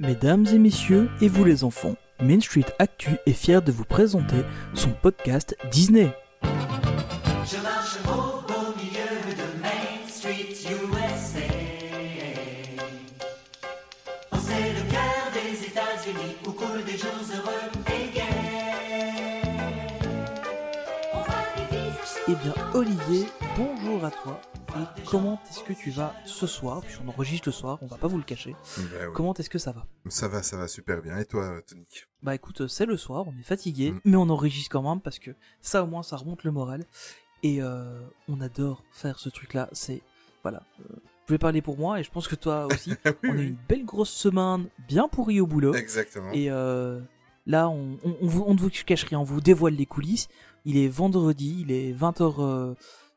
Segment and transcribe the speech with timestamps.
[0.00, 4.42] Mesdames et messieurs, et vous les enfants, Main Street Actu est fier de vous présenter
[4.74, 6.10] son podcast Disney.
[6.42, 11.46] Je marche au beau milieu de Main Street, USA.
[14.32, 19.42] Oh, c'est le cœur des États-Unis où coulent des jours heureux et gais.
[21.12, 23.26] On voit des visages Eh bien, Olivier,
[23.56, 24.40] bonjour à toi.
[25.10, 28.16] Comment est-ce que tu vas ce soir Puisqu'on enregistre le soir, on va pas vous
[28.18, 28.54] le cacher.
[28.76, 29.12] Ben ouais.
[29.14, 29.86] Comment est-ce que ça va?
[30.08, 31.16] Ça va, ça va super bien.
[31.18, 31.84] Et toi, Tony
[32.22, 34.00] Bah écoute, c'est le soir, on est fatigué, Mm.
[34.04, 36.84] mais on enregistre quand même parce que ça au moins ça remonte le moral.
[37.42, 39.68] Et euh, on adore faire ce truc-là.
[39.72, 40.02] C'est
[40.42, 40.62] voilà.
[40.80, 40.94] euh,
[41.28, 42.92] je vais parler pour moi et je pense que toi aussi.
[43.22, 45.74] Oui, on a une belle grosse semaine, bien pourrie au boulot.
[45.74, 46.32] Exactement.
[46.32, 47.00] Et euh,
[47.46, 50.28] là, on, on, on, vous- on ne vous cache rien, on vous dévoile les coulisses.
[50.66, 52.74] Il est vendredi, il est 20h,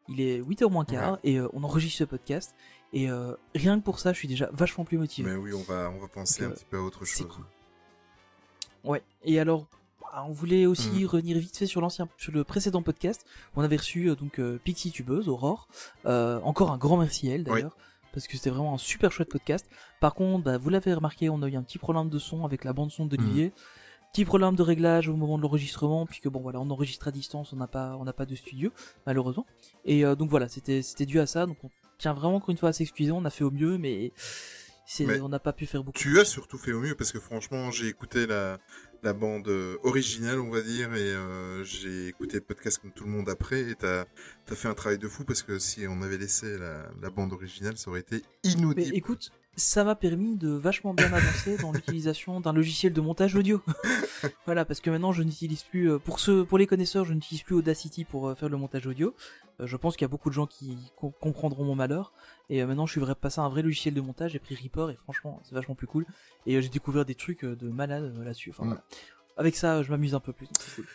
[0.10, 2.56] il est 8h moins quart, et euh, on enregistre ce podcast.
[2.94, 5.30] Et euh, rien que pour ça, je suis déjà vachement plus motivé.
[5.32, 7.28] Mais oui, on va, on va penser Donc, un petit peu à autre chose.
[7.28, 7.46] cool.
[8.84, 9.04] Ouais.
[9.24, 9.66] Et alors,
[10.02, 11.06] bah, on voulait aussi Mhm.
[11.08, 13.26] revenir vite fait sur l'ancien, sur le précédent podcast.
[13.56, 15.68] On avait reçu euh, donc euh, Pixie Tubeuse, Aurore.
[16.06, 17.76] Euh, encore un grand merci à elle d'ailleurs.
[18.14, 19.68] Parce que c'était vraiment un super chouette podcast.
[20.00, 22.64] Par contre, bah, vous l'avez remarqué, on a eu un petit problème de son avec
[22.64, 23.52] la bande son d'Olivier.
[24.18, 27.54] Petit problème de réglage au moment de l'enregistrement, puisque bon voilà, on enregistre à distance,
[27.54, 28.72] on n'a pas, on n'a pas de studio
[29.06, 29.46] malheureusement.
[29.86, 31.46] Et euh, donc voilà, c'était, c'était dû à ça.
[31.46, 33.12] Donc on tient vraiment encore une fois à s'excuser.
[33.12, 34.12] On a fait au mieux, mais,
[35.02, 36.00] Mais on n'a pas pu faire beaucoup.
[36.00, 38.58] Tu as surtout fait au mieux parce que franchement, j'ai écouté la,
[39.04, 43.04] la bande euh, originale, on va dire, et euh, j'ai écouté le podcast comme tout
[43.04, 43.70] le monde après.
[43.70, 44.06] Et t'as
[44.50, 47.34] as fait un travail de fou parce que si on avait laissé la, la bande
[47.34, 48.96] originale, ça aurait été Mais inaudible.
[48.96, 53.62] écoute, ça m'a permis de vachement bien avancer dans l'utilisation d'un logiciel de montage audio.
[54.46, 57.42] voilà, parce que maintenant je n'utilise plus, euh, pour ceux, pour les connaisseurs, je n'utilise
[57.44, 59.14] plus Audacity pour euh, faire le montage audio.
[59.60, 62.14] Euh, je pense qu'il y a beaucoup de gens qui com- comprendront mon malheur.
[62.50, 64.92] Et maintenant je suis vrai, passé à un vrai logiciel de montage, j'ai pris Reaper
[64.92, 66.06] et franchement c'est vachement plus cool.
[66.46, 68.52] Et j'ai découvert des trucs de malade là-dessus.
[68.52, 68.68] Enfin, Mm.
[68.68, 68.84] voilà.
[69.40, 70.86] Avec ça, je m'amuse un peu plus, cool.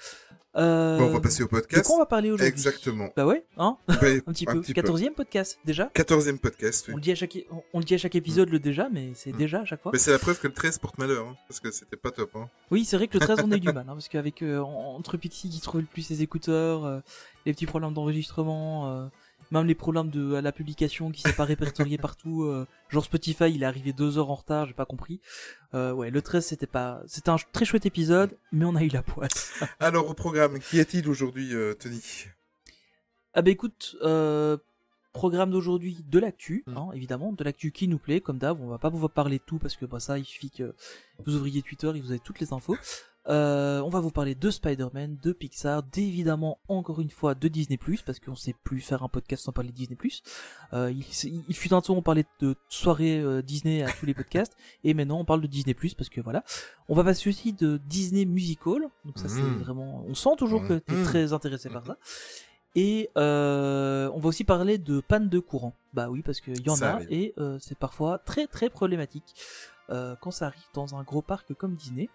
[0.57, 1.87] Euh, Bon, on va passer au de podcast.
[1.87, 3.09] quoi on va parler aujourd'hui Exactement.
[3.17, 3.95] Bah ouais, hein Bah,
[4.27, 4.61] Un petit peu.
[4.61, 6.93] 14e podcast déjà 14e podcast, oui.
[6.95, 7.39] on le, dit à chaque,
[7.73, 9.37] on le dit à chaque épisode le déjà, mais c'est Mm.
[9.39, 9.93] déjà à chaque fois.
[9.93, 12.31] Mais c'est la preuve que le 13 porte malheur, hein, parce que c'était pas top.
[12.37, 12.51] Hein.
[12.71, 14.59] Oui, c'est vrai que le 13, on a eu du mal, hein, parce qu'avec euh,
[14.61, 17.01] en- entre Pixie qui trouvait le plus ses écouteurs, euh,
[17.47, 19.07] les petits problèmes d'enregistrement, euh,
[19.53, 23.53] même les problèmes de à la publication qui s'est pas répertorié partout, euh, genre Spotify,
[23.53, 25.21] il est arrivé deux heures en retard, j'ai pas compris.
[25.75, 28.89] Euh, ouais, le 13, c'était pas, c'était un très chouette épisode, mais on a eu
[28.89, 29.53] la poisse.
[29.81, 32.01] Alors, au programme, qu'y a-t-il aujourd'hui, euh, Tony?
[33.35, 34.59] Ah bah écoute, euh,
[35.13, 36.77] programme d'aujourd'hui de l'actu, Mm.
[36.77, 39.45] hein, évidemment, de l'actu qui nous plaît, comme d'hab, on va pas vous parler de
[39.45, 40.75] tout parce que bah, ça, il suffit que
[41.25, 42.77] vous ouvriez Twitter et vous avez toutes les infos.
[43.29, 47.79] Euh, on va vous parler de Spider-Man, de Pixar, d'évidemment encore une fois de Disney+,
[48.05, 49.97] parce qu'on sait plus faire un podcast sans parler de Disney+.
[50.73, 54.57] Euh, il, fut un temps on parlait de soirée euh, Disney à tous les podcasts,
[54.85, 56.43] et maintenant on parle de Disney+, parce que voilà.
[56.89, 59.59] On va passer aussi de Disney Musical, donc ça c'est Mhm.
[59.63, 60.05] vraiment...
[60.09, 61.05] On sent toujours que tu es Mhm.
[61.05, 61.97] très intéressé par ça.
[62.75, 65.75] Et euh, on va aussi parler de panne de courant.
[65.93, 67.09] Bah oui, parce qu'il y en Ça a arrive.
[67.13, 69.35] et euh, c'est parfois très très problématique
[69.91, 72.09] euh, quand ça arrive dans un gros parc comme Disney.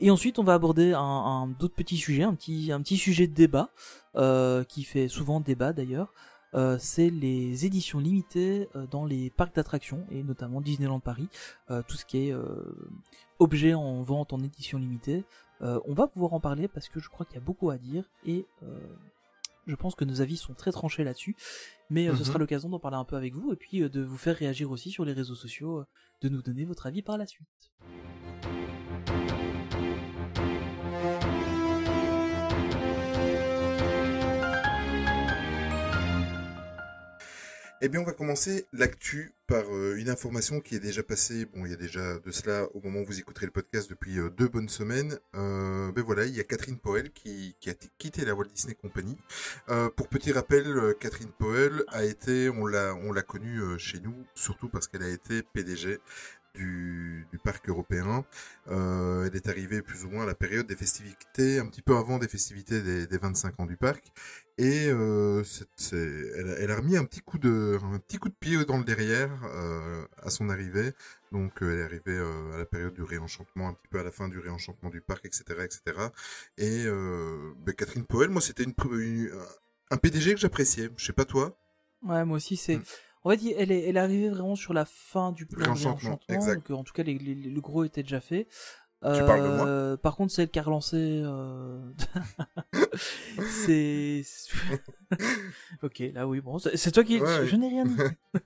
[0.00, 3.26] Et ensuite, on va aborder un, un d'autres petits sujets, un petit un petit sujet
[3.26, 3.70] de débat
[4.16, 6.12] euh, qui fait souvent débat d'ailleurs.
[6.54, 11.28] Euh, c'est les éditions limitées euh, dans les parcs d'attractions et notamment Disneyland Paris,
[11.70, 12.62] euh, tout ce qui est euh,
[13.38, 15.24] objet en vente en édition limitée.
[15.60, 17.76] Euh, on va pouvoir en parler parce que je crois qu'il y a beaucoup à
[17.76, 18.78] dire et euh,
[19.66, 21.36] je pense que nos avis sont très tranchés là-dessus.
[21.90, 22.24] Mais euh, ce Mhm.
[22.24, 24.70] sera l'occasion d'en parler un peu avec vous et puis euh, de vous faire réagir
[24.70, 25.86] aussi sur les réseaux sociaux, euh,
[26.22, 27.72] de nous donner votre avis par la suite.
[37.80, 41.44] Eh bien, on va commencer l'actu par euh, une information qui est déjà passée.
[41.44, 44.18] Bon, il y a déjà de cela au moment où vous écouterez le podcast depuis
[44.18, 45.16] euh, deux bonnes semaines.
[45.36, 49.16] Euh, ben voilà, il y a Catherine Powell qui, a quitté la Walt Disney Company.
[49.68, 54.26] Euh, pour petit rappel, Catherine Powell a été, on l'a, on l'a connue chez nous,
[54.34, 56.00] surtout parce qu'elle a été PDG
[56.58, 58.24] du, du parc européen.
[58.68, 61.96] Euh, elle est arrivée plus ou moins à la période des festivités, un petit peu
[61.96, 64.04] avant des festivités des, des 25 ans du parc.
[64.58, 65.42] Et euh,
[65.92, 68.78] elle, a- elle a remis un petit coup de, un petit coup de pied dans
[68.78, 70.92] le derrière euh, à son arrivée.
[71.32, 72.18] Donc elle est arrivée
[72.54, 75.24] à la période du réenchantement, un petit peu à la fin du réenchantement du parc,
[75.26, 76.10] etc., etc.
[76.56, 78.74] Et ben, Catherine Powell, moi c'était une,
[79.90, 80.90] un PDG que j'appréciais.
[80.96, 81.56] Je sais pas toi.
[82.02, 82.80] Ouais, moi aussi, c'est.
[83.24, 85.74] En fait, elle est, elle est arrivée vraiment sur la fin du plan
[86.28, 86.68] exact.
[86.70, 88.46] Donc, en tout cas, les- les- le gros était déjà fait.
[89.02, 91.78] Tu parles de moi Euh, Par contre, celle qui a relancé, euh...
[93.64, 94.22] c'est.
[95.82, 97.20] ok, là oui, bon, c'est toi qui.
[97.20, 97.46] Ouais.
[97.46, 97.96] Je n'ai rien dit.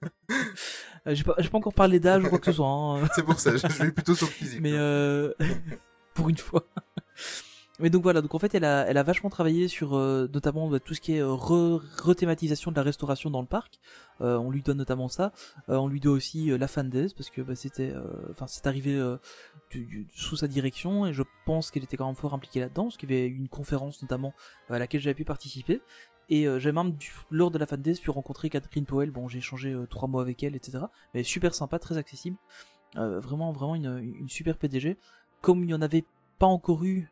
[1.04, 2.68] Euh, J'ai pas, pas encore parlé d'âge ou quoi que ce soit.
[2.68, 3.08] hein.
[3.16, 4.60] C'est pour ça, je je vais plutôt sur le physique.
[4.60, 4.76] Mais hein.
[4.76, 5.34] euh...
[6.14, 6.64] pour une fois.
[7.80, 10.68] Mais donc voilà, donc en fait elle a, elle a vachement travaillé sur euh, notamment
[10.68, 13.80] bah, tout ce qui est euh, re- rethématisation de la restauration dans le parc.
[14.20, 15.32] Euh, on lui donne notamment ça.
[15.70, 18.46] Euh, on lui doit aussi euh, la fan days parce que bah, c'était, euh, enfin
[18.46, 19.00] c'est arrivé
[19.70, 22.84] du- du- sous sa direction et je pense qu'elle était quand même fort impliquée là-dedans
[22.84, 24.34] parce qu'il y avait une conférence notamment
[24.68, 25.80] à laquelle j'avais pu participer.
[26.28, 29.10] Et euh, j'ai même du- lors de la fan pu rencontrer Catherine Powell.
[29.10, 30.84] Bon, j'ai échangé trois mois avec elle, etc.
[31.14, 32.36] Mais super sympa, très accessible.
[32.96, 34.98] Euh, vraiment, vraiment une, une super PDG.
[35.40, 36.04] Comme il y en avait
[36.42, 37.08] pas encore eu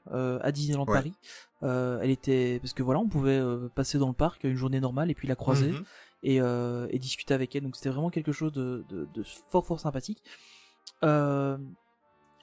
[0.48, 0.94] à Disneyland Ouais.
[0.98, 1.14] Paris,
[1.62, 4.80] euh, elle était parce que voilà, on pouvait euh, passer dans le parc une journée
[4.80, 5.84] normale et puis la croiser Mhm.
[6.24, 7.62] et, euh, et discuter avec elle.
[7.62, 10.20] Donc c'était vraiment quelque chose de, de, de fort fort sympathique.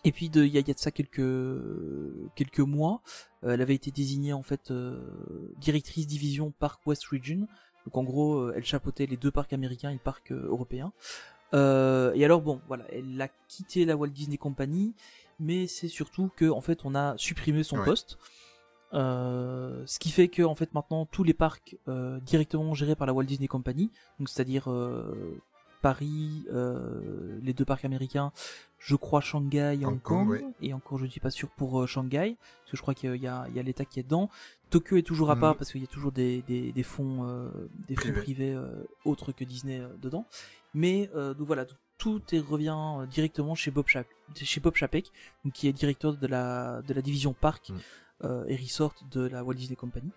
[0.05, 1.29] Et puis il y a, il y a de ça quelques
[2.35, 3.01] quelques mois,
[3.41, 4.71] elle avait été désignée en fait
[5.59, 7.47] directrice division Parc West Region.
[7.85, 10.93] Donc en gros, elle chapeautait les deux parcs américains et le parc européen.
[11.53, 14.93] Euh, et alors bon, voilà, elle a quitté la Walt Disney Company,
[15.39, 17.85] mais c'est surtout que en fait on a supprimé son Ouais.
[17.85, 18.17] poste.
[18.93, 23.05] Euh, ce qui fait que en fait maintenant tous les parcs euh, directement gérés par
[23.05, 25.41] la Walt Disney Company, donc c'est-à-dire euh,
[25.81, 28.31] Paris, euh, les deux parcs américains,
[28.79, 31.85] je crois Shanghai Hong Hong Kong, et encore je ne suis pas sûr pour euh,
[31.87, 34.29] Shanghai, parce que je crois qu'il y a, a l'État qui est dedans.
[34.69, 35.41] Tokyo est toujours à Mhm.
[35.41, 37.49] part parce qu'il y a toujours des, des, des fonds, euh,
[37.87, 38.21] des fonds Privés.
[38.21, 38.57] privés
[39.05, 40.25] autres que Disney dedans.
[40.73, 45.11] Mais donc voilà, tout, tout est, revient directement chez Bob, Chap chez Bob Chapek,
[45.45, 47.71] donc qui est directeur de la, de la division parc
[48.23, 50.11] euh, et resort de la Walt Disney Company.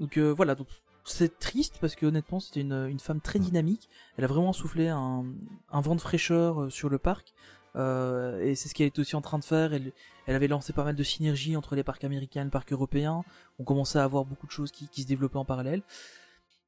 [0.00, 0.66] Donc voilà, donc
[1.04, 3.88] c'est triste parce que honnêtement c'était une, une femme très dynamique.
[4.16, 5.24] Elle a vraiment soufflé un,
[5.70, 7.34] un vent de fraîcheur euh, sur le parc.
[7.76, 9.72] Euh, et c'est ce qu'elle était aussi en train de faire.
[9.74, 9.92] Elle,
[10.26, 13.24] elle avait lancé pas mal de synergies entre les parcs américains et le parc européen.
[13.58, 15.82] On commençait à avoir beaucoup de choses qui, qui se développaient en parallèle.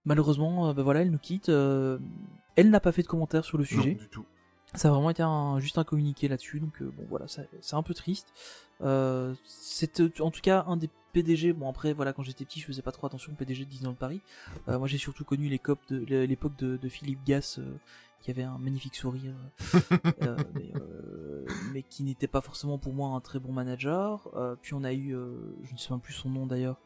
[0.04, 1.48] Malheureusement, euh, ben voilà, elle nous quitte.
[1.48, 1.98] Euh,
[2.56, 3.94] elle n'a pas fait de commentaires sur le Non, sujet.
[3.94, 4.24] du tout.
[4.74, 7.82] Ça a vraiment été un, juste un communiqué là-dessus, donc euh, bon voilà, c'est un
[7.82, 8.28] peu triste.
[8.82, 11.54] Euh, c'est en tout cas un des PDG.
[11.54, 13.94] Bon après voilà, quand j'étais petit, je faisais pas trop attention au PDG de Disneyland
[13.94, 14.20] Paris.
[14.68, 17.78] Euh, moi j'ai surtout connu de l'époque de, de Philippe Gass, euh,
[18.20, 19.32] qui avait un magnifique sourire,
[20.22, 20.72] euh, mais,
[21.72, 24.28] mais qui n'était pas forcément pour moi un très bon manager.
[24.60, 25.12] Puis on a eu,
[25.64, 26.78] je ne sais même plus son nom d'ailleurs,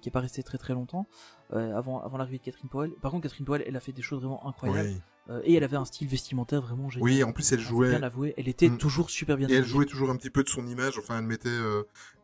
[0.00, 1.06] qui est pas resté très très longtemps
[1.52, 2.90] avant avant l'arrivée de Catherine Powell.
[3.00, 4.88] Par contre Catherine Powell, elle a fait des choses vraiment incroyables.
[4.88, 5.00] Oui.
[5.28, 7.04] Euh, et elle avait un style vestimentaire vraiment génial.
[7.04, 7.88] Oui, en plus elle jouait.
[7.90, 8.78] bien l'avouer, elle était Mm.
[8.78, 9.70] toujours super bien Et elle habillée.
[9.72, 10.98] jouait toujours un petit peu de son image.
[10.98, 11.82] Enfin, elle mettait, euh,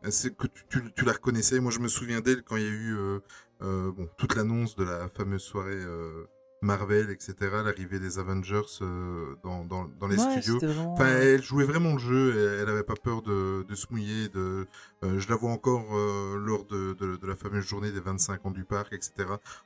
[0.09, 1.59] c'est que tu, tu, tu la reconnaissais.
[1.59, 3.19] Moi, je me souviens d'elle quand il y a eu euh,
[3.61, 6.27] euh, bon toute l'annonce de la fameuse soirée euh,
[6.63, 7.35] Marvel, etc.
[7.63, 10.59] L'arrivée des Avengers euh, dans, dans, dans les Ouais, studios.
[10.59, 12.59] vraiment, Enfin, elle jouait vraiment le jeu.
[12.61, 14.29] Elle avait pas peur de, de se mouiller.
[14.29, 14.65] De,
[15.03, 18.45] euh, je la vois encore euh, lors de, de, de la fameuse journée des 25
[18.45, 19.11] ans du parc, etc.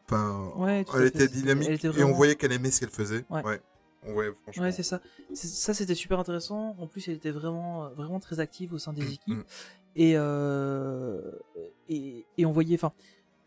[0.06, 3.26] Enfin, ouais, elle était dynamique Elle était et on voyait qu'elle aimait ce qu'elle faisait.
[3.30, 3.44] Ouais.
[3.44, 3.62] Ouais.
[4.08, 4.64] Ouais, franchement.
[4.64, 5.02] Ouais, c'est ça.
[5.34, 6.76] Ça, c'était super intéressant.
[6.80, 9.28] En plus, elle était vraiment, vraiment très active au sein des équipes.
[9.28, 9.44] Mm.
[9.98, 11.20] Et, euh,
[11.90, 12.92] et, et on voyait, enfin,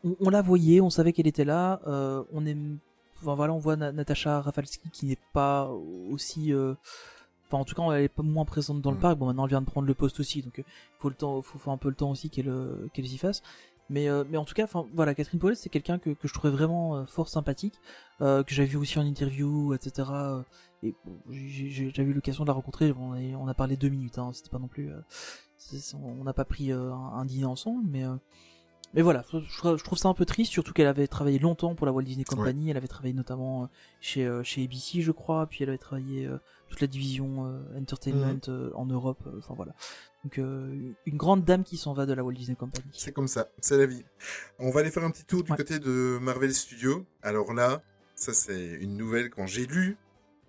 [0.04, 1.80] on, on la voyait, on savait qu'elle était là.
[1.86, 2.78] Euh, on aime,
[3.20, 5.68] enfin, voilà, on voit Na- Natacha Rafalski qui n'est pas
[6.10, 6.74] aussi, euh,
[7.46, 9.00] enfin, en tout cas, elle est pas moins présente dans le Mm.
[9.00, 9.18] parc.
[9.18, 10.62] Bon, maintenant, elle vient de prendre le poste aussi, donc euh,
[10.98, 13.42] faut le temps, faut, faut un peu le temps aussi qu'elle, euh, qu'elle s'y fasse.
[13.88, 16.32] Mais, euh, mais en tout cas, enfin, voilà, Catherine Paulet, c'est quelqu'un que, que je
[16.32, 17.74] trouvais vraiment euh, fort sympathique,
[18.20, 20.08] euh, que j'avais vu aussi en interview, etc.
[20.84, 22.92] et bon, j'avais eu l'occasion de la rencontrer.
[22.92, 24.90] On, a- on a parlé deux minutes, hein, c'était pas non plus.
[25.94, 28.04] on n'a pas pris un, un dîner ensemble, mais
[28.94, 31.86] mais voilà, je, je trouve- ça un peu triste, surtout qu'elle avait travaillé longtemps pour
[31.86, 32.70] la Walt Disney Company.
[32.70, 33.66] Elle avait travaillé notamment euh,
[34.00, 38.40] chez euh, chez ABC, je crois, puis elle avait travaillé euh, toute la division entertainment
[38.48, 39.20] euh, en Europe.
[39.38, 39.74] Enfin voilà,
[40.24, 42.84] donc euh, une grande dame qui s'en va de la Walt Disney Company.
[42.92, 44.04] C'est comme ça, c'est la vie.
[44.58, 45.56] On va aller faire un petit tour du Ouais.
[45.56, 47.06] côté de Marvel Studios.
[47.22, 47.82] Alors là,
[48.14, 49.96] ça c'est une nouvelle quand j'ai lu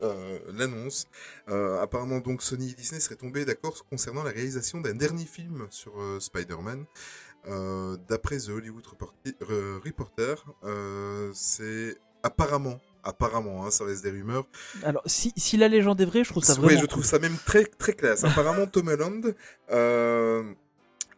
[0.03, 1.05] euh, l'annonce.
[1.47, 5.67] Euh, apparemment donc Sony et Disney seraient tombés d'accord concernant la réalisation d'un dernier film
[5.69, 6.85] sur Spider-Man.
[7.47, 8.85] Euh, D'après The Hollywood
[9.83, 14.45] Reporter, euh, c'est apparemment, apparemment, hein, ça reste des rumeurs,
[14.83, 16.81] Alors si, si la légende est vraie, je trouve ça oui, vraiment.
[16.81, 17.09] je trouve cool.
[17.09, 18.23] ça même très très classe.
[18.23, 19.35] Apparemment, Tom Holland
[19.71, 20.53] euh,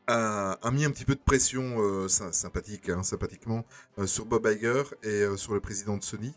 [0.08, 3.65] a, a mis un petit peu de pression euh, sy- sympathique, hein, sympathiquement,
[4.00, 6.34] euh, sur Bob Iger et euh, sur le président de Sony.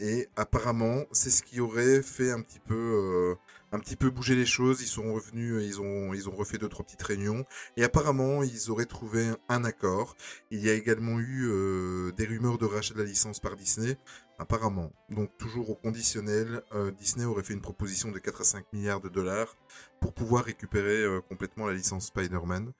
[0.00, 3.36] Et apparemment, c'est ce qui aurait fait un petit peu,
[3.74, 4.80] un petit peu bouger les choses.
[4.82, 7.44] Ils sont revenus, ils ont, ils ont refait deux trois petites réunions.
[7.76, 10.16] Et apparemment, ils auraient trouvé un accord.
[10.50, 13.96] Il y a également eu euh, des rumeurs de rachat de la licence par Disney.
[14.38, 18.64] apparemment, donc toujours au conditionnel, euh, Disney aurait fait une proposition de 4 à 5
[18.72, 19.56] milliards de dollars
[20.00, 22.72] pour pouvoir récupérer euh, complètement la licence Spider-Man.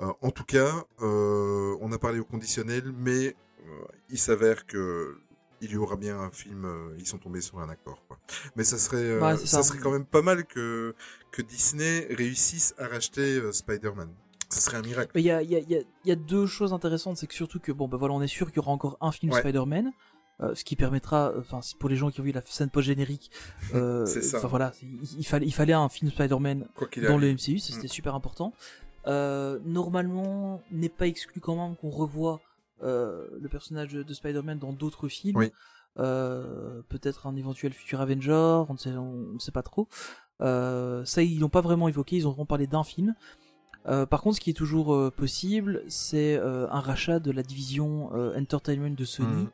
[0.00, 3.36] Euh, en tout cas, euh, on a parlé au conditionnel, mais
[3.68, 5.18] euh, il s'avère que
[5.62, 8.04] il y aura bien un film, euh, ils sont tombés sur un accord.
[8.08, 8.18] Quoi.
[8.56, 9.46] Mais ça serait, euh, Ouais, ça.
[9.46, 9.62] ça.
[9.62, 10.94] serait quand même pas mal que,
[11.30, 14.08] que Disney réussisse à racheter euh, Spider-Man.
[14.50, 15.12] Ce serait un miracle.
[15.18, 17.26] Il y a, y, a, il y, a, il y a deux choses intéressantes, c'est
[17.26, 19.32] que surtout que bon bah voilà, on est sûr qu'il y aura encore un film
[19.32, 19.40] Ouais.
[19.40, 19.92] Spider-Man,
[20.54, 23.30] ce qui permettra, enfin pour les gens qui ont vu la scène post générique,
[23.70, 24.38] C'est ça.
[24.38, 26.66] enfin voilà, il, il fallait il fallait un film Spider-Man
[27.08, 27.88] dans le MCU, ça, c'était Mm.
[27.88, 28.52] super important.
[29.64, 32.51] Normalement, n'est pas exclu quand même qu'on revoie euh,
[32.82, 35.36] le personnage de, de Spider-Man dans d'autres films.
[35.36, 35.50] Oui.
[35.98, 39.88] Euh, peut-être un éventuel futur Avenger, on ne sait, on ne sait pas trop.
[40.40, 43.14] Euh, ça, ils l'ont pas vraiment évoqué, ils ont vraiment parlé d'un film.
[43.86, 47.42] Euh, par contre, ce qui est toujours euh, possible, c'est euh, un rachat de la
[47.42, 49.50] division euh, entertainment de Sony Mhm.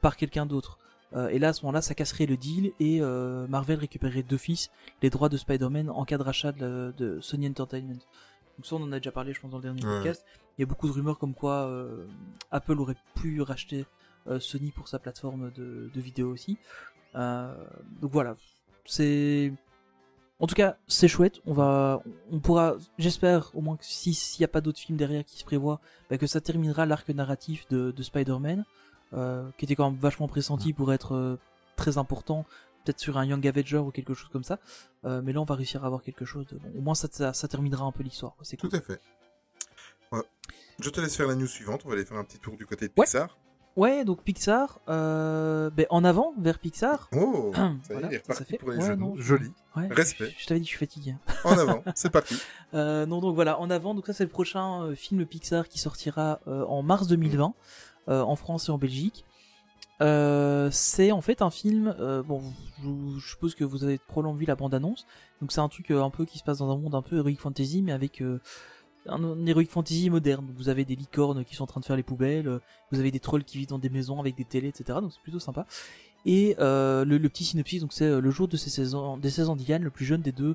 [0.00, 0.78] par quelqu'un d'autre.
[1.14, 4.70] Euh, et là, à ce moment-là, ça casserait le deal et euh, Marvel récupérerait d'office
[5.02, 7.98] les droits de Spider-Man en cas de rachat de Sony Entertainment.
[8.58, 9.94] Donc ça, on en a déjà parlé, je pense, dans le dernier Ouais.
[9.96, 10.24] podcast.
[10.58, 12.06] Il y a beaucoup de rumeurs comme quoi euh,
[12.50, 13.86] Apple aurait pu racheter
[14.28, 16.58] euh, Sony pour sa plateforme de, de vidéo aussi.
[17.14, 17.54] Euh,
[18.00, 18.36] donc voilà,
[18.84, 19.52] c'est...
[20.38, 21.40] En tout cas, c'est chouette.
[21.46, 24.98] On va, on pourra, j'espère, au moins que si s'il n'y a pas d'autres films
[24.98, 25.80] derrière qui se prévoient,
[26.10, 28.64] bah, que ça terminera l'arc narratif de, de Spider-Man,
[29.56, 31.38] qui était quand même vachement pressenti pour être
[31.76, 32.44] très important,
[32.84, 34.58] peut-être sur un Young Avenger ou quelque chose comme ça.
[35.04, 36.46] Euh, mais là, on va réussir à avoir quelque chose.
[36.46, 38.34] De, bon, au moins, ça, ça, ça terminera un peu l'histoire.
[38.42, 39.00] C'est Tout à fait.
[40.12, 40.22] Ouais.
[40.80, 41.82] Je te laisse faire la news suivante.
[41.84, 42.92] On va aller faire un petit tour du côté de.
[42.92, 43.36] Pixar.
[43.74, 47.08] Ouais, donc Pixar, euh, ben, en avant vers Pixar.
[47.16, 48.96] Oh, ça y est, Voilà, il est ça reparti fait- pour les ouais, jeux.
[48.96, 49.50] non, Joli.
[49.76, 50.34] Ouais, Respect.
[50.36, 51.14] Je, je t'avais dit, je suis fatigué.
[51.44, 51.82] En avant.
[51.94, 52.36] C'est parti.
[52.74, 55.78] Euh, non, donc voilà, en avant, donc ça c'est le prochain euh, film Pixar qui
[55.78, 57.54] sortira en mars 2020
[58.08, 59.24] euh, en France et en Belgique.
[60.02, 61.94] Euh, c'est en fait un film.
[61.98, 62.42] euh, bon,
[62.82, 65.06] je, suppose que vous avez probablement vu la bande-annonce.
[65.40, 67.18] Donc c'est un truc euh, un peu qui se passe dans un monde un peu
[67.18, 68.40] heroic fantasy, mais avec euh,
[69.06, 70.46] un, un fantasy moderne.
[70.56, 73.20] Vous avez des licornes qui sont en train de faire les poubelles, vous avez des
[73.20, 74.98] trolls qui vivent dans des maisons avec des télés, etc.
[75.00, 75.66] Donc c'est plutôt sympa.
[76.24, 79.48] Et le, le petit synopsis, donc c'est le jour de ses 16 ans, des 16
[79.50, 80.54] ans d'Ian, le plus jeune des deux,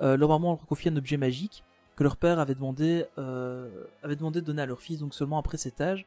[0.00, 1.62] leur maman leur confie un objet magique
[1.94, 5.56] que leur père avait demandé, avait demandé de donner à leur fils, donc seulement après
[5.56, 6.04] cet âge.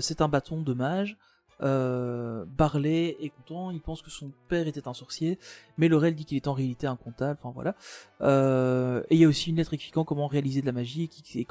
[0.00, 1.18] C'est un bâton de mage.
[1.62, 5.38] Euh, Barley est content, il pense que son père était un sorcier,
[5.78, 7.74] mais Laurel dit qu'il est en réalité un comptable, enfin voilà.
[8.20, 11.46] Euh, et il y a aussi une lettre expliquant comment réaliser de la magie et,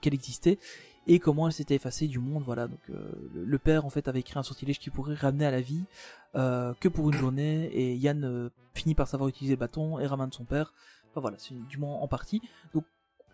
[0.00, 0.58] qu'elle existait
[1.06, 2.66] et comment elle s'était effacée du monde, voilà.
[2.66, 5.60] Donc euh, le, père en fait avait écrit un sortilège qui pourrait ramener à la
[5.60, 5.84] vie
[6.34, 10.32] euh, que pour une journée et Yann finit par savoir utiliser le bâton et ramène
[10.32, 10.72] son père.
[11.10, 12.40] Enfin voilà, c'est du moins en partie.
[12.74, 12.84] Donc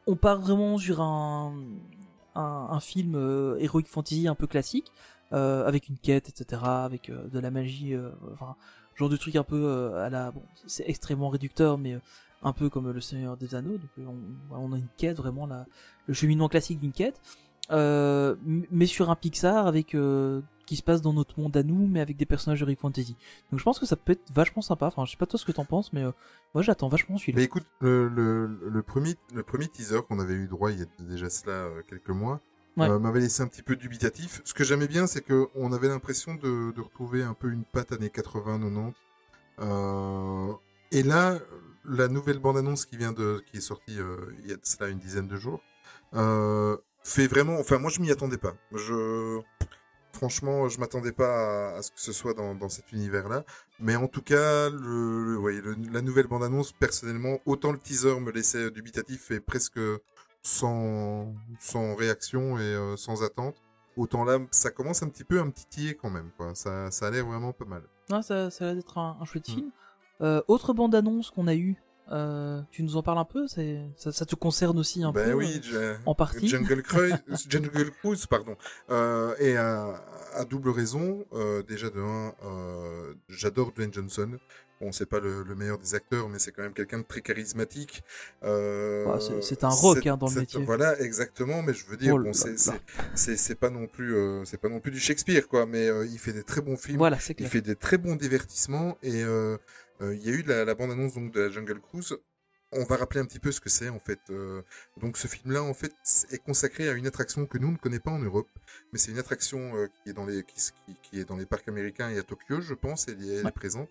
[0.07, 1.55] on part vraiment sur un
[2.35, 3.17] un, un film
[3.59, 4.93] heroic fantasy un peu classique
[5.33, 8.57] euh, avec une quête, etc., avec euh, de la magie, euh, enfin
[8.95, 12.01] genre de truc un peu euh, à la bon, c'est extrêmement réducteur, mais euh,
[12.43, 13.79] un peu comme le Seigneur des Anneaux.
[13.79, 14.09] Donc
[14.51, 15.67] on, on a une quête vraiment la,
[16.07, 17.21] le cheminement classique d'une quête,
[17.71, 19.95] mais sur un Pixar avec
[20.69, 23.17] qui se passe dans notre monde à nous, mais avec des personnages de Rick Fantasy.
[23.51, 24.87] Donc je pense que ça peut être vachement sympa.
[24.87, 26.13] Enfin, je sais pas toi ce que t'en penses, mais euh,
[26.53, 27.39] moi j'attends vachement celui-là.
[27.39, 30.83] Mais écoute, le, le, le, premier, le premier teaser qu'on avait eu droit il y
[30.83, 32.43] a déjà cela euh, quelques mois
[32.87, 34.41] Euh, m'avait laissé un petit peu dubitatif.
[34.45, 37.65] Ce que j'aimais bien, c'est que on avait l'impression de, de retrouver un peu une
[37.65, 38.93] patte années 80-90.
[39.61, 40.53] Euh,
[40.93, 41.39] et là,
[41.85, 44.89] la nouvelle bande-annonce qui vient de, qui est sortie euh, il y a de cela
[44.91, 45.61] une dizaine de jours,
[46.15, 47.59] euh, fait vraiment.
[47.59, 48.55] Enfin, moi, je m'y attendais pas.
[48.73, 49.41] Je
[50.13, 53.45] Franchement, je m'attendais pas à, à ce que ce soit dans, dans cet univers-là.
[53.79, 58.19] Mais en tout cas, le, le- ouais, le- la nouvelle bande-annonce, personnellement, autant le teaser
[58.19, 59.79] me laissait dubitatif et presque
[60.43, 63.57] sans, sans réaction et euh, sans attente,
[63.97, 66.31] autant là, ça commence un petit peu à me titiller quand même.
[66.37, 66.55] Quoi.
[66.55, 67.83] Ça, ça a l'air vraiment pas mal.
[68.11, 69.53] Ah, ça, ça a l'air d'être un, un chouette Mm.
[69.53, 69.71] film.
[70.21, 71.77] Euh, autre bande-annonce qu'on a eue,
[72.11, 73.47] euh, tu nous en parles un peu?
[73.47, 73.61] Ça,
[74.13, 76.49] ça te concerne aussi un ben peu oui, euh, en partie.
[76.49, 77.15] Jungle Cruise,
[77.49, 78.57] Jungle Cruise, pardon.
[78.91, 80.03] Euh, et à,
[80.35, 81.25] à double raison,
[81.69, 82.33] déjà de un,
[83.29, 84.39] j'adore Dwayne Johnson.
[84.81, 87.21] Bon, c'est pas le, le meilleur des acteurs, mais c'est quand même quelqu'un de très
[87.21, 88.03] charismatique.
[88.45, 90.63] Euh, Ouais, c'est- un rock, hein, dans le métier.
[90.65, 91.63] Voilà, exactement.
[91.63, 94.91] Mais je veux dire, Oh bon, c'est, pas non plus, euh, c'est pas non plus
[94.93, 95.67] du Shakespeare, quoi.
[95.67, 96.99] Mais euh, il fait des très bons films.
[96.99, 97.51] Voilà, c'est Il clair.
[97.51, 101.41] fait des très bons divertissements et il y a eu la, la bande-annonce donc de
[101.41, 102.17] la Jungle Cruise.
[102.73, 104.19] On va rappeler un petit peu ce que c'est en fait.
[104.31, 104.61] Euh,
[105.01, 105.93] donc ce film-là en fait
[106.31, 108.49] est consacré à une attraction que nous ne connaissons pas en Europe,
[108.93, 112.11] mais c'est une attraction euh, qui est dans les qui, est dans les parcs américains
[112.11, 113.49] et à Tokyo, je pense, elle, est- elle Ouais.
[113.49, 113.89] est présente.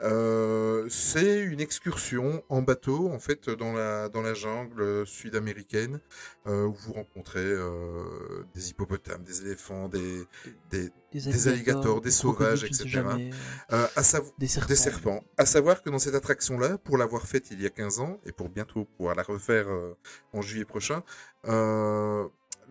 [0.00, 6.00] Euh, c'est une excursion en bateau en fait dans la dans la jungle euh, sud-américaine
[6.46, 10.24] euh, où vous rencontrez euh, des hippopotames, des éléphants, des
[10.70, 12.84] des des des alligators, des sauvages, etc.
[12.86, 13.30] jamais,
[13.72, 14.02] Euh, à
[14.38, 14.68] des serpents.
[14.68, 15.24] des serpents.
[15.38, 18.32] À savoir que dans cette attraction-là, pour l'avoir faite il y a 15 ans, et
[18.32, 19.94] pour bientôt pouvoir la refaire euh,
[20.32, 21.02] en juillet prochain,
[21.46, 22.26] euh,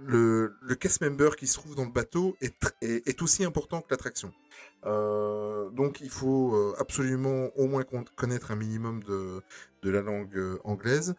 [0.05, 3.43] le, le cast member qui se trouve dans le bateau est, tr- est, est aussi
[3.43, 4.31] important que l'attraction.
[5.73, 9.41] Donc il faut absolument au moins con- connaître un minimum de,
[9.81, 11.15] de la langue anglaise,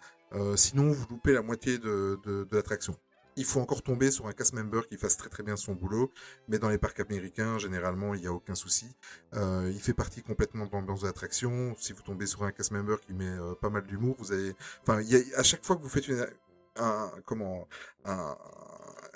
[0.54, 2.96] sinon vous loupez la moitié de, de, de l'attraction.
[3.38, 6.10] Il faut encore tomber sur un cast member qui fasse très très bien son boulot,
[6.48, 8.96] mais dans les parcs américains, généralement, il n'y a aucun souci.
[9.34, 11.76] Euh, il fait partie complètement de l'ambiance de l'attraction.
[11.78, 14.56] Si vous tombez sur un cast member qui met euh, pas mal d'humour, vous avez,
[14.82, 16.26] enfin, il y a, à chaque fois que vous faites une,
[16.74, 17.68] un, comment,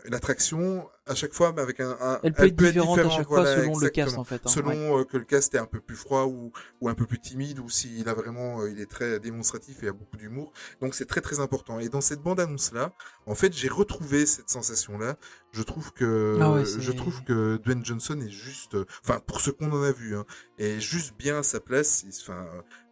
[0.04, 3.26] une attraction, à chaque fois, mais avec un, un Elle peut être différente à chaque
[3.26, 4.20] fois voilà, selon le cast exactement.
[4.20, 4.34] en fait.
[4.44, 5.00] hein, Selon ouais.
[5.00, 7.58] euh, que le cast est un peu plus froid ou, ou un peu plus timide
[7.58, 10.52] ou s'il a vraiment, euh, il est très démonstratif et a beaucoup d'humour.
[10.80, 11.78] Donc c'est très très important.
[11.80, 12.92] Et dans cette bande annonce là,
[13.26, 15.16] en fait, j'ai retrouvé cette sensation là.
[15.52, 19.50] Je trouve que, Ah ouais, je trouve que Dwayne Johnson est juste, enfin pour ce
[19.50, 20.24] qu'on en a vu, hein,
[20.58, 22.04] est juste bien à sa place.
[22.22, 22.46] Enfin,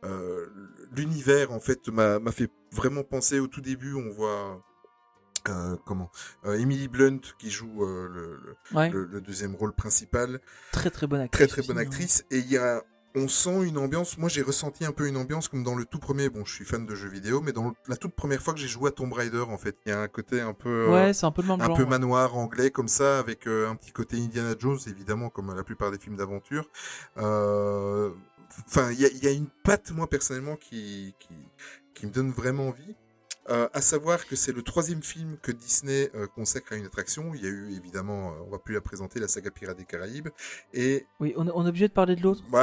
[0.05, 0.47] euh,
[0.95, 3.95] l'univers en fait m'a fait vraiment penser au tout début.
[3.95, 4.63] On voit.
[5.49, 6.11] Euh, comment
[6.45, 10.39] euh, Emily Blunt qui joue euh, le, le- Ouais, le- le deuxième rôle principal
[10.73, 11.49] très très bonne actrice.
[11.49, 11.83] très très bonne hein.
[11.83, 12.83] actrice et il y a
[13.17, 15.99] on sent une ambiance moi j'ai ressenti un peu une ambiance comme dans le tout
[15.99, 18.61] premier bon je suis fan de jeux vidéo mais dans la toute première fois que
[18.61, 21.13] j'ai joué à Tomb Raider en fait il y a un côté un peu Ouais,
[21.15, 21.77] c'est un peu le même un genre.
[21.77, 21.89] peu ouais.
[21.89, 25.99] manoir anglais comme ça avec un petit côté Indiana Jones évidemment comme la plupart des
[25.99, 26.69] films d'aventure
[27.17, 31.35] enfin il y a, y a une patte moi personnellement qui qui
[31.95, 32.95] qui me donne vraiment envie
[33.51, 37.33] euh, à savoir que c'est le troisième film que Disney euh, consacre à une attraction.
[37.35, 39.85] Il y a eu évidemment, euh, on va plus la présenter, la saga Pirates des
[39.85, 40.29] Caraïbes.
[40.73, 42.43] Et Oui, on, est- on est obligé de parler de l'autre.
[42.51, 42.59] bah,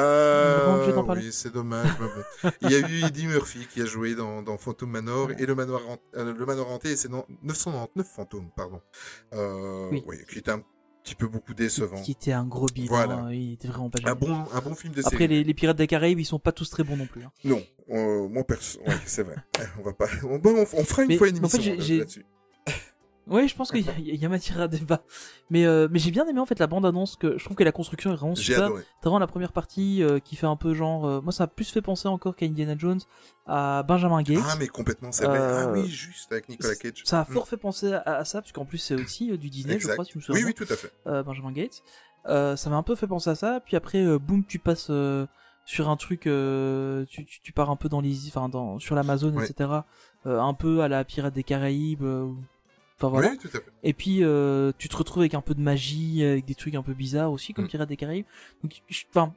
[1.17, 2.51] oui, c'est dommage, mais bon.
[2.61, 5.55] Il y a eu Eddie Murphy qui a joué dans, dans Phantom Manor et le
[5.55, 5.81] Manoir,
[6.15, 8.81] euh, le Manoir hanté, c'est dans 999 fantômes, pardon.
[9.91, 10.03] Oui.
[10.07, 10.63] oui, qui était un
[11.07, 12.01] petit peu beaucoup décevant.
[12.01, 12.87] Qui était un gros bide.
[12.89, 13.15] Voilà.
[13.15, 15.27] hein, il était vraiment pas Un bon, un bon film de Après, série.
[15.27, 17.23] les, les Pirates des Caraïbes, ils sont pas tous très bons non plus.
[17.23, 17.31] hein.
[17.45, 17.61] Non,
[17.91, 19.35] euh, moi perso, ouais, c'est vrai.
[19.79, 21.75] On va pas, on, bon, on, on fera une Mais, fois une en fait, émission
[21.85, 22.25] j'ai- là-dessus.
[23.29, 25.01] Ouais, je pense qu'il y, a- il y a matière à débat.
[25.49, 27.15] Mais, euh, mais j'ai bien aimé en fait la bande annonce.
[27.17, 28.65] Que je trouve que la construction est vraiment J'ai super.
[28.65, 28.83] adoré.
[29.01, 31.05] T'as vraiment la première partie euh, qui fait un peu genre.
[31.05, 32.99] euh, moi, ça a plus fait penser encore qu'à Indiana Jones,
[33.45, 34.43] à Benjamin Gates.
[34.47, 35.39] Ah, mais complètement, c'est vrai.
[35.39, 37.01] Ah oui, juste avec Nicolas Cage.
[37.05, 37.33] Ça a Mm.
[37.33, 40.13] fort fait penser à, à ça, puisqu'en plus c'est aussi du Disney, je crois, si
[40.13, 40.91] je me souviens Oui, oui, tout à fait.
[41.23, 41.83] Benjamin Gates.
[42.25, 43.59] Ça m'a un peu fait penser à ça.
[43.65, 44.89] Puis après, boum, tu passes
[45.65, 48.95] sur un truc, euh, tu, tu, tu pars un peu dans les, enfin, dans, sur
[48.95, 49.45] l'Amazon, Ouais.
[49.49, 49.69] etc.
[50.25, 52.03] Euh, un peu à la Pirate des Caraïbes.
[52.03, 52.31] euh,
[52.97, 53.29] Enfin voilà.
[53.31, 53.65] Oui, tout à fait.
[53.83, 56.81] Et puis euh, tu te retrouves avec un peu de magie, avec des trucs un
[56.83, 57.69] peu bizarres aussi, comme Mm.
[57.69, 58.25] Pirates des Caraïbes.
[58.63, 58.81] Donc,
[59.11, 59.33] enfin,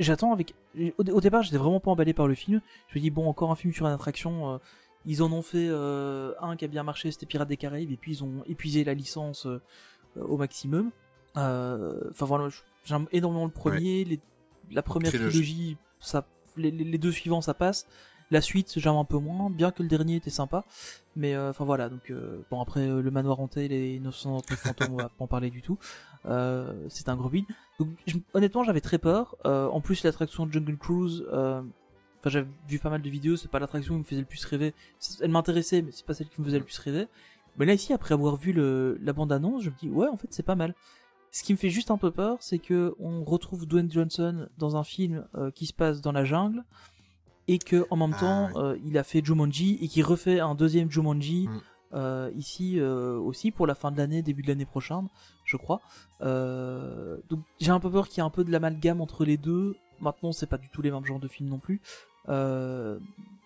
[0.00, 0.54] j'attends avec.
[0.98, 2.60] Au, au départ, j'étais vraiment pas emballé par le film.
[2.88, 4.54] Je me dis bon, encore un film sur une attraction.
[4.54, 4.58] euh,
[5.06, 7.96] ils en ont fait euh, un qui a bien marché, c'était Pirates des Caraïbes, et
[7.96, 9.60] puis ils ont épuisé la licence euh,
[10.16, 10.90] au maximum.
[11.36, 12.48] Euh, Enfin voilà,
[12.84, 14.20] j'aime énormément le premier, les-
[14.70, 15.30] la première Trilogie.
[15.42, 17.86] trilogie, ça, les deux suivants ça passe.
[18.34, 20.64] La suite, j'aime un peu moins, bien que le dernier était sympa.
[21.14, 24.94] Mais euh, enfin voilà, donc euh, bon après euh, le manoir hanté, les 999 fantômes,
[24.94, 25.78] on va pas en parler du tout.
[26.24, 27.44] C'est un gros bide.
[28.32, 29.36] Honnêtement, j'avais très peur.
[29.44, 31.62] En plus, l'attraction Jungle Cruise, enfin
[32.26, 34.74] j'avais vu pas mal de vidéos, c'est pas l'attraction qui me faisait le plus rêver.
[35.20, 37.06] Elle m'intéressait, mais c'est pas celle qui me faisait le plus rêver.
[37.56, 40.16] Mais là ici, après avoir vu le, la bande annonce, je me dis ouais, en
[40.16, 40.74] fait c'est pas mal.
[41.30, 44.76] Ce qui me fait juste un peu peur, c'est que on retrouve Dwayne Johnson dans
[44.76, 46.64] un film qui se passe dans la jungle
[47.48, 48.52] et que en même Ah, temps oui.
[48.56, 51.60] euh, il a fait Jumanji et qu'il refait un deuxième Jumanji Mm.
[51.94, 55.08] euh, ici euh, aussi pour la fin de l'année, début de l'année prochaine,
[55.44, 55.80] je crois.
[56.20, 59.76] Donc j'ai un peu peur qu'il y ait un peu de l'amalgame entre les deux.
[60.00, 61.80] Maintenant, c'est pas du tout les mêmes genres de films non plus.
[62.28, 62.98] Euh,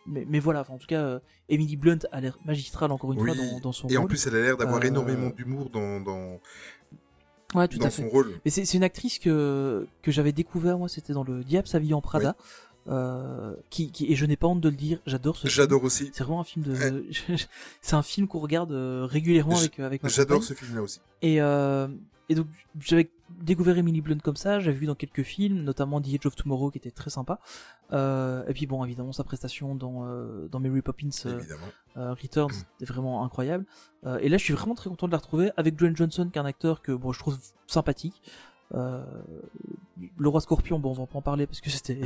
[0.06, 1.18] mais, mais voilà, enfin, en tout cas, euh,
[1.50, 3.26] Emily Blunt a l'air magistrale encore une Oui.
[3.26, 4.08] fois dans, dans son Et en rôle.
[4.08, 6.38] plus, elle a l'air d'avoir Euh, énormément d'humour dans, dans,
[7.54, 8.02] ouais, tout dans à fait.
[8.02, 8.32] son rôle.
[8.44, 12.00] Mais c'est une actrice que, que j'avais découvert, moi, c'était dans le Diable s'habille en
[12.00, 12.36] Prada.
[12.88, 15.52] Euh, qui, qui, et je n'ai pas honte de le dire, j'adore ce film.
[15.52, 16.10] J'adore aussi.
[16.14, 17.04] C'est vraiment un film de.
[17.82, 21.00] c'est un film qu'on regarde euh, régulièrement J- avec, avec ma J'adore ce film-là aussi.
[21.20, 21.88] Et, euh,
[22.30, 22.46] et donc,
[22.80, 23.10] j'avais
[23.42, 26.70] découvert Emily Blunt comme ça, j'avais vu dans quelques films, notamment The Edge of Tomorrow
[26.70, 27.40] qui était très sympa.
[27.92, 31.40] Euh, et puis bon, évidemment, sa prestation dans, euh, dans Mary Poppins euh,
[31.98, 33.66] euh, Returns était vraiment incroyable.
[34.06, 36.38] Euh, et là, je suis vraiment très content de la retrouver avec Dwayne Johnson, qui
[36.38, 38.22] est un acteur que bon, je trouve sympathique.
[38.74, 39.02] Euh,
[40.18, 42.00] le roi Scorpion, bon, on va pas en parler parce que c'était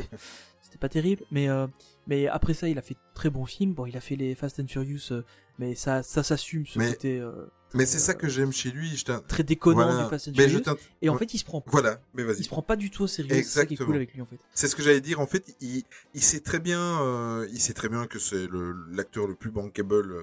[0.73, 1.67] c'était pas terrible, mais euh,
[2.07, 3.73] mais après ça, il a fait très bons films.
[3.73, 5.23] Bon, il a fait les Fast and Furious, euh,
[5.59, 8.95] mais ça ça s'assume ce Mais- côté euh, Mais c'est ça que j'aime chez lui.
[8.97, 10.03] Je très déconnant voilà.
[10.03, 10.77] du Fast and Mais Furious.
[11.03, 12.43] Et en fait, il se prend, Voilà, mais il vas-y.
[12.43, 13.29] se prend pas du tout au sérieux.
[13.35, 13.87] C'est ça qui est Exactement.
[13.87, 14.37] cool avec lui en fait.
[14.53, 15.19] C'est ce que j'allais dire.
[15.19, 15.83] En fait, il,
[16.15, 18.47] il sait très bien, il sait très bien que c'est
[18.91, 20.15] l'acteur le plus bankable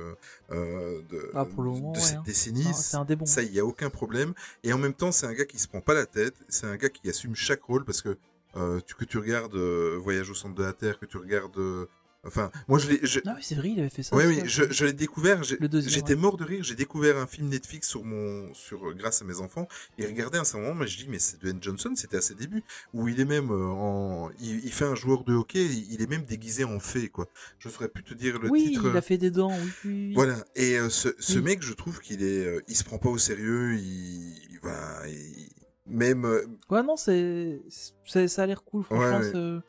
[0.50, 2.22] de, Ah, pour le moment, de ouais, cette hein.
[2.26, 2.66] décennie.
[2.68, 3.26] Ah, C'est un des bons.
[3.26, 4.34] Ça, il y a aucun problème.
[4.64, 6.34] Et en même temps, c'est un gars qui se prend pas la tête.
[6.48, 8.16] C'est un gars qui assume chaque rôle parce que
[8.56, 11.56] euh, tu, que tu regardes euh, Voyage au centre de la Terre, que tu regardes,
[11.58, 11.86] euh,
[12.26, 14.14] enfin, moi je l'ai, je, Ah oui, c'est vrai, il avait fait ça.
[14.16, 15.42] oui, oui, je, je l'ai découvert.
[15.42, 16.16] J'étais ouais.
[16.16, 16.62] mort de rire.
[16.62, 19.66] J'ai découvert un film Netflix sur mon, sur grâce à mes enfants.
[19.98, 21.92] Et regardez à un certain moment, moi je dis mais c'est Dwayne Johnson.
[21.96, 25.24] C'était à ses débuts où il est même euh, en, il, il fait un joueur
[25.24, 25.64] de hockey.
[25.90, 27.26] Il est même déguisé en fée quoi.
[27.58, 28.88] Je saurais plus te dire le oui, titre.
[28.90, 29.90] il a fait des dents, oui, oui.
[30.08, 30.14] oui.
[30.14, 30.44] Voilà.
[30.56, 31.44] Et euh, ce, ce Oui.
[31.44, 33.74] mec, je trouve qu'il est, euh, il se prend pas au sérieux.
[33.76, 35.48] Il, il- voilà, il-
[35.90, 37.60] même, euh, Ouais, non, c'est,
[38.06, 39.18] ça a l'air cool, franchement.
[39.18, 39.60] Ouais, ouais.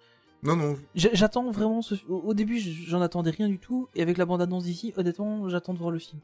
[0.43, 0.77] non non.
[0.95, 1.95] J'attends vraiment ce...
[2.07, 5.73] Au au début, j'en attendais rien du tout, et avec la bande-annonce d'ici, honnêtement, j'attends
[5.73, 6.21] de voir le film.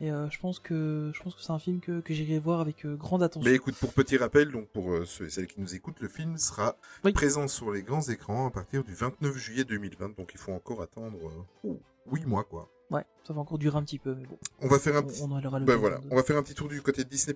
[0.00, 2.58] Et euh, je pense que je pense que c'est un film que, que j'irai voir
[2.60, 3.48] avec euh, grande attention.
[3.48, 6.08] Mais écoute, pour petit rappel, donc pour euh, ceux et celles qui nous écoutent, le
[6.08, 7.12] film sera Oui.
[7.12, 10.16] présent sur les grands écrans à partir du 29 juillet 2020.
[10.16, 11.18] Donc il faut encore attendre
[11.64, 11.70] euh,
[12.10, 12.68] huit mois quoi.
[12.90, 15.22] Ouais, ça va encore durer un petit peu, mais bon, On va faire un petit.
[15.22, 17.34] on aura le Bah voilà, on va faire un petit tour du côté de Disney+.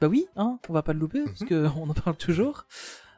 [0.00, 1.26] Bah oui, hein, on va pas le louper, Mhm.
[1.26, 2.66] parce que on en parle toujours.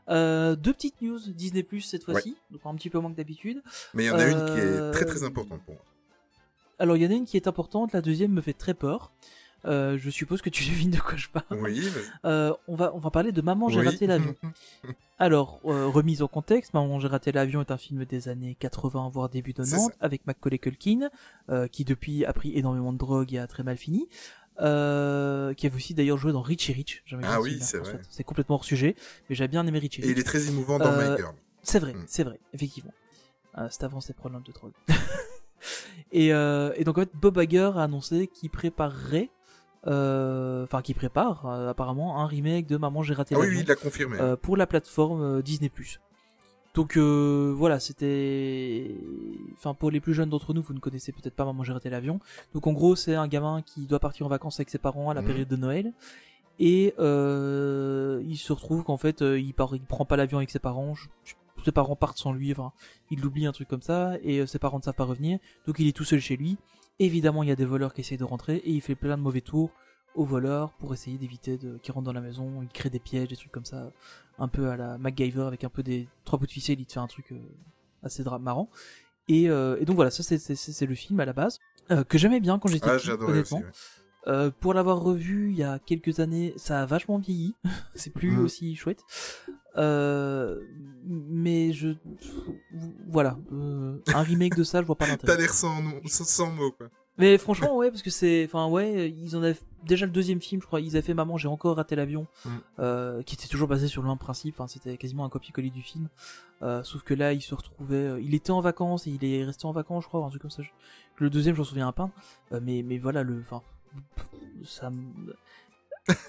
[0.09, 3.63] Euh, deux petites news Disney Plus cette fois-ci, donc un petit peu moins que d'habitude.
[3.93, 5.85] Mais il y en a une qui est Euh, très très importante pour moi.
[6.79, 9.13] Alors il y en a une qui est importante, la deuxième me fait très peur.
[9.67, 11.45] Euh, je suppose que tu devines de quoi je parle.
[11.51, 11.83] Oui.
[12.25, 13.87] Euh, on va on va parler de Maman j'ai Oui.
[13.87, 14.35] raté l'avion.
[15.19, 19.11] Alors euh, remise en contexte, Maman j'ai raté l'avion est un film des années 80
[19.13, 21.11] voire début C'est 90 avec Macaulay Culkin
[21.73, 24.09] qui depuis a pris énormément de drogue et a très mal fini.
[24.59, 27.03] Euh, qui avait aussi d'ailleurs joué dans Richie Rich.
[27.05, 28.01] J'avais Ah oui, c'est vrai.
[28.09, 28.95] C'est complètement hors sujet,
[29.29, 30.13] mais j'ai bien aimé Richie Et Rich.
[30.17, 31.35] il est très émouvant dans My Girl.
[31.63, 32.05] C'est vrai, Mm.
[32.07, 32.95] c'est vrai, effectivement.
[33.71, 34.73] C'est avant ses problèmes de drogue.
[36.13, 39.29] et, euh, et donc en fait, Bob Iger a annoncé qu'il préparerait,
[39.87, 43.65] enfin qu'il prépare euh, apparemment un remake de Maman j'ai raté Ah oui, l'avion oui,
[43.67, 44.17] il l'a confirmé.
[44.21, 45.71] euh, pour la plateforme euh, Disney+.
[46.75, 48.95] Donc euh, voilà, c'était,
[49.57, 51.89] enfin pour les plus jeunes d'entre nous, vous ne connaissez peut-être pas Maman j'ai raté
[51.89, 52.21] l'avion.
[52.53, 55.15] Donc en gros, c'est un gamin qui doit partir en vacances avec ses parents à
[55.15, 55.27] la Mhm.
[55.27, 55.93] période de Noël.
[56.59, 60.51] Et euh, il se retrouve qu'en fait, euh, il, part, il prend pas l'avion avec
[60.51, 60.95] ses parents.
[61.65, 62.51] ses parents partent sans lui.
[62.53, 62.73] Enfin,
[63.11, 64.15] il l'oublie un truc comme ça.
[64.23, 65.39] Et euh, ses parents ne savent pas revenir.
[65.67, 66.57] Donc il est tout seul chez lui.
[66.99, 69.23] Évidemment, il y a des voleurs qui essayent de rentrer et il fait plein de
[69.23, 69.71] mauvais tours
[70.15, 72.63] aux voleurs pour essayer d'éviter de qu'ils rentrent dans la maison.
[72.63, 73.93] Il crée des pièges, des trucs comme ça,
[74.39, 76.81] un peu à la MacGyver avec un peu des trois bouts de ficelle.
[76.81, 77.39] Il te fait un truc euh,
[78.03, 78.71] assez marrant.
[79.29, 81.59] Et, euh, et donc voilà, ça c'est- c'est c'est le film à la base
[81.91, 83.25] euh, que j'aimais bien quand j'étais ah, petit, aussi.
[83.25, 83.59] honnêtement.
[83.59, 83.65] ouais.
[84.29, 87.55] Euh, pour l'avoir revu il y a quelques années, ça a vachement vieilli.
[87.95, 88.45] c'est plus Mhm.
[88.45, 89.01] aussi chouette.
[89.77, 90.61] Euh,
[91.09, 91.91] mais je,
[93.09, 95.39] voilà, euh, un remake de ça, je vois pas T'as l'intérêt.
[95.39, 96.89] l'air sans, nom- sans, mots quoi.
[97.19, 100.61] Mais franchement, ouais, parce que c'est, enfin ouais, ils en avaient déjà le deuxième film,
[100.61, 100.81] je crois.
[100.81, 102.51] Ils avaient fait Maman, j'ai encore raté l'avion, Mhm.
[102.81, 104.55] euh, qui était toujours basé sur le même principe.
[104.59, 106.09] Enfin, c'était quasiment un copier-coller du film.
[106.83, 109.73] Sauf que là, il se retrouvait, il était en vacances et il est resté en
[109.73, 110.63] vacances, je crois, un truc comme ça.
[110.63, 110.71] Je-
[111.19, 112.11] Le deuxième, j'en souviens pas.
[112.53, 113.63] Euh, mais mais voilà, le, enfin,
[114.65, 114.91] ça.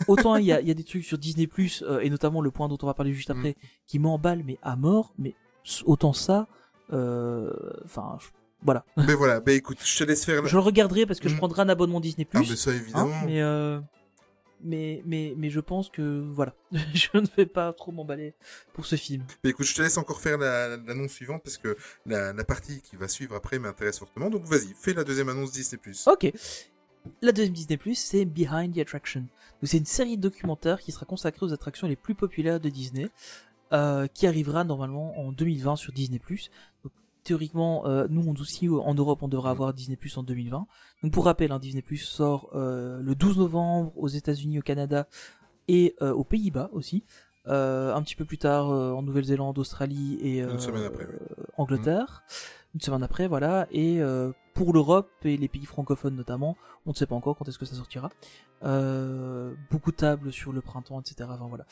[0.07, 2.51] Autant il y a, il y a des trucs sur Disney Plus et notamment le
[2.51, 5.13] point dont on va parler juste après qui m'emballe mais à mort.
[5.19, 5.35] Mais
[5.85, 6.47] autant ça,
[6.93, 7.51] euh,
[7.85, 8.17] enfin,
[8.63, 8.85] voilà.
[8.97, 10.41] mais voilà, bah écoute, je te laisse faire.
[10.41, 11.37] la- Je le regarderai parce que je Mm.
[11.37, 12.49] prendrai un abonnement Disney Ah, Plus.
[12.49, 13.21] mais ça hein, évidemment.
[13.25, 13.79] mais, euh,
[14.63, 16.55] mais mais mais je pense que voilà,
[16.95, 18.33] je ne vais pas trop m'emballer
[18.73, 19.23] pour ce film.
[19.43, 22.81] Mais écoute, je te laisse encore faire la- l'annonce suivante parce que la, la partie
[22.81, 24.29] qui va suivre après m'intéresse fortement.
[24.31, 25.79] Donc vas-y, fais la deuxième annonce Disney+.
[26.07, 26.31] Ok.
[27.21, 29.21] La deuxième Disney Plus, c'est Behind the Attraction.
[29.21, 32.69] Donc c'est une série de documentaires qui sera consacrée aux attractions les plus populaires de
[32.69, 33.09] Disney,
[33.73, 36.51] euh, qui arrivera normalement en 2020 sur Disney Plus.
[36.83, 36.93] Donc
[37.23, 40.67] théoriquement, euh, nous on aussi en Europe on devra avoir Disney Plus en 2020.
[41.03, 45.07] Donc pour rappel, hein, Disney Plus sort euh, le 12 novembre aux États-Unis, au Canada
[45.67, 47.03] et euh, aux Pays-Bas aussi.
[47.47, 51.07] Euh, un petit peu plus tard euh, en Nouvelle-Zélande, Australie et Une semaine après,
[51.57, 52.23] Angleterre.
[52.75, 53.67] Une semaine après, voilà.
[53.71, 57.47] Et euh, pour l'Europe et les pays francophones notamment, on ne sait pas encore quand
[57.47, 58.09] est-ce que ça sortira.
[58.63, 61.29] Euh, beaucoup de tables sur le printemps, etc.
[61.31, 61.65] Enfin voilà.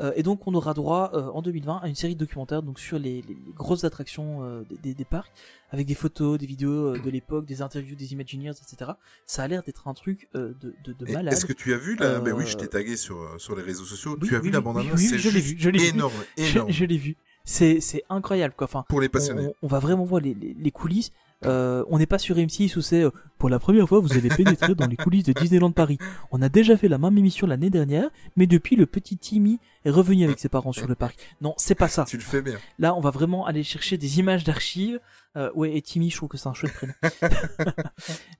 [0.00, 2.80] Euh, et donc on aura droit euh, en 2020 à une série de documentaires donc
[2.80, 5.30] sur les, les- les grosses attractions euh, des, des- des parcs,
[5.70, 8.92] avec des photos, des vidéos euh, de l'époque, des interviews des Imagineers, etc.
[9.26, 11.32] Ça a l'air d'être un truc euh, de, de, de malade.
[11.34, 12.18] Est-ce que tu as vu la...
[12.20, 14.16] Ben oui, je t'ai tagué sur, sur les réseaux sociaux.
[14.20, 14.98] Oui, tu as oui, vu la oui, bande-annonce?
[14.98, 15.86] oui, je l'ai vu, je l'ai vu.
[15.90, 16.70] énorme, Je, énorme.
[16.72, 17.16] je l'ai vu.
[17.44, 18.64] C'est c'est incroyable quoi.
[18.66, 19.46] Enfin, Pour les on, passionnés.
[19.46, 21.10] on- on va vraiment voir les, les, les coulisses.
[21.44, 24.28] Euh, on n'est pas sur M6 où c'est euh, pour la première fois vous allez
[24.28, 25.98] pénétrer dans les coulisses de Disneyland Paris.
[26.30, 29.90] On a déjà fait la même émission l'année dernière, mais depuis le petit Timmy est
[29.90, 31.16] revenu avec ses parents sur le parc.
[31.40, 32.04] Non, c'est pas ça.
[32.06, 32.58] Tu le fais bien.
[32.78, 35.00] Là, on va vraiment aller chercher des images d'archives.
[35.36, 36.92] Euh, ouais, et Timmy, je trouve que c'est un chouette prénom.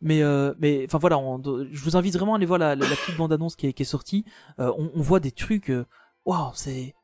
[0.01, 2.89] mais, euh, mais, enfin voilà, on- je vous invite vraiment à aller voir la, la,
[2.89, 4.25] la petite bande-annonce qui est, qui est sortie.
[4.61, 5.73] Euh, on, on voit des trucs.
[6.25, 6.95] Waouh, c'est,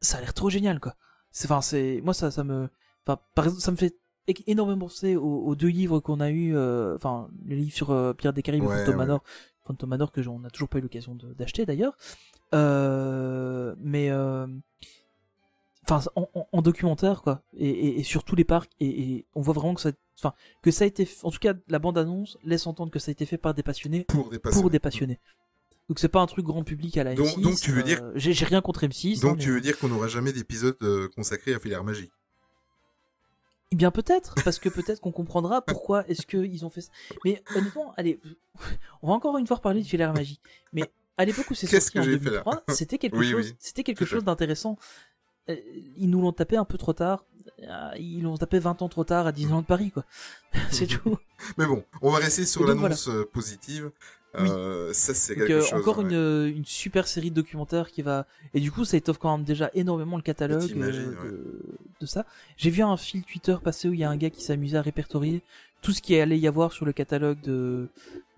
[0.00, 0.94] ça a l'air trop génial, quoi.
[1.32, 2.68] C'est, enfin, c'est, moi ça, ça me,
[3.06, 3.96] enfin, par exemple, ça me fait
[4.46, 8.12] énormément penser aux, aux deux livres qu'on a eu, euh, enfin, le livre sur euh,
[8.12, 8.96] Pierre des Caraïbes et Ouais, Phantom ouais.
[8.98, 9.22] Manor,
[9.66, 11.96] Phantom Manor que j'en- on n'a toujours pas eu l'occasion d'acheter d'ailleurs.
[12.54, 14.10] Euh, mais
[15.88, 19.26] enfin en, en- en documentaire quoi et, et, et sur tous les parcs et, et
[19.34, 21.96] on voit vraiment que ça enfin que ça a été en tout cas la bande
[21.98, 24.62] annonce laisse entendre que ça a été fait par des passionnés Pour des passionnés.
[24.62, 25.18] pour des passionnés
[25.88, 28.02] donc c'est pas un truc grand public à la Donc- M6 donc tu veux dire-
[28.02, 30.76] euh, j'ai rien contre M6 Donc hein, tu veux dire qu'on n'aura jamais d'épisode
[31.16, 32.10] consacré à Filaire Magie
[33.72, 36.90] Eh bien peut-être, parce que peut-être qu'on comprendra pourquoi est-ce que ils ont fait ça.
[37.24, 38.20] Mais honnêtement, allez,
[39.02, 40.40] on va encore une fois reparler de Filaire Magie.
[40.72, 43.46] Mais à l'époque où c'est sorti en j'ai fait là 2003, c'était quelque Oui, chose,
[43.50, 43.56] oui.
[43.60, 44.76] c'était quelque à chose d'intéressant.
[45.48, 45.56] Euh,
[45.96, 47.24] Ils nous l'ont tapé un peu trop tard.
[47.62, 50.04] Euh, Ils l'ont tapé 20 ans trop tard à Disneyland Paris, quoi.
[50.70, 51.16] c'est tout.
[51.56, 53.92] Mais bon, on va rester sur l'annonce euh, positive.
[54.36, 55.80] Euh, Ça, c'est quelque euh, chose.
[55.80, 56.04] encore ouais.
[56.04, 59.36] une, euh, une super série de documentaires qui va et du coup ça étoffe quand
[59.36, 60.92] même déjà énormément le catalogue euh,
[61.24, 61.62] de,
[62.00, 62.24] de ça.
[62.56, 64.82] J'ai vu un fil Twitter passer où il y a un gars qui s'amusait à
[64.82, 65.42] répertorier
[65.82, 67.88] tout ce qui allait y avoir sur le catalogue de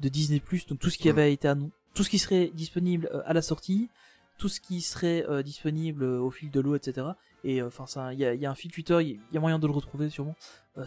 [0.01, 1.11] de Disney donc tout ce qui Mm.
[1.11, 3.91] avait été annon- tout ce qui serait disponible à la sortie,
[4.39, 7.07] tout ce qui serait disponible au fil de l'eau, etc.
[7.45, 9.59] Et enfin ça, il y a, y a un fil Twitter, il y- a moyen
[9.59, 10.35] de le retrouver sûrement.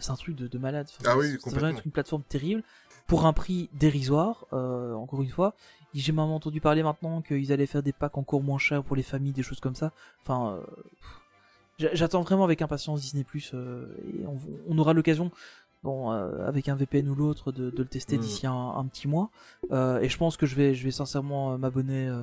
[0.00, 0.88] C'est un truc de, de malade.
[0.98, 2.64] Enfin, Ah oui, c'est- vraiment une plateforme terrible
[3.06, 4.46] pour un prix dérisoire.
[4.52, 5.54] euh, encore une fois,
[5.94, 9.02] j'ai même entendu parler maintenant qu'ils allaient faire des packs encore moins chers pour les
[9.02, 9.92] familles, des choses comme ça.
[10.22, 10.62] Enfin, euh,
[11.78, 14.36] j'attends vraiment avec impatience Disney Plus et on,
[14.68, 15.30] on aura l'occasion,
[15.82, 18.20] bon, euh, avec un VPN ou l'autre, de, de le tester Mm.
[18.20, 19.30] d'ici un, un petit mois.
[19.70, 22.22] Euh, et je pense que je vais, je vais sincèrement euh, m'abonner euh,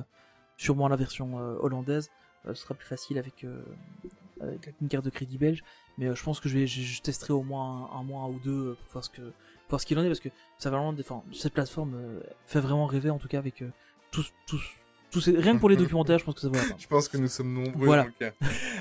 [0.56, 2.10] sûrement à la version euh, hollandaise.
[2.46, 3.62] Euh, ce sera plus facile avec, euh,
[4.40, 5.64] avec une carte de crédit belge.
[5.98, 8.26] Mais euh, je pense que je vais, je, je testerai au moins un, un mois
[8.26, 9.22] ou deux euh, pour voir ce que,
[9.80, 12.86] ce qu'il en est parce que ça va vraiment, enfin, cette plateforme euh, fait vraiment
[12.86, 13.70] rêver en tout cas avec euh,
[14.10, 14.32] tous,
[15.20, 16.76] ces, rien que pour les documentaires, je pense que ça vaut la peine.
[16.78, 18.06] Je pense que nous sommes nombreux Voilà.
[18.18, 18.30] cas.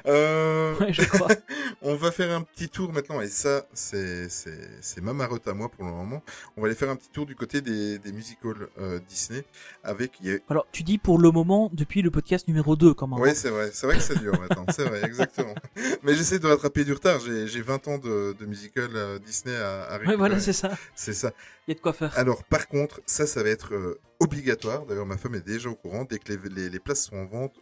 [0.08, 1.28] Euh, Ouais, je crois.
[1.82, 5.54] on va faire un petit tour maintenant, et ça, c'est c'est c'est ma marotte à
[5.54, 6.24] moi pour le moment.
[6.58, 9.43] On va aller faire un petit tour du côté des, des musicals euh, Disney,
[9.84, 10.13] avec...
[10.50, 13.19] Alors, tu dis pour le moment depuis le podcast numéro 2 quand même.
[13.19, 15.54] Ouais, c'est vrai, c'est vrai que ça dure maintenant, c'est vrai, exactement.
[16.04, 19.56] Mais j'essaie de rattraper du retard, j'ai j'ai 20 ans de, de musical euh, Disney
[19.56, 20.17] à, à Ouais, récupérer.
[20.17, 20.72] voilà, c'est ça.
[20.96, 21.32] c'est ça.
[21.67, 22.17] Il y a de quoi faire.
[22.17, 24.86] Alors, par contre, ça, ça va être euh, obligatoire.
[24.86, 26.06] D'ailleurs, ma femme est déjà au courant.
[26.06, 27.60] Dès que les, places sont en vente,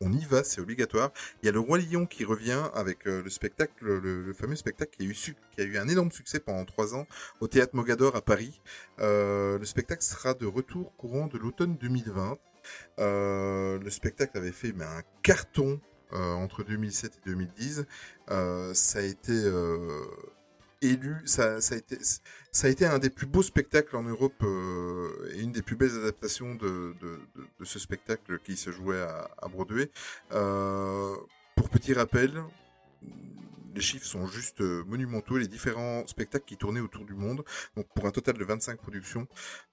[0.00, 1.10] on y va, c'est obligatoire.
[1.42, 4.96] Il y a le Roi Lion qui revient avec euh, le spectacle, le, fameux spectacle
[4.96, 7.06] qui a, eu un énorme succès pendant trois ans
[7.40, 8.60] au Théâtre Mogador à Paris.
[9.00, 12.38] Euh, le spectacle sera de retour courant de l'automne 2020.
[12.98, 15.80] Euh, le spectacle avait fait un carton
[16.12, 17.84] entre 2007 et 2010.
[18.30, 19.34] Euh, ça a été
[20.80, 21.98] élu, ça a été,
[22.54, 25.74] ça a été un des plus beaux spectacles en Europe euh, et une des plus
[25.74, 29.90] belles adaptations de, de, de, de ce spectacle qui se jouait à, à Broadway.
[30.32, 31.16] Euh,
[31.56, 32.42] pour petit rappel,
[33.74, 35.36] les chiffres sont juste euh, monumentaux.
[35.36, 37.44] Les différents spectacles qui tournaient autour du monde,
[37.76, 39.26] donc pour un total de 25 productions,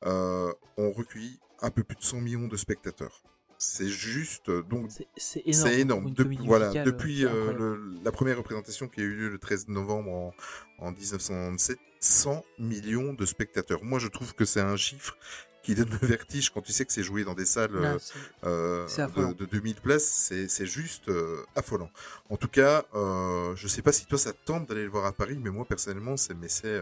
[0.07, 3.21] euh, ont recueilli un peu plus de 100 millions de spectateurs.
[3.59, 5.69] C'est juste donc C'est- énorme.
[5.79, 6.11] énorme.
[6.13, 10.09] Depuis- voilà, depuis euh, le- la première représentation qui a eu lieu le 13 novembre
[10.11, 10.33] en,
[10.79, 13.83] en 1997, 100 millions de spectateurs.
[13.83, 15.17] Moi, je trouve que c'est un chiffre
[15.63, 17.97] qui donne le vertige quand tu sais que c'est joué dans des salles euh,
[18.43, 19.31] euh, de, affolant.
[19.31, 20.31] de 2000 places.
[20.47, 21.89] C'est juste euh, affolant.
[22.29, 25.05] En tout cas, euh, je sais pas si toi ça te tente d'aller le voir
[25.05, 26.81] à Paris, mais moi personnellement, c'est mais c'est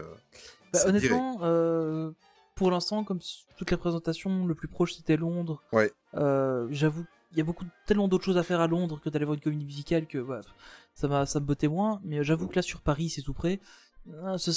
[0.72, 2.14] Bah, c'est honnêtement,
[2.56, 3.20] pour l'instant, comme
[3.56, 5.62] toutes les présentations, le plus proche c'était Londres.
[5.72, 5.92] Ouais.
[6.70, 9.34] J'avoue, il y a beaucoup, tellement d'autres choses à faire à Londres que d'aller voir
[9.34, 10.40] une comédie musicale que bah,
[10.94, 12.00] ça m'a, ça me bottait moins.
[12.04, 13.60] Mais j'avoue que là sur Paris, c'est tout près.
[14.24, 14.50] Ah, je,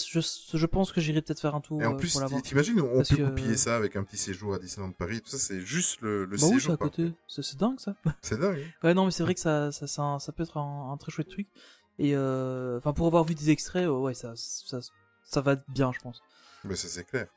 [0.58, 3.10] je pense que j'irai peut-être faire un tour Et en euh, plus, t'imagines, on Parce
[3.10, 5.22] peut que- goupiller ça avec un petit séjour à Disneyland Paris.
[5.22, 6.74] Tout ça, c'est juste le, le Bah oui, c'est séjour.
[6.74, 7.14] à côté.
[7.28, 7.96] C'est dingue ça.
[8.22, 8.58] C'est dingue.
[8.60, 8.88] hein.
[8.88, 11.12] Ouais, non, mais c'est vrai que ça, ça, ça, ça peut être un, un très
[11.12, 11.48] chouette truc.
[12.00, 14.80] Et euh, enfin, pour avoir vu des extraits, euh, ouais, ça, ça,
[15.24, 16.22] ça va être bien, je pense.
[16.64, 17.28] Mais ça c'est clair.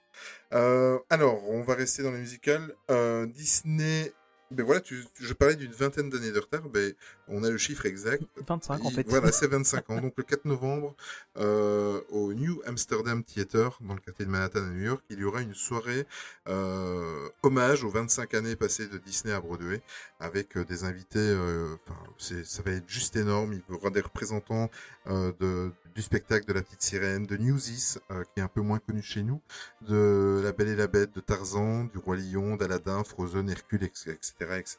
[0.54, 2.74] Euh, alors, on va rester dans les musicals.
[2.90, 4.12] Euh, Disney
[4.52, 6.92] Ben voilà, tu, je parlais d'une vingtaine d'années de retard, ben,
[7.26, 8.22] on a le chiffre exact.
[8.46, 9.08] 25 en Il- fait.
[9.08, 10.00] Voilà, c'est 25 ans.
[10.00, 10.94] Donc le 4 novembre,
[11.36, 15.24] euh, au New Amsterdam Theater, dans le quartier de Manhattan à New York, il y
[15.24, 16.06] aura une soirée
[16.46, 19.82] euh, hommage aux 25 années passées de Disney à Broadway,
[20.20, 21.18] avec euh, des invités.
[21.18, 21.74] euh,
[22.18, 23.52] ça va être juste énorme.
[23.52, 24.70] Il y aura des représentants
[25.08, 28.60] euh, de, du spectacle de La Petite Sirène, de Newsies, euh, qui est un peu
[28.60, 29.40] moins connu chez nous,
[29.82, 34.04] de La Belle et la Bête, de Tarzan, du Roi Lion, d'Aladin, Frozen, Hercule, etc.,
[34.40, 34.78] etc.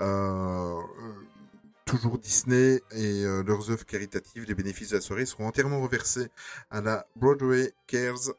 [0.00, 0.82] Euh, euh,
[1.84, 6.28] toujours Disney et euh, leurs œuvres caritatives, les bénéfices de la soirée seront entièrement reversés
[6.70, 8.32] à la Broadway Cares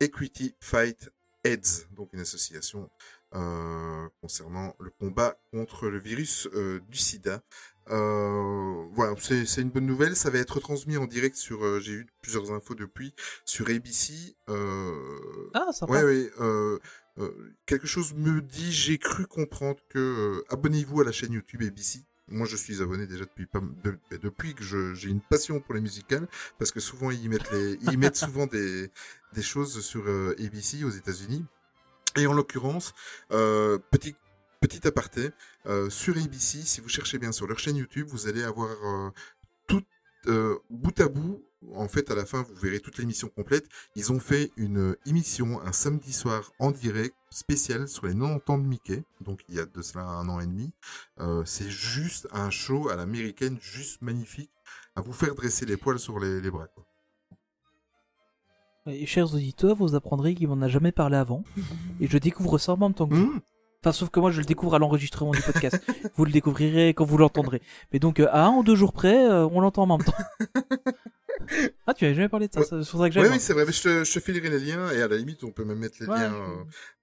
[0.00, 1.10] Equity Fight
[1.44, 2.90] AIDS, donc une association
[3.34, 7.42] euh, concernant le combat contre le virus euh, du sida.
[7.86, 10.16] Voilà, c'est une bonne nouvelle.
[10.16, 11.80] Ça va être transmis en direct sur.
[11.80, 14.34] J'ai eu plusieurs infos depuis sur ABC.
[14.48, 15.92] Ah, sympa.
[15.92, 16.30] Ouais, ouais.
[17.18, 21.62] Euh, quelque chose me dit, j'ai cru comprendre que euh, abonnez-vous à la chaîne YouTube
[21.62, 22.00] ABC.
[22.28, 25.80] Moi, je suis abonné déjà depuis pas, de- depuis que j'ai une passion pour les
[25.80, 26.26] musicales,
[26.58, 28.90] parce que souvent ils mettent les, ils mettent souvent des
[29.32, 31.44] des choses sur euh, ABC aux États-Unis.
[32.18, 32.94] Et en l'occurrence,
[33.32, 34.14] euh, petit
[34.60, 35.30] petit aparté
[35.66, 39.10] euh, sur ABC, si vous cherchez bien sur leur chaîne YouTube, vous allez avoir euh,
[40.28, 41.42] euh, bout à bout.
[41.74, 43.66] En fait, à la fin, vous verrez toute l'émission complète.
[43.96, 48.58] Ils ont fait une émission un samedi soir en direct spécial sur les 90 ans
[48.58, 49.04] de Mickey.
[49.20, 50.70] Donc, il y a de cela un an et demi.
[51.18, 54.50] Euh, c'est juste un show à l'américaine, juste magnifique,
[54.94, 56.68] à vous faire dresser les poils sur les, les bras.
[56.68, 56.84] Quoi.
[58.88, 61.42] Et chers auditeurs, vous apprendrez qu'il m'en a jamais parlé avant.
[62.00, 63.32] Et je découvre ça en même temps que vous.
[63.34, 63.40] Mmh.
[63.82, 65.80] Enfin, sauf que moi, je le découvre à l'enregistrement du podcast.
[66.16, 67.62] vous le découvrirez quand vous l'entendrez.
[67.92, 70.12] Mais donc, euh, à un ou deux jours près, euh, on l'entend en même temps.
[71.86, 72.66] ah, tu avais jamais parlé de ça, Ouais.
[72.66, 73.32] c'est pour ça que Oui, j'aime.
[73.32, 73.64] oui, c'est vrai.
[73.66, 75.78] Mais je te, je te filerai les liens et à la limite, on peut même
[75.78, 76.18] mettre les Ouais.
[76.18, 76.34] liens.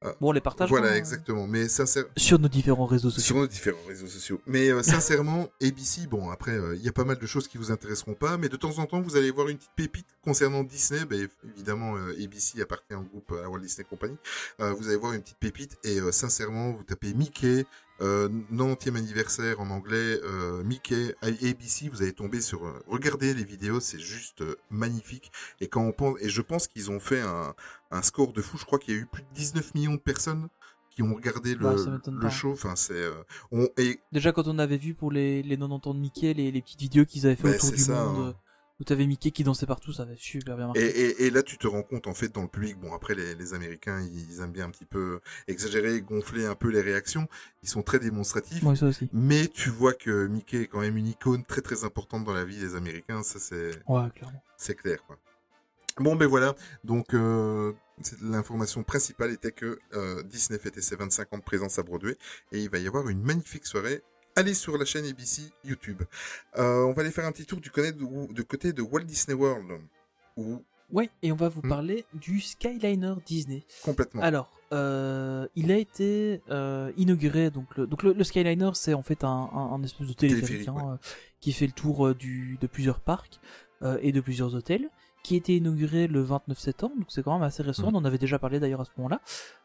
[0.03, 0.69] euh, Bon, on les partage.
[0.69, 1.47] voilà, exactement.
[1.47, 3.23] Mais sincère, Sur nos différents réseaux sociaux.
[3.23, 4.41] sur nos différents réseaux sociaux.
[4.45, 7.57] Mais euh, sincèrement, ABC, bon, après, euh, il y a pas mal de choses qui
[7.57, 10.63] vous intéresseront pas, mais de temps en temps, vous allez voir une petite pépite concernant
[10.63, 11.05] Disney.
[11.05, 14.17] Ben, évidemment, euh, ABC appartient au groupe euh, à Walt Disney Company.
[14.59, 17.65] Euh, vous allez voir une petite pépite et euh, sincèrement, vous tapez Mickey,
[18.01, 22.65] euh, 90e anniversaire en anglais, euh, Mickey, ABC, vous allez tomber sur.
[22.65, 25.31] euh, regardez les vidéos, c'est juste euh, magnifique.
[25.61, 27.53] Et quand on pense, et je pense qu'ils ont fait un,
[27.91, 28.57] un score de fou.
[28.57, 30.47] Je crois qu'il y a eu plus de 19 millions de personnes
[30.89, 32.51] qui ont regardé le, Ouais, show.
[32.51, 32.93] Enfin, c'est.
[32.93, 33.13] euh,
[33.51, 36.51] on, et Déjà, quand on avait vu pour les, les 90 ans de Mickey, les,
[36.51, 38.35] les petites vidéos qu'ils avaient fait autour du ça, monde, hein.
[38.79, 40.99] Où t'avais Mickey qui dansait partout, ça avait super bien Et, marché.
[40.99, 43.35] et, et là, tu te rends compte, en fait, dans le public, bon, après, les,
[43.35, 47.27] les Américains, ils aiment bien un petit peu exagérer, gonfler un peu les réactions.
[47.61, 48.63] Ils sont très démonstratifs.
[48.63, 49.09] Moi, ça aussi.
[49.13, 52.45] Mais tu vois que Mickey est quand même une icône très très importante dans la
[52.45, 54.41] vie des Américains, ça c'est Ouais, clairement.
[54.57, 55.03] c'est clair.
[55.05, 55.17] Quoi.
[55.99, 57.71] Bon ben voilà, donc euh,
[58.23, 62.17] l'information principale était que euh, Disney fêtait ses 25 ans de présence à Broadway
[62.51, 64.01] et il va y avoir une magnifique soirée.
[64.35, 66.01] Allez sur la chaîne ABC YouTube.
[66.57, 69.03] Euh, on va aller faire un petit tour du côté de, du côté de Walt
[69.03, 69.79] Disney World.
[70.37, 71.69] Où Ouais, et on va vous Hmm.
[71.69, 73.63] parler du Skyliner Disney.
[73.83, 74.21] complètement.
[74.21, 79.01] Alors, euh, il a été euh, inauguré, donc le, donc le, le Skyliner, c'est en
[79.01, 80.99] fait un, un, un espèce de téléphérique, hein,
[81.39, 83.39] qui fait le tour du, de plusieurs parcs
[84.01, 84.89] et de plusieurs hôtels,
[85.23, 87.95] qui a été inauguré le 29 septembre, donc c'est quand même assez récent, Mhm.
[87.95, 89.19] on en avait déjà parlé d'ailleurs à ce moment-là.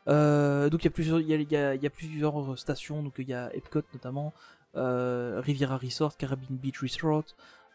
[0.08, 1.90] Euh, donc il y a plusieurs, il y a, il y a- il y a
[1.90, 4.34] plusieurs stations, donc il y a Epcot notamment,
[5.40, 7.24] Riviera Resort, Caribbean Beach Resort,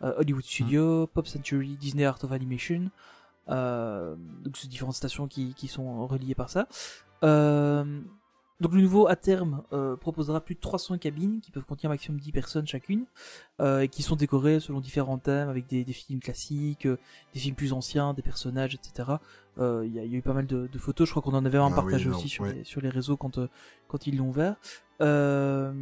[0.01, 2.89] euh, Hollywood Studio, Pop Century, Disney Art of Animation.
[3.49, 6.67] Euh, donc c'est différentes stations qui, qui sont reliées par ça.
[7.23, 8.01] Euh,
[8.61, 12.19] donc le nouveau à terme euh, proposera plus de 300 cabines qui peuvent contenir maximum
[12.19, 13.05] 10 personnes chacune
[13.59, 16.97] euh, et qui sont décorées selon différents thèmes avec des, des films classiques, euh,
[17.33, 19.17] des films plus anciens, des personnages, etc.
[19.57, 21.21] Euh, Il y, a, il y a eu pas mal de, de photos, je crois
[21.23, 23.37] qu'on en avait un Ah oui, partagé non, aussi sur, les, sur les réseaux quand,
[23.37, 23.49] euh,
[23.89, 24.55] quand ils l'ont ouvert.
[25.01, 25.73] Euh,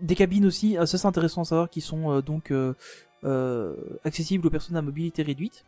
[0.00, 2.74] des cabines aussi, euh, ça c'est intéressant à savoir, qui sont euh, donc euh,
[4.04, 5.64] accessibles aux personnes à mobilité réduite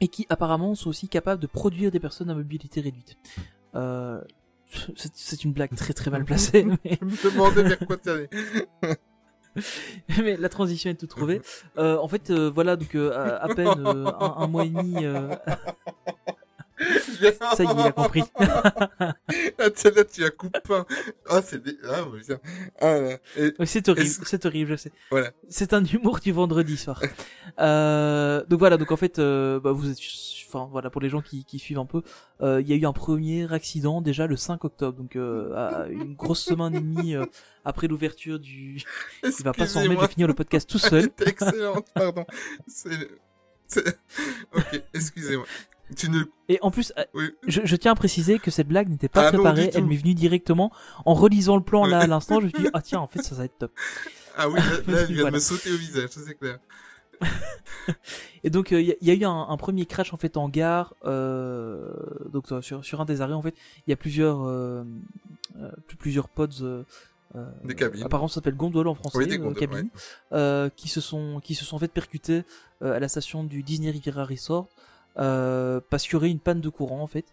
[0.00, 3.16] et qui apparemment sont aussi capables de produire des personnes à mobilité réduite.
[3.74, 4.20] Euh,
[4.94, 8.10] c'est une blague très très mal placée, mais, Je me demandais vers quoi tu
[10.22, 11.42] mais la transition est toute trouvée.
[11.76, 15.04] Euh, en fait, euh, voilà, donc à, à peine un, un mois et demi.
[16.80, 18.22] Ça y est, il a compris.
[19.62, 20.86] Ah, celle-là, tu coupes pas.
[21.28, 21.76] Ah, c'est des...
[21.88, 22.04] Ah.
[22.80, 23.18] Ah, là.
[23.66, 24.92] C'est horrible, c'est horrible, je sais.
[25.10, 25.30] Voilà.
[25.48, 27.02] C'est un humour du vendredi soir.
[27.58, 29.98] euh, donc voilà, donc en fait, euh, bah, vous êtes,
[30.48, 32.02] enfin voilà, pour les gens qui, qui suivent un peu,
[32.40, 35.88] euh, il y a eu un premier accident déjà le 5 octobre, donc euh, à
[35.88, 37.24] une grosse semaine et demie euh,
[37.64, 38.82] après l'ouverture du.
[39.24, 41.10] Il va pas s'en remettre de finir le podcast tout seul.
[41.26, 42.24] Excellente, pardon.
[42.66, 43.10] C'est-
[44.56, 45.46] Ok, excusez-moi.
[45.96, 46.22] Tu ne...
[46.48, 47.30] Et en plus, euh, Oui.
[47.46, 50.14] je, je tiens à préciser que cette blague n'était pas Ah préparée, elle m'est venue
[50.14, 50.72] directement
[51.04, 52.40] en relisant le plan là à l'instant.
[52.40, 53.72] Je me suis dit, ah tiens, en fait, ça, ça va être top.
[54.36, 54.62] Ah oui, là,
[54.94, 56.58] là, elle vient de me sauter au visage, ça c'est clair.
[58.44, 60.48] Et donc, il y, a- y a eu un, un premier crash en fait en
[60.48, 60.94] gare.
[61.04, 61.90] Euh,
[62.32, 63.54] donc euh, sur, sur un des arrêts, en fait,
[63.86, 64.84] il y a plusieurs euh,
[65.58, 66.48] euh, plus- plusieurs pods.
[66.62, 66.84] Euh,
[67.36, 68.02] euh, Des cabines.
[68.02, 69.90] Apparemment, ça s'appelle gondole en français, Oui, des euh, gondoles, cabine, ouais.
[70.32, 72.44] euh, qui se sont qui se sont fait percuter
[72.82, 74.68] euh, à la station du Disney Riviera Resort
[75.18, 77.26] euh, parce qu'il y aurait une panne de courant en fait.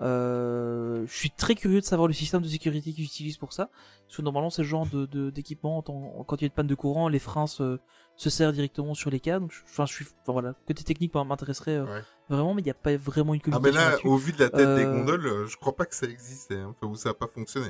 [0.00, 3.68] Euh, je suis très curieux de savoir le système de sécurité qu'ils utilisent pour ça,
[4.06, 6.74] parce que normalement c'est le genre de d'équipement quand il y a une panne de
[6.74, 7.78] courant, les freins se
[8.16, 11.84] se serrent directement sur les je- enfin, je suis, enfin, voilà, côté technique m'intéresserait euh,
[11.86, 12.02] Ouais.
[12.28, 14.38] vraiment, mais il n'y a pas vraiment une Ah mais communication là, au vu de
[14.40, 17.14] la tête des Euh, gondoles, je crois pas que ça existait, hein, ou ça a
[17.14, 17.68] pas fonctionné.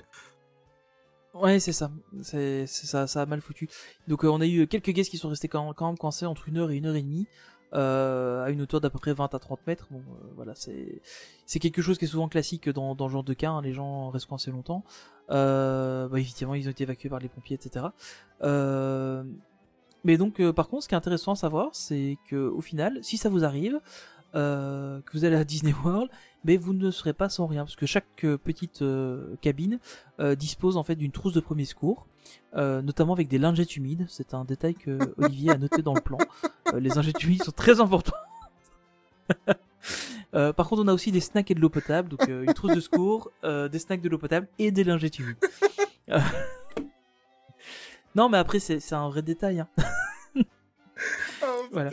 [1.35, 1.93] Ouais, c'est ça.
[2.23, 3.69] C'est c'est ça, ça a mal foutu.
[4.09, 6.49] Donc euh, on a eu quelques guests qui sont restés quand, quand même coincés entre
[6.49, 7.29] une heure et une heure et demie.
[7.73, 9.87] Euh, à une hauteur d'à peu près 20 à 30 mètres.
[9.91, 13.51] Bon, euh, voilà, c'est quelque chose qui est souvent classique dans, ce genre de cas.
[13.51, 14.85] hein, les gens restent coincés longtemps.
[15.31, 17.87] Euh, bah, évidemment, ils ont été évacués par les pompiers, etc.
[18.43, 19.23] Euh,
[20.03, 22.99] mais donc, euh, par contre, ce qui est intéressant à savoir, c'est que au final,
[23.03, 23.79] si ça vous arrive,
[24.33, 26.09] que vous allez à Disney World,
[26.45, 28.85] mais vous ne serez pas sans rien, parce que chaque petite
[29.41, 29.81] cabine
[30.37, 32.07] dispose en fait d'une trousse de premier secours,
[32.57, 34.07] euh, notamment avec des lingettes humides.
[34.09, 36.19] C'est un détail que Olivier a noté dans le plan.
[36.73, 38.17] Euh, les lingettes humides sont très importants.
[40.33, 42.73] Euh, par contre, on a aussi des snacks et de l'eau potable, donc une trousse
[42.73, 45.37] de secours, des snacks de l'eau potable et des lingettes humides.
[48.15, 49.61] Non, mais après, c'est un vrai détail.
[49.61, 49.69] Hein.
[51.43, 51.91] Oh, Voilà.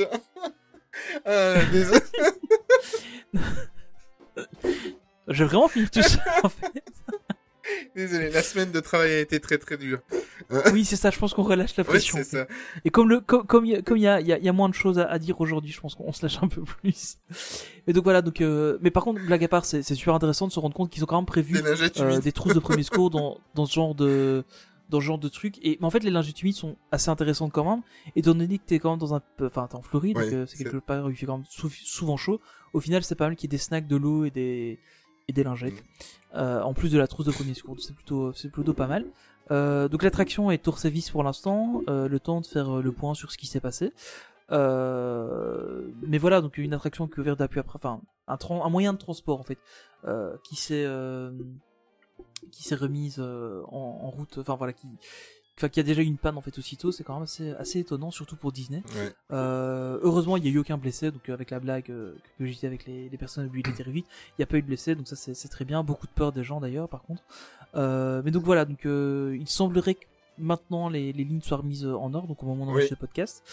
[5.30, 6.84] J'ai vraiment fini tout ça, en fait.
[7.96, 10.00] désolé, la semaine de travail a été très très dure.
[10.72, 12.16] Oui, c'est ça, je pense qu'on relâche la pression.
[12.20, 12.48] c'est ça.
[12.86, 14.38] Et comme le comme comme il y a- comme il y a, il y, a,
[14.38, 16.38] il y a moins de choses à, à dire aujourd'hui, je pense qu'on se lâche
[16.42, 17.18] un peu plus.
[17.88, 20.48] Et donc voilà, donc euh, mais par contre blague à part, c'est c'est super intéressant
[20.48, 21.62] de se rendre compte qu'ils ont quand même prévu Des
[22.02, 24.46] euh, des trousses de premier secours dans dans ce genre de
[24.90, 25.58] dans ce genre de trucs.
[25.66, 27.82] Et mais en fait, les lingettes humides sont assez intéressantes quand même.
[28.16, 30.58] Étant donné que t'es quand même dans un enfin t'es en Floride, donc euh, c'est
[30.64, 32.40] quelque part où il fait quand même sou- souvent chaud.
[32.74, 34.80] Au final, c'est pas mal qu'il y ait des snacks, de l'eau et des
[35.28, 35.82] et des lingettes.
[35.82, 36.38] Mm.
[36.38, 39.06] Euh, en plus de la trousse de premier secours, c'est plutôt c'est plutôt pas mal.
[39.50, 43.14] Euh, donc l'attraction est tour service pour l'instant, euh, le temps de faire le point
[43.14, 43.94] sur ce qui s'est passé.
[44.50, 49.40] Mais voilà, donc une attraction qui est ouverte depuis après, enfin un, moyen de transport
[49.40, 49.60] en fait,
[50.44, 50.86] qui s'est
[52.52, 54.88] qui s'est remise en, en route, enfin voilà, qui
[55.58, 57.80] enfin qui a déjà eu une panne en fait aussitôt, c'est quand même assez assez
[57.80, 58.84] étonnant, surtout pour Disney.
[58.96, 59.12] Ouais.
[59.32, 62.46] Euh, heureusement, il n'y a eu aucun blessé, donc euh, avec la blague euh, que
[62.46, 64.94] j'ai dit avec les, les personnes mobilité vite, il n'y a pas eu de blessé,
[64.96, 65.84] donc ça c'est très bien.
[65.84, 67.24] Beaucoup de peur des gens d'ailleurs, par contre.
[67.76, 70.06] Euh, mais donc voilà, donc il semblerait que
[70.38, 72.72] maintenant les, les lignes soient remises en ordre, donc au moment Oui.
[72.72, 73.44] enregistre le podcast.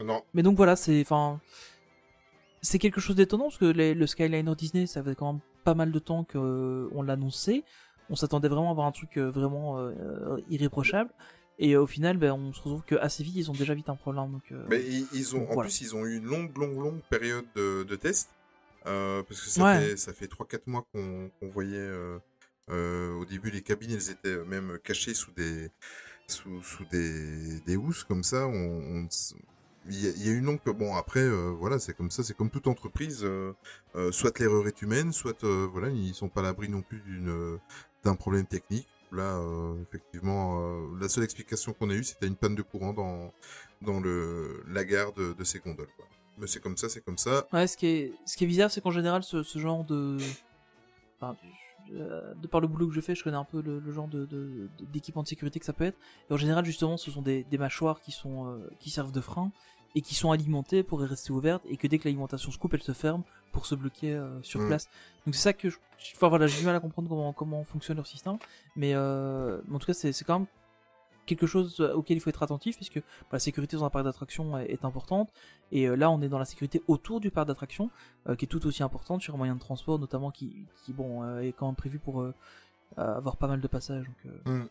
[0.00, 1.40] Non, mais donc voilà, c'est enfin
[2.62, 5.74] c'est quelque chose d'étonnant parce que les- le Skyliner Disney, ça fait quand même pas
[5.74, 7.62] mal de temps qu'on l'annonçait.
[8.10, 11.10] On s'attendait vraiment à avoir un truc euh, vraiment euh, irréprochable.
[11.58, 13.88] Et euh, au final, ben, on se retrouve que assez vite, ils ont déjà vite
[13.88, 14.30] un problème.
[14.32, 15.68] Donc, euh, mais ils, ils ont, en Voilà.
[15.68, 18.30] plus, ils ont eu une longue, longue, longue période de, de test.
[18.86, 19.74] Euh, parce que ça Ouais.
[19.74, 21.76] fait, ça fait 3-4 mois qu'on voyait,
[22.70, 25.70] euh, au début, les cabines, elles étaient même cachées sous des,
[26.28, 28.46] sous, sous des, des housses comme ça.
[28.48, 29.34] On, on s-
[29.86, 32.50] il y, y a une longue, bon après, euh, voilà, c'est comme ça, c'est comme
[32.50, 33.20] toute entreprise.
[33.24, 33.54] euh,
[33.96, 37.58] euh, soit l'erreur est humaine, soit voilà, ils sont pas à l'abri non plus d'une
[38.08, 38.88] d'un problème technique.
[39.12, 42.92] Là, euh, effectivement, euh, la seule explication qu'on a eue, c'était une panne de courant
[42.92, 43.32] dans
[43.80, 45.88] dans le la gare de, ces gondoles.
[46.36, 47.46] Mais c'est comme ça, c'est comme ça.
[47.52, 50.18] Ouais, ce qui est, ce qui est bizarre, c'est qu'en général, ce, genre de.
[51.22, 54.28] Euh, de par le boulot que je fais, je connais un peu le, genre de,
[54.92, 55.98] d'équipement de sécurité que ça peut être.
[56.28, 59.52] Et en général, justement, ce sont des, mâchoires qui sont qui servent de frein
[59.94, 62.82] et qui sont alimentées pour rester ouvertes et que dès que l'alimentation se coupe, elles
[62.82, 64.66] se ferment pour se bloquer euh, sur Mm.
[64.68, 64.88] place.
[65.24, 65.78] Donc c'est ça que, je,
[66.14, 68.38] enfin voilà, j'ai du mal à comprendre comment comment fonctionne leur système,
[68.76, 70.48] mais euh, en tout cas, c'est quand même
[71.26, 74.56] quelque chose auquel il faut être attentif puisque bah, la sécurité dans un parc d'attractions
[74.58, 75.30] est, est importante
[75.72, 77.90] et euh, là on est dans la sécurité autour du parc d'attractions
[78.30, 81.22] euh, qui est tout aussi importante sur un moyen de transport notamment qui, qui bon
[81.22, 82.32] euh, est quand même prévu pour euh,
[82.96, 84.16] euh, avoir pas mal de passages donc
[84.46, 84.68] euh, Mm.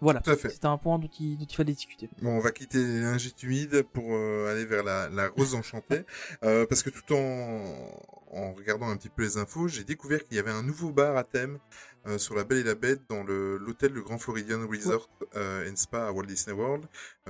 [0.00, 0.50] Voilà Tout à fait.
[0.50, 3.42] c'était un point dont il, dont il fallait discuter Bon, on va quitter les lingettes
[3.42, 6.04] humides pour euh, aller vers la, la rose enchantée.
[6.44, 8.00] Euh, parce que tout en,
[8.32, 11.16] en regardant un petit peu les infos, j'ai découvert qu'il y avait un nouveau bar
[11.16, 11.58] à thème
[12.06, 15.76] euh, sur la Belle et la Bête dans le- l'hôtel le Grand Floridian Resort and
[15.76, 16.84] Spa à Walt Disney World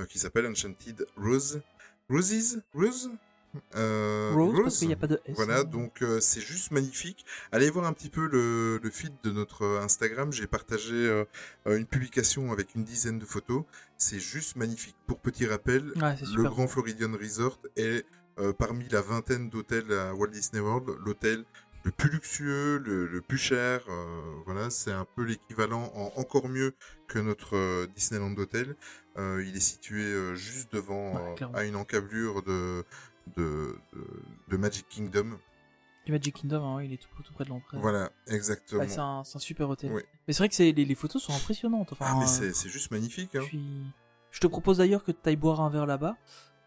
[0.09, 1.61] qui s'appelle Enchanted Rose.
[2.11, 2.63] Roses?
[2.75, 3.11] Rose?
[3.75, 5.65] Euh, Rose, parce qu'il n'y a pas de S voilà, hein.
[5.65, 7.25] donc euh, c'est juste magnifique.
[7.53, 10.33] Allez voir un petit peu le, le feed de notre euh, Instagram.
[10.33, 11.25] J'ai partagé euh,
[11.67, 13.65] une publication avec une dizaine de photos.
[13.97, 14.97] C'est juste magnifique.
[15.07, 18.05] Pour petit rappel, ouais, le Grand Floridian Resort est
[18.59, 21.45] parmi la vingtaine d'hôtels à Walt Disney World, l'hôtel
[21.87, 23.81] le plus luxueux, le, le plus cher.
[23.89, 26.75] euh, voilà, c'est un peu l'équivalent en encore mieux
[27.07, 28.35] que notre euh, Disneyland.
[29.17, 32.85] Euh, il est situé juste devant, Ouais, à une encablure de,
[33.37, 34.07] de, de,
[34.49, 35.39] de Magic Kingdom.
[36.05, 37.79] Du Magic Kingdom, hein, il est tout, tout près de l'entrée.
[37.79, 38.85] Voilà, exactement.
[39.25, 39.93] C'est un, super hôtel.
[39.93, 40.03] Oui.
[40.27, 41.93] Mais c'est vrai que les, les photos sont impressionnantes.
[41.93, 43.35] Enfin, ah, mais euh, c'est juste magnifique.
[43.35, 43.45] Hein.
[44.31, 46.17] je, te propose d'ailleurs que tu ailles boire un verre là-bas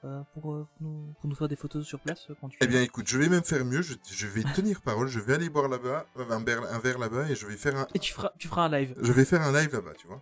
[0.04, 2.58] euh, pour, euh, nous, pour nous faire des photos sur place quand tu.
[2.60, 3.82] Eh bien, écoute, je vais même faire mieux.
[3.82, 5.08] Je, je vais tenir parole.
[5.08, 7.88] Je vais aller boire là-bas, un verre, un verre là-bas, et je vais faire un,
[7.94, 8.94] Et tu feras, tu feras un live.
[9.02, 10.22] je vais faire un live là-bas, tu vois.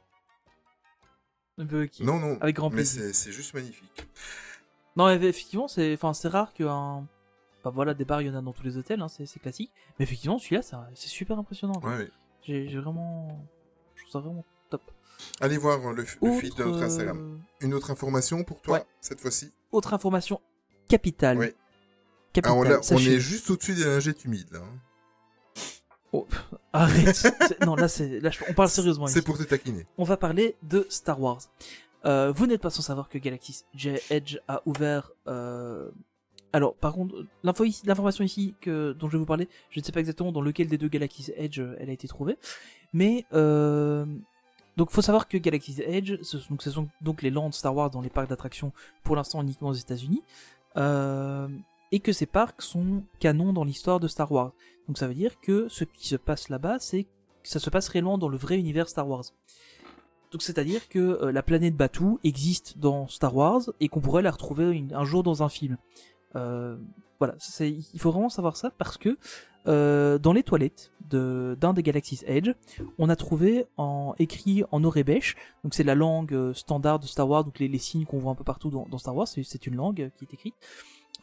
[1.58, 2.38] Non, non.
[2.40, 3.02] Avec grand mais plaisir.
[3.02, 4.08] c'est c'est juste magnifique.
[4.98, 7.08] Non, effectivement, c'est, enfin, rare qu'un,
[7.60, 9.72] enfin voilà, des bars, il y en a dans tous les hôtels, hein, c'est, classique.
[10.00, 11.80] Mais effectivement, celui-là, c'est, super impressionnant.
[11.84, 12.10] Ouais, ouais.
[12.42, 13.48] J'ai, vraiment,
[13.96, 14.82] je trouve ça vraiment top.
[15.40, 17.40] Allez voir euh, le, le feed de notre euh, Instagram.
[17.62, 18.86] Une autre information pour toi, Ouais.
[19.02, 19.52] cette fois-ci.
[19.72, 20.42] Autre information
[20.88, 21.38] capitale.
[21.38, 21.48] Oui.
[22.34, 22.52] Capitale.
[22.60, 24.60] Alors là, on est juste au-dessus des lingettes humides, là.
[24.60, 24.80] hein.
[26.74, 27.16] Arrête.
[27.16, 27.88] C'est- non, là,
[28.22, 29.08] là, on parle sérieusement.
[29.08, 29.86] C'est pour te taquiner.
[29.98, 31.42] on va parler de Star Wars.
[32.08, 33.66] Euh, vous n'êtes pas sans savoir que Galaxy's
[34.10, 35.12] Edge a ouvert.
[35.28, 35.90] euh,
[36.54, 40.00] Alors, par contre, l'information ici que dont je vais vous parler, je ne sais pas
[40.00, 42.38] exactement dans lequel des deux Galaxy's Edge euh, elle a été trouvée,
[42.94, 44.06] mais euh...
[44.78, 48.10] donc faut savoir que Galaxy's Edge, ce, sont donc les lands Star Wars dans les
[48.10, 48.72] parcs d'attractions
[49.04, 50.24] pour l'instant uniquement aux États-Unis,
[51.92, 54.54] et que ces parcs sont canons dans l'histoire de Star Wars.
[54.88, 57.10] Donc ça veut dire que ce qui se passe là-bas, c'est que
[57.44, 59.24] ça se passe réellement dans le vrai univers Star Wars.
[60.32, 64.32] Donc c'est-à-dire que euh, la planète Batuu existe dans Star Wars et qu'on pourrait la
[64.32, 65.78] retrouver un jour dans un film.
[66.36, 66.78] Euh,
[67.20, 69.18] voilà, il faut vraiment savoir ça parce que
[69.68, 72.52] euh, dans les toilettes de, d'un des Galaxy's Edge,
[73.00, 73.66] on a trouvé
[74.20, 78.20] écrit en orébèche, donc c'est la langue standard de Star Wars, donc les, signes qu'on
[78.20, 80.56] voit un peu partout dans, Star Wars, c'est, une langue qui est écrite.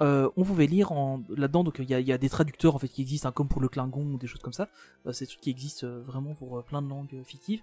[0.01, 3.29] On pouvait lire en, là-dedans, donc il y a, des traducteurs en fait qui existent,
[3.29, 4.69] hein, comme pour le Klingon ou des choses comme ça.
[5.07, 7.63] Euh, c'est trucs qui existent euh, vraiment pour plein de langues fictives.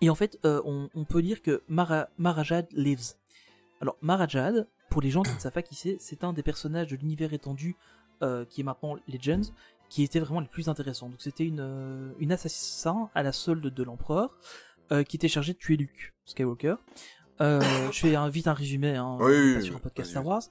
[0.00, 3.14] Et en fait, euh, on, peut lire que Mara, Marajad lives.
[3.80, 6.88] Alors, Marajad, pour les gens qui ne savent pas qui c'est, c'est un des personnages
[6.88, 7.76] de l'univers étendu
[8.22, 9.52] euh, qui est maintenant Legends,
[9.88, 11.08] qui était vraiment le plus intéressant.
[11.08, 14.38] Donc, c'était une, euh, une assassin à la solde de l'empereur
[15.08, 16.76] qui était chargée de tuer Luke Skywalker.
[17.42, 17.60] Euh,
[17.92, 20.24] je fais un, vite un résumé, hein, Oui, oui, sur un podcast Star.
[20.24, 20.42] Wars,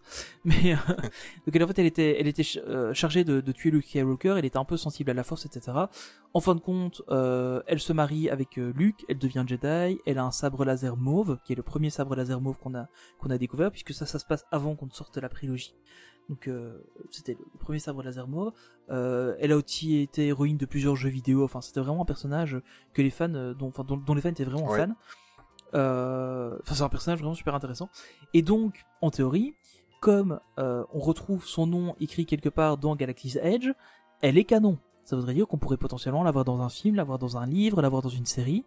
[0.44, 0.78] mais euh,
[1.48, 4.36] donc elle, en fait elle était, elle était euh, chargée de, de tuer Luke Skywalker,
[4.38, 5.72] elle était un peu sensible à la Force, etc.
[6.34, 10.18] En fin de compte, euh, elle se marie avec euh, Luke, elle devient Jedi, elle
[10.20, 12.88] a un sabre laser mauve, qui est le premier sabre laser mauve qu'on a
[13.20, 15.74] qu'on a découvert, puisque ça, ça se passe avant qu'on ne sorte la prélogie.
[16.30, 18.52] Donc euh, c'était le premier sabre laser mauve.
[18.90, 21.44] Euh, elle a aussi été héroïne de plusieurs jeux vidéo.
[21.44, 22.60] Enfin, c'était vraiment un personnage
[22.94, 24.80] que les fans, euh, dont, enfin, dont, dont les fans étaient vraiment Ouais.
[24.86, 24.94] fans.
[25.76, 27.90] Euh, c'est un personnage vraiment super intéressant.
[28.34, 29.54] Et donc, en théorie,
[30.00, 33.70] comme euh, on retrouve son nom écrit quelque part dans Galaxy's Edge,
[34.22, 34.78] elle est canon.
[35.04, 38.02] Ça voudrait dire qu'on pourrait potentiellement l'avoir dans un film, l'avoir dans un livre, l'avoir
[38.02, 38.64] dans une série.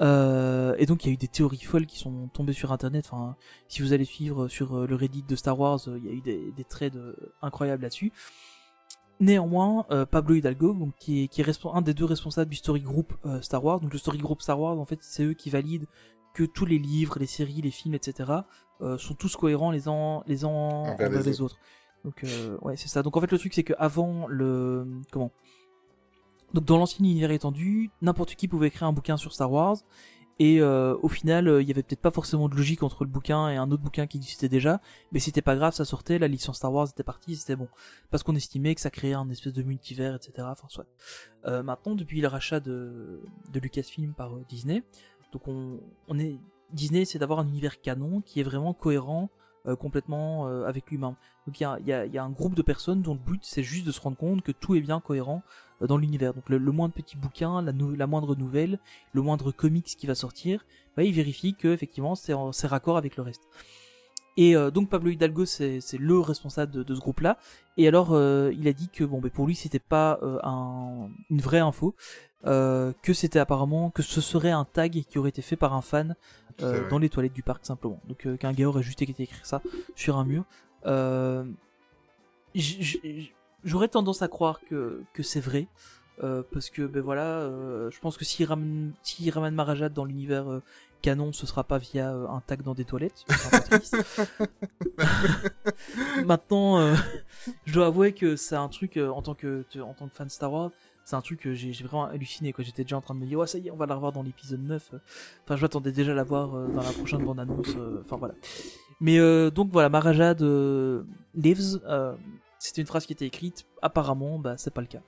[0.00, 3.08] Euh, et donc il y a eu des théories folles qui sont tombées sur internet.
[3.10, 3.36] Enfin,
[3.68, 6.52] si vous allez suivre sur le Reddit de Star Wars, il y a eu des,
[6.52, 8.12] des traits de- incroyables là-dessus.
[9.18, 13.90] Néanmoins, Pablo Hidalgo, qui est, un des deux responsables du Story Group Star Wars, donc
[13.94, 15.86] le Story Group Star Wars, en fait, c'est eux qui valident
[16.36, 18.30] que tous les livres, les séries, les films, etc.,
[18.82, 21.56] euh, sont tous cohérents les uns les uns Envers les les, autres.
[22.04, 23.02] Donc euh, ouais, c'est ça.
[23.02, 25.32] Donc en fait, le truc c'est que avant le comment?
[26.52, 29.78] Donc dans l'ancien univers étendu, n'importe qui pouvait écrire un bouquin sur Star Wars.
[30.38, 33.48] Et euh, au final, il y avait peut-être pas forcément de logique entre le bouquin
[33.48, 36.58] et un autre bouquin qui existait déjà, mais c'était pas grave, ça sortait, la licence
[36.58, 37.68] Star Wars était partie, c'était bon.
[38.10, 40.46] Parce qu'on estimait que ça créait un espèce de multivers, etc.
[40.50, 40.84] Enfin, soit.
[41.62, 44.82] Maintenant, depuis le rachat de, de Lucasfilm par Disney,
[45.32, 46.38] donc on, est
[46.72, 49.28] Disney, c'est d'avoir un univers canon qui est vraiment cohérent
[49.66, 51.16] euh, complètement euh, avec l'humain.
[51.46, 54.00] Donc il y a, un groupe de personnes dont le but c'est juste de se
[54.00, 55.42] rendre compte que tout est bien cohérent
[55.82, 56.34] euh, dans l'univers.
[56.34, 58.78] Donc le, moindre petit bouquin, la, moindre nouvelle,
[59.12, 60.64] le moindre comics qui va sortir,
[60.96, 63.42] bah, il vérifie que effectivement c'est en- c'est raccord avec le reste.
[64.36, 67.38] Et euh, donc Pablo Hidalgo c'est le responsable de, de ce groupe-là.
[67.76, 71.08] Et alors euh, il a dit que bon, ben pour lui c'était pas euh, un,
[71.30, 71.94] une vraie info,
[72.44, 75.82] euh, que c'était apparemment que ce serait un tag qui aurait été fait par un
[75.82, 76.16] fan
[76.62, 78.00] euh, dans les toilettes du parc simplement.
[78.08, 79.62] Donc euh, qu'un gars aurait juste été écrire ça
[79.94, 80.44] sur un mur.
[80.86, 81.44] Euh,
[83.64, 85.66] J'aurais tendance à croire que, que c'est vrai.
[86.22, 88.92] euh, parce que ben voilà, euh, je pense que s'il ramène,
[89.30, 90.62] ramène Marajad dans l'univers euh,
[91.02, 93.24] canon, ce sera pas via euh, un tag dans des toilettes.
[93.28, 93.96] ce sera un peu triste.
[96.26, 96.94] Maintenant, euh,
[97.64, 100.28] je dois avouer que c'est un truc euh, en tant que en tant que fan
[100.28, 100.70] Star Wars,
[101.04, 102.64] c'est un truc que j'ai vraiment halluciné quoi.
[102.64, 104.12] J'étais déjà en train de me dire ouais ça y est, on va la revoir
[104.12, 104.90] dans l'épisode 9.
[105.44, 107.76] Enfin, je m'attendais déjà à la voir dans la prochaine bande annonce.
[108.04, 108.34] Enfin voilà.
[109.00, 111.80] Mais euh, donc voilà, Maharaja de lives.
[112.58, 113.66] C'était une phrase qui était écrite.
[113.82, 115.02] Apparemment, bah c'est pas le cas.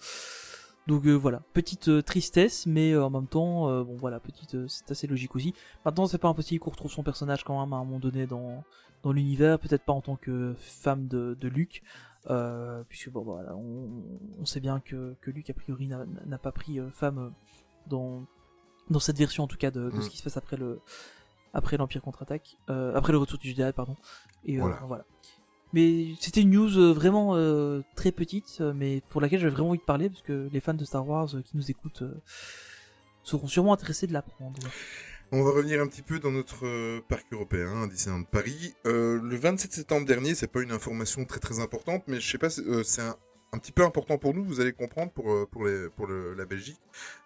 [0.89, 4.91] Donc euh, voilà, petite euh, tristesse, mais euh, en même temps, bon voilà, petite, c'est
[4.91, 5.55] assez logique aussi.
[5.84, 8.64] Maintenant, c'est pas impossible qu'on retrouve son personnage quand même à un moment donné dans
[9.05, 11.82] dans l'univers, peut-être pas en tant que femme de, de Luke,
[12.89, 14.03] puisque bon voilà, on,
[14.41, 17.32] on sait bien que que Luke a priori n'a pas pris femme
[17.86, 18.24] dans
[18.91, 20.03] dans cette version en tout cas de, de Mm.
[20.03, 20.80] ce qui se passe après le
[21.53, 23.97] après l'Empire contre-attaque, après le retour du Jedi, pardon.
[24.45, 24.80] Et Voilà.
[24.86, 25.05] voilà.
[25.73, 29.71] Mais c'était une news euh, vraiment euh, très petite, euh, mais pour laquelle j'avais vraiment
[29.71, 32.05] envie de parler, parce que les fans de Star Wars qui nous écoutent
[33.23, 34.59] seront sûrement intéressés de l'apprendre.
[35.31, 38.75] On va revenir un petit peu dans notre parc européen, Disneyland Paris.
[38.87, 42.39] Euh, le 27 septembre dernier, c'est pas une information très très importante, mais je sais
[42.39, 43.14] pas, c'est un,
[43.53, 46.35] un petit peu important pour nous, vous allez comprendre pour euh, pour les pour le,
[46.35, 46.81] la Belgique.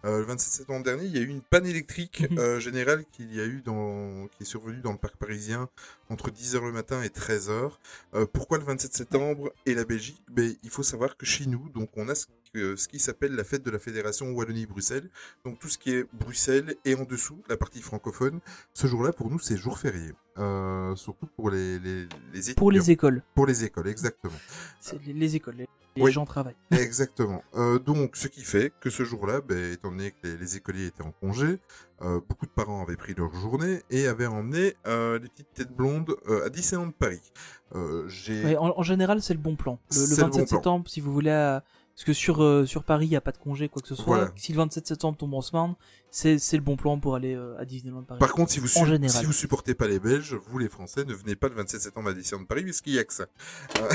[0.04, 2.38] Euh, le 27 septembre dernier, il y a eu une panne électrique Mhm.
[2.38, 5.68] euh, générale qu'il y a eu dans qui est survenue dans le parc parisien
[6.10, 7.78] entre 10h le matin et 13h.
[8.14, 10.22] Euh, pourquoi le 27 septembre et la Belgique?
[10.30, 13.34] Ben il faut savoir que chez nous, donc on a ce, que- ce qui s'appelle
[13.34, 15.08] la fête de la Fédération Wallonie-Bruxelles.
[15.44, 18.40] Donc tout ce qui est Bruxelles et en dessous, la partie francophone,
[18.74, 20.12] ce jour-là pour nous c'est jour férié.
[20.38, 22.54] Euh, surtout pour les, les, les.
[22.54, 24.32] Pour les écoles, Pour les écoles, exactement.
[24.80, 26.10] c'est les, les écoles, les, les Oui.
[26.10, 26.56] gens travaillent.
[26.70, 27.42] exactement.
[27.54, 31.02] Euh, donc ce qui fait que ce jour-là, ben, étant donné que les, écoliers étaient
[31.02, 31.58] en congé,
[32.00, 35.72] euh, beaucoup de parents avaient pris leur journée et avaient emmené euh, les petites têtes
[35.76, 37.20] blondes euh, à Disneyland Paris.
[37.74, 39.78] Euh, Ouais, en, en général, c'est le bon plan.
[39.92, 40.56] Le, le C'est le 27 bon plan.
[40.56, 41.60] septembre, si vous voulez, euh,
[41.94, 43.94] parce que sur sur sur Paris, il y a pas de congé quoi que ce
[43.94, 44.16] soit.
[44.16, 44.32] Voilà.
[44.36, 45.74] Si le 27 septembre tombe en semaine,
[46.10, 48.18] c'est c'est le bon plan pour aller euh, à Disneyland Paris.
[48.18, 51.14] Par contre, si vous, su- si vous supportez pas les Belges, vous les Français, ne
[51.14, 53.26] venez pas le 27 septembre à Disneyland Paris puisqu'il y a que ça.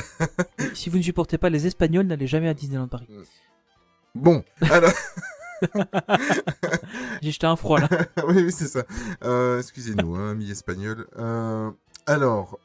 [0.73, 3.07] si vous ne supportez pas les Espagnols, n'allez jamais à Disneyland Paris.
[4.15, 4.91] Bon, alors,
[7.21, 7.89] J'ai jeté un froid là.
[8.27, 8.83] oui, oui, c'est ça.
[9.23, 11.07] Euh, Excusez-nous, hein, amis espagnols.
[11.17, 11.71] Euh,
[12.05, 12.59] alors,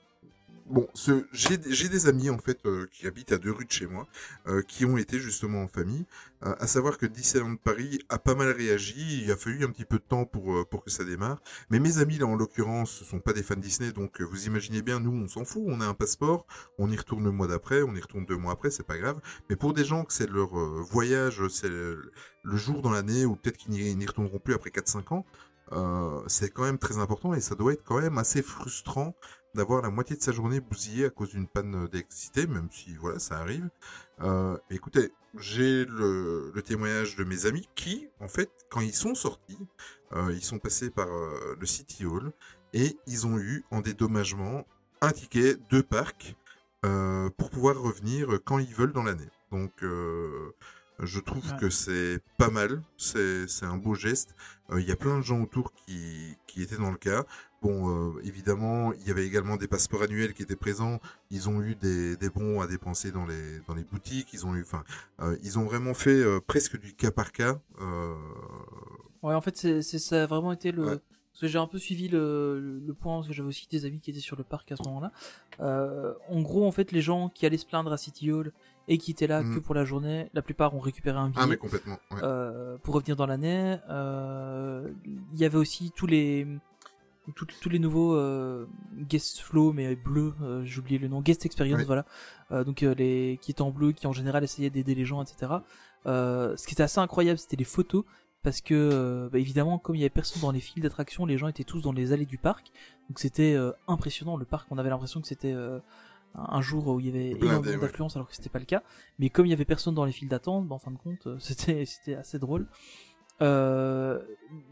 [0.72, 0.88] bon,
[1.32, 4.08] j'ai des amis en fait euh, qui habitent à deux rues de chez moi,
[4.46, 6.06] euh, qui ont été justement en famille.
[6.44, 9.22] Euh, à savoir que Disneyland Paris a pas mal réagi.
[9.22, 11.40] Il a fallu un petit peu de temps pour euh, pour que ça démarre.
[11.70, 14.82] Mais mes amis là, en l'occurrence, ce sont pas des fans Disney, donc vous imaginez
[14.82, 15.62] bien, nous, on s'en fout.
[15.66, 16.46] On a un passeport,
[16.78, 19.20] on y retourne le mois d'après, on y retourne deux mois après, c'est pas grave.
[19.50, 22.10] Mais pour des gens que c'est leur voyage, c'est le,
[22.44, 25.26] jour dans l'année, ou peut-être qu'ils n'y retourneront plus après 4-5 ans.
[26.26, 29.14] C'est quand même très important et ça doit être quand même assez frustrant
[29.54, 33.18] d'avoir la moitié de sa journée bousillée à cause d'une panne d'électricité, même si voilà
[33.18, 33.68] ça arrive.
[34.22, 39.14] Euh, écoutez, j'ai le, le témoignage de mes amis qui, en fait, quand ils sont
[39.14, 39.58] sortis,
[40.12, 42.32] euh, ils sont passés par euh, le City Hall
[42.72, 44.66] et ils ont eu en dédommagement
[45.00, 46.36] un ticket de parc
[46.84, 49.28] euh, pour pouvoir revenir quand ils veulent dans l'année.
[49.50, 49.72] Donc
[51.00, 51.58] je trouve Ouais.
[51.58, 54.34] que c'est pas mal, c'est un beau geste.
[54.70, 57.24] Euh, Il y a plein de gens autour qui, qui étaient dans le cas.
[57.62, 60.98] Bon, euh, évidemment, il y avait également des passeports annuels qui étaient présents.
[61.30, 64.32] Ils ont eu des, des bons à dépenser dans les, dans les boutiques.
[64.32, 64.82] Ils ont eu, enfin,
[65.20, 67.60] euh, ils ont vraiment fait euh, presque du cas par cas.
[69.22, 70.84] Ouais, en fait, c'est ça a vraiment été le.
[70.84, 70.98] Ouais.
[71.32, 73.86] Parce que j'ai un peu suivi le, le, le point, parce que j'avais aussi des
[73.86, 75.12] amis qui étaient sur le parc à ce moment-là.
[75.60, 78.52] Euh, en gros, en fait, les gens qui allaient se plaindre à City Hall
[78.86, 81.46] et qui étaient là que pour la journée, la plupart ont récupéré un billet ah,
[81.46, 81.98] mais complètement.
[82.10, 82.18] ouais.
[82.22, 83.78] euh, pour revenir dans l'année.
[83.88, 84.88] Euh,
[85.32, 86.46] Il y avait aussi tous les
[87.34, 88.66] tous, les nouveaux euh,
[88.98, 92.04] guest flow mais bleus, euh, j'ai oublié le nom, guest experience, voilà.
[92.50, 95.22] Euh, donc euh, les qui étaient en bleu, qui en général essayaient d'aider les gens,
[95.22, 95.52] etc.
[96.06, 98.04] Euh, ce qui était assez incroyable, c'était les photos.
[98.42, 101.38] Parce que, euh, bah, évidemment, comme il y avait personne dans les files d'attraction, les
[101.38, 102.72] gens étaient tous dans les allées du parc.
[103.08, 104.36] Donc c'était euh, impressionnant.
[104.36, 105.78] Le parc, on avait l'impression que c'était euh,
[106.34, 107.80] un jour où il y avait Blindé, énormément ouais.
[107.80, 108.82] d'affluence alors que c'était pas le cas.
[109.20, 111.28] Mais comme il y avait personne dans les files d'attente, bah, en fin de compte,
[111.38, 112.66] c'était c'était assez drôle.
[113.42, 114.18] Euh,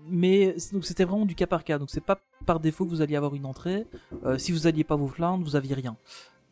[0.08, 1.78] mais donc c'était vraiment du cas par cas.
[1.78, 3.86] Donc c'est pas par défaut que vous alliez avoir une entrée.
[4.24, 5.96] Euh, si vous alliez pas vous plaindre, vous aviez rien.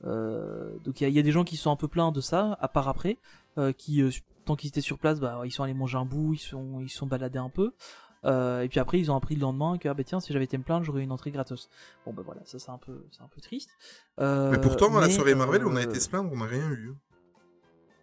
[0.04, 2.12] Euh, donc il y, a- il y a des gens qui sont un peu pleins
[2.12, 3.16] de ça, à part après,
[3.76, 4.02] qui
[4.44, 6.88] tant qu'ils étaient sur place, bah ils sont allés manger un bout, ils sont ils
[6.88, 7.72] sont baladés un peu.
[8.24, 10.56] Et puis après ils ont appris le lendemain que ah bah tiens si j'avais été
[10.58, 11.68] me plaindre j'aurais eu une entrée gratos.
[12.06, 13.70] Bon bah voilà ça c'est un peu c'est un peu triste.
[14.18, 16.70] Mais pourtant, à la mais, soirée Marvel, on a été se plaindre, on n'a rien
[16.70, 16.94] eu.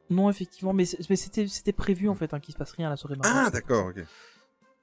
[0.10, 2.96] Non effectivement mais c'était c'était prévu en fait hein, qu'il se passe rien à la
[2.98, 3.16] soirée.
[3.16, 3.44] Marvel.
[3.48, 3.96] Ah, d'accord, ok.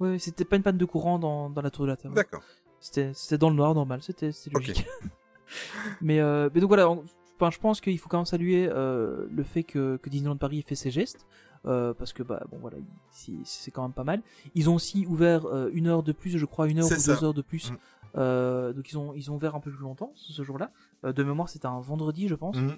[0.01, 2.11] Ouais, ouais, c'était pas une panne de courant dans, dans la tour de la Terre.
[2.11, 2.43] D'accord.
[2.81, 4.85] C'était c'était dans le noir normal, c'était logique.
[6.01, 7.05] mais, euh, mais donc voilà, on-
[7.37, 10.59] enfin, je pense qu'il faut quand même saluer euh, le fait que, que Disneyland Paris
[10.61, 11.27] ait fait ses gestes.
[11.65, 14.21] euh, parce que bah bon voilà il- c'est- c'est quand même pas mal
[14.57, 17.15] ils ont aussi ouvert euh, une heure de plus je crois une heure ou ça.
[17.15, 17.77] deux heures de plus Mm.
[18.17, 20.73] Euh, donc ils ont ils ont ouvert un peu plus longtemps ce, ce jour-là
[21.05, 22.77] de mémoire c'était un vendredi je pense Mhm.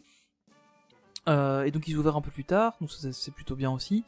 [1.28, 4.04] Euh, et donc ils ont ouvert un peu plus tard, donc c'est plutôt bien aussi.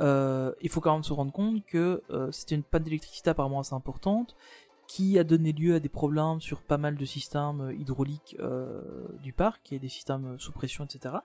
[0.00, 3.60] Euh, il faut quand même se rendre compte que euh, c'était une panne d'électricité apparemment
[3.60, 4.36] assez importante,
[4.86, 8.80] qui a donné lieu à des problèmes sur pas mal de systèmes hydrauliques euh,
[9.22, 11.16] du parc et des systèmes sous pression, etc.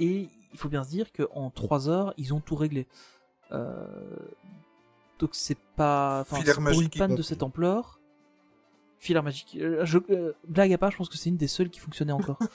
[0.00, 2.86] Et il faut bien se dire qu'en 3 heures, ils ont tout réglé.
[3.52, 3.86] Euh,
[5.18, 6.20] donc c'est pas...
[6.22, 7.95] Enfin, pour une panne de cette ampleur...
[8.98, 9.58] Filaire magique.
[9.60, 12.12] Euh, je, euh, blague à part, je pense que c'est une des seules qui fonctionnait
[12.12, 12.38] encore.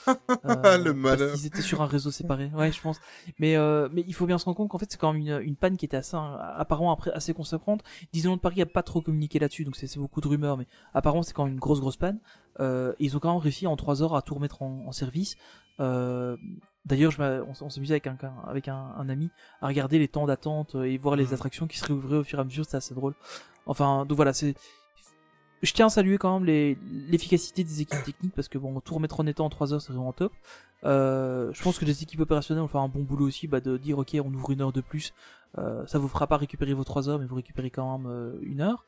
[0.44, 1.28] Euh, Le malheur.
[1.28, 2.50] Parce qu'ils étaient sur un réseau séparé.
[2.54, 3.00] Ouais, je pense.
[3.38, 5.40] Mais euh, mais il faut bien se rendre compte qu'en fait c'est quand même une,
[5.40, 7.82] une panne qui était assez euh, apparemment après assez conséquente.
[8.12, 11.32] Disneyland Paris a pas trop communiqué là-dessus, donc c'est beaucoup de rumeurs, mais apparemment c'est
[11.32, 12.18] quand même une grosse grosse panne.
[12.58, 15.36] Ils ont quand même réussi en 3 heures à tout remettre en, en service.
[16.84, 18.16] D'ailleurs, on, s'amusait avec un
[18.46, 19.30] avec un, un ami
[19.60, 21.34] à regarder les temps d'attente et voir les Mhm.
[21.34, 22.64] attractions qui se réouvraient au fur et à mesure.
[22.64, 23.14] C'était assez drôle.
[23.66, 24.54] Enfin, donc voilà, c'est
[25.62, 26.76] je tiens à saluer quand même les-
[27.08, 29.92] l'efficacité des équipes techniques parce que bon, tout remettre en état en 3 heures, c'est
[29.92, 30.32] vraiment top.
[30.84, 33.76] Euh, je pense que les équipes opérationnelles vont faire un bon boulot aussi, bah, de
[33.76, 35.12] dire ok, on ouvre une heure de plus.
[35.58, 38.32] Euh, ça vous fera pas récupérer vos 3 heures, mais vous récupérez quand même euh,
[38.42, 38.84] une heure.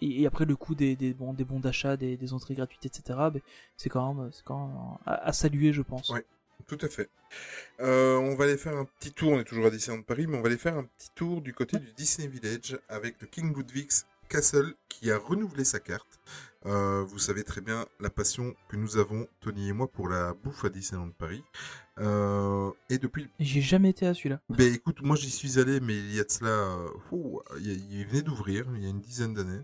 [0.00, 2.84] Et, et après le coût des, des bons des bons d'achat, des, des entrées gratuites,
[2.86, 3.02] etc.
[3.32, 3.40] ben,
[3.76, 6.10] c'est quand même c'est quand même à, à saluer, je pense.
[6.10, 6.24] Ouais.
[6.66, 7.10] Tout à fait.
[7.80, 10.38] Euh, on va aller faire un petit tour, on est toujours à Disneyland Paris, mais
[10.38, 13.54] on va aller faire un petit tour du côté du Disney Village avec le King
[13.54, 16.20] Ludwig's Castle qui a renouvelé sa carte.
[16.66, 20.32] Euh, vous savez très bien la passion que nous avons, Tony et moi, pour la
[20.32, 21.44] bouffe à Disneyland Paris.
[21.98, 23.28] Euh, et depuis...
[23.38, 24.40] J'ai jamais été à celui-là.
[24.48, 26.50] Ben écoute, moi j'y suis allé, mais il y a de cela...
[26.50, 26.88] euh,
[27.60, 29.62] il, venait d'ouvrir, il y a une dizaine d'années.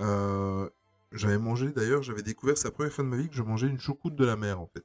[0.00, 0.68] Euh,
[1.12, 3.68] j'avais mangé, d'ailleurs, j'avais découvert, c'est la première fois de ma vie que je mangeais
[3.68, 4.84] une choucroute de la mer, en fait.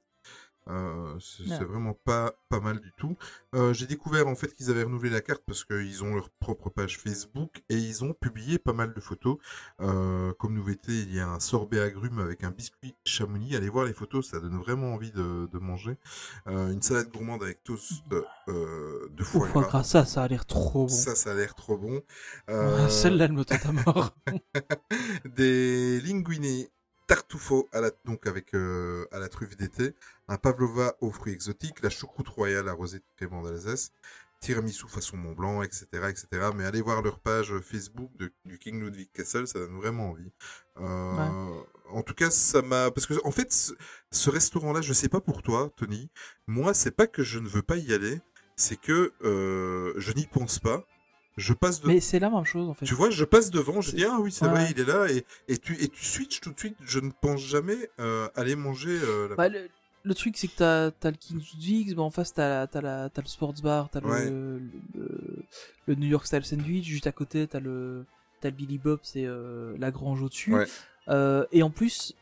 [0.70, 3.18] Euh, c'est vraiment pas pas mal du tout.
[3.54, 6.70] Euh, J'ai découvert en fait qu'ils avaient renouvelé la carte parce qu'ils ont leur propre
[6.70, 9.38] page Facebook et ils ont publié pas mal de photos.
[9.82, 13.56] Euh, comme nouveauté, il y a un sorbet agrumes avec un biscuit chamonix.
[13.56, 15.98] Allez voir les photos, ça donne vraiment envie de, de manger.
[16.48, 18.04] Euh, une salade gourmande avec toast
[18.48, 19.84] euh, de foie gras.
[19.84, 20.90] ça, ça a l'air trop bon.
[20.90, 22.02] Ça, ça a l'air trop bon.
[22.48, 24.16] Ah, Celle-là, elle me tente à mort.
[25.26, 26.70] des linguini
[27.14, 29.94] tartufo à la, donc avec euh, à la truffe d'été,
[30.28, 33.92] un pavlova aux fruits exotiques, la choucroute royale arrosée de crément d'Alsace,
[34.40, 36.28] tiramisu façon Mont Blanc, etc., etc.
[36.56, 40.32] Mais allez voir leur page Facebook de, du King Ludwig Castle, ça donne vraiment envie.
[40.80, 41.62] Euh,
[41.92, 43.74] En tout cas, ça m'a parce que en fait, ce,
[44.12, 46.10] ce restaurant-là, je sais pas pour toi, Tony.
[46.48, 48.22] Moi, c'est pas que je ne veux pas y aller,
[48.56, 50.88] c'est que euh, je n'y pense pas.
[51.38, 52.86] Je passe de Mais c'est la même chose en fait.
[52.86, 54.52] tu vois, je passe devant, je dis ah oui c'est Ouais.
[54.52, 56.78] vrai, il est là et, et tu et tu switches tout de suite.
[56.86, 58.92] Je ne pense jamais euh, aller manger.
[59.02, 59.36] Euh, là-bas.
[59.36, 59.68] Bah, le,
[60.06, 63.10] le truc, c'est que t'as as le King Ludwig's, bah, en face, t'as t'as la-
[63.10, 64.30] t'as le Sports Bar, t'as Ouais.
[64.30, 64.62] le,
[64.94, 65.44] le,
[65.88, 68.06] le New York Style Sandwich, juste à côté, t'as le,
[68.42, 70.54] t'as le Billy Bob, c'est euh, la grange au-dessus.
[70.54, 70.66] Ouais.
[71.08, 72.14] Euh, et en plus,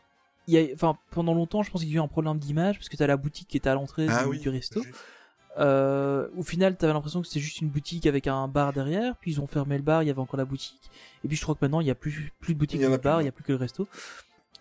[0.48, 2.78] il y a, enfin, pendant longtemps, je pense qu'il y a eu un problème d'image,
[2.78, 4.38] parce que t'as la boutique qui était à l'entrée ah du, oui.
[4.40, 4.82] du resto.
[4.82, 4.94] juste.
[5.58, 9.32] Euh, au final, t'avais l'impression que c'était juste une boutique avec un bar derrière, puis
[9.32, 10.80] ils ont fermé le bar, il y avait encore la boutique.
[11.24, 12.86] Et puis je crois que maintenant, il y a plus, plus de boutique Il y
[12.86, 13.86] a de bar, plus, il y a plus que le resto.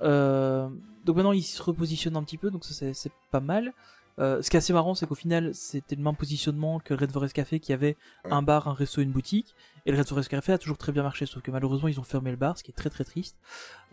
[0.02, 0.68] Euh,
[1.06, 3.74] donc maintenant, ils se repositionnent un petit peu, donc ça c'est- pas mal.
[4.20, 7.12] Euh, ce qui est assez marrant, c'est qu'au final, c'était le même positionnement que Red
[7.12, 8.32] Forest Café qui avait Ouais.
[8.34, 9.56] un bar, un resto, une boutique.
[9.86, 12.04] Et le Red Forest Café a toujours très bien marché, sauf que malheureusement, ils ont
[12.04, 13.38] fermé le bar, ce qui est très très triste.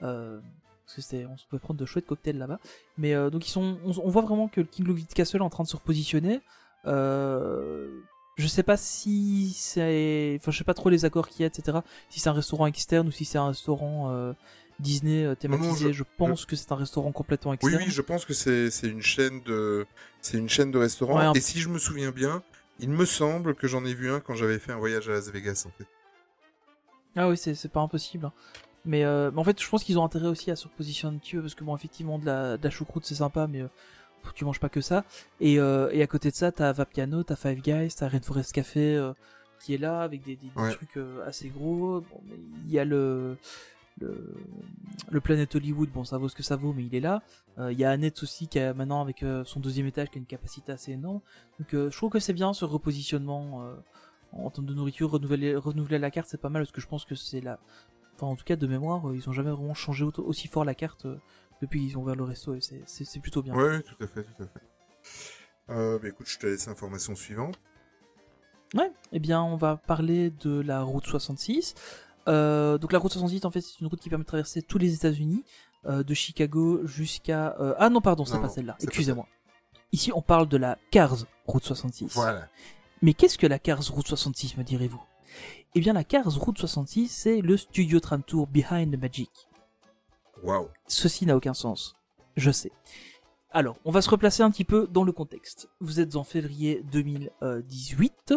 [0.02, 0.40] Euh,
[0.84, 2.58] parce que c'était, on se pouvait prendre de chouettes cocktails là-bas.
[2.98, 5.40] Mais euh, donc ils sont, on, on voit vraiment que le King Ludwig Castle est
[5.40, 6.40] en train de se repositionner.
[6.86, 8.00] Euh,
[8.36, 11.48] je sais pas si c'est, enfin je sais pas trop les accords qu'il y a,
[11.48, 11.78] etc.
[12.08, 14.32] Si c'est un restaurant externe ou si c'est un restaurant euh,
[14.78, 15.88] Disney euh, thématisé.
[15.88, 17.82] je- je, pense que c'est un restaurant complètement Oui externe.
[17.84, 19.86] oui, je pense que c'est une chaîne de
[20.20, 21.16] c'est une chaîne de restaurants.
[21.18, 22.42] Ouais, un- Et si je me souviens bien,
[22.78, 25.30] il me semble que j'en ai vu un quand j'avais fait un voyage à Las
[25.30, 25.86] Vegas en fait.
[27.16, 28.26] Ah oui, c'est pas impossible.
[28.26, 28.32] hein.
[28.84, 31.18] Mais, euh, mais en fait, je pense qu'ils ont intérêt aussi à se repositionner un
[31.18, 33.68] petit peu parce que bon, effectivement, de la, de la choucroute c'est sympa, mais euh,
[34.34, 35.04] tu manges pas que ça.
[35.40, 38.94] Et, euh, et à côté de ça, t'as Vapiano, t'as Five Guys, t'as Rainforest Café
[38.96, 39.12] euh,
[39.60, 40.72] qui est là avec des, des, des Ouais.
[40.72, 42.00] trucs euh, assez gros.
[42.00, 43.36] Bon, mais il y a le
[44.00, 44.32] le,
[45.10, 47.20] le Planet Hollywood, bon, ça vaut ce que ça vaut, mais il est là.
[47.58, 50.18] Euh, Il y a Annette aussi qui a maintenant avec euh, son deuxième étage qui
[50.18, 51.20] a une capacité assez énorme.
[51.58, 53.64] Donc, euh, je trouve que c'est bien ce repositionnement
[54.32, 57.04] en termes de nourriture, renouveler, renouveler la carte, c'est pas mal parce que je pense
[57.04, 57.58] que c'est la
[58.14, 61.06] Enfin, en tout cas, de mémoire, ils ont jamais vraiment changé aussi fort la carte
[61.60, 63.54] depuis qu'ils ont ouvert le resto et c'est- plutôt bien.
[63.54, 64.62] Ouais, tout à fait, tout à fait.
[65.70, 67.58] Euh, bah, écoute, je te laisse l'information suivante.
[68.74, 71.74] Ouais, eh bien, on va parler de la route 66.
[72.28, 74.78] Euh, donc, la route 66, en fait, c'est une route qui permet de traverser tous
[74.78, 75.44] les États-Unis,
[75.86, 77.56] euh, de Chicago jusqu'à.
[77.78, 78.76] Ah non, pardon, c'est pas celle-là.
[78.82, 79.26] Excusez-moi.
[79.92, 82.12] Ici, on parle de la Cars route 66.
[82.14, 82.48] Voilà.
[83.00, 85.00] Mais qu'est-ce que la Cars route 66, me direz-vous?
[85.74, 89.30] Eh bien, la Cars route 66, c'est le studio tram tour Behind the Magic.
[90.86, 91.96] Ceci n'a aucun sens.
[92.36, 92.72] Je sais.
[93.50, 95.68] Alors, on va se replacer un petit peu dans le contexte.
[95.80, 98.34] Vous êtes en février 2018.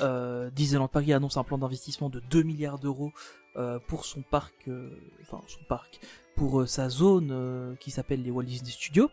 [0.00, 3.12] Euh, Disneyland Paris annonce un plan d'investissement de 2 milliards d'euros
[3.56, 6.00] euh, pour son parc, euh, enfin son parc,
[6.36, 9.10] pour euh, sa zone euh, qui s'appelle les Walt Disney Studios.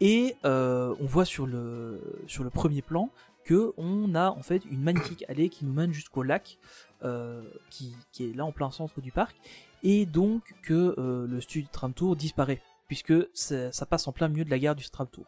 [0.00, 3.10] Et euh, on voit sur le sur le premier plan
[3.44, 6.58] que on a en fait une magnifique allée qui nous mène jusqu'au lac,
[7.02, 9.36] euh, qui est là en plein centre du parc,
[9.82, 14.28] et donc que euh, le studio Tram Tour disparaît puisque ça ça passe en plein
[14.28, 15.26] milieu de la gare du Tram Tour.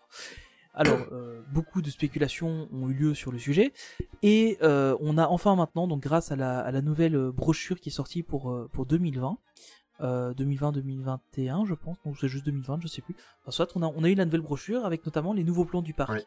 [0.75, 3.75] Alors, euh, beaucoup de spéculations ont eu lieu sur le sujet,
[4.23, 7.91] et euh, on a enfin maintenant, donc grâce à la, à la nouvelle brochure qui
[7.91, 9.37] est sortie pour, pour 2020,
[10.03, 13.15] euh, 2020-2021 je pense, donc c'est juste 2020, je sais plus.
[13.43, 15.83] Enfin, soit on a, on a eu la nouvelle brochure avec notamment les nouveaux plans
[15.83, 16.27] du parc.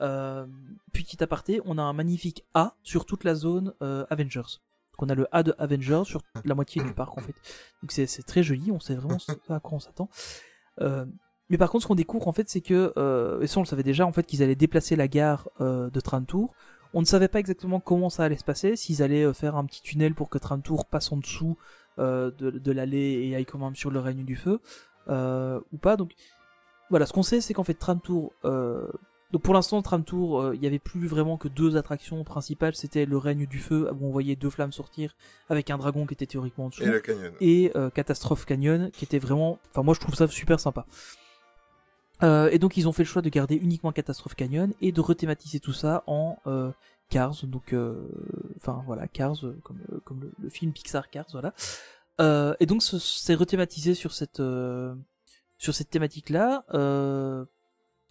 [0.00, 0.46] Euh,
[0.92, 4.58] petit aparté, on a un magnifique A sur toute la zone euh, Avengers.
[4.92, 7.34] Donc on a le A de Avengers sur la moitié du parc en fait.
[7.82, 10.08] Donc c'est c'est très joli, on sait vraiment ce à quoi on s'attend.
[10.80, 11.04] Euh,
[11.48, 13.66] mais par contre, ce qu'on découvre en fait, c'est que, euh, et ça on le
[13.66, 16.54] savait déjà, en fait, qu'ils allaient déplacer la gare euh, de Tram Tour.
[16.94, 19.82] On ne savait pas exactement comment ça allait se passer, s'ils allaient faire un petit
[19.82, 21.56] tunnel pour que Tram Tour passe en dessous
[21.98, 24.60] de, de l'allée et aille quand même sur le règne du feu,
[25.08, 25.96] ou pas.
[25.96, 26.12] Donc
[26.90, 28.86] voilà, ce qu'on sait, c'est qu'en fait Tram Tour, euh,
[29.32, 32.74] donc pour l'instant Tram Tour, euh, il n'y avait plus vraiment que deux attractions principales,
[32.74, 35.14] c'était le règne du feu où on voyait deux flammes sortir
[35.48, 36.82] avec un dragon qui était théoriquement en dessous.
[36.82, 37.32] Et le canyon.
[37.40, 40.86] et euh, Catastrophe Canyon qui était vraiment enfin moi je trouve ça super sympa.
[42.22, 45.00] Euh, et donc ils ont fait le choix de garder uniquement Catastrophe Canyon et de
[45.00, 46.36] rethématiser tout ça en
[47.08, 47.34] Cars.
[47.44, 48.06] Donc euh,
[48.58, 51.52] enfin voilà Cars comme comme le, le film Pixar Cars voilà.
[52.60, 54.40] Et donc ce- c'est rethématisé sur cette
[55.58, 56.64] sur cette thématique là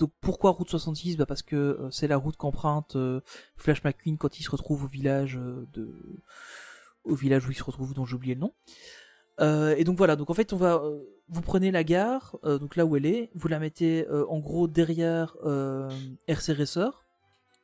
[0.01, 3.21] donc pourquoi route 66 bah parce que euh, c'est la route qu'emprunte euh,
[3.55, 5.93] Flash McQueen quand il se retrouve au village euh, de
[7.03, 8.53] au village où il se retrouve dont j'ai oublié le nom
[9.75, 10.83] et donc voilà, donc en fait on va,
[11.29, 15.35] vous prenez la gare, donc là où elle est, vous la mettez en gros derrière
[16.27, 17.03] RC Racer.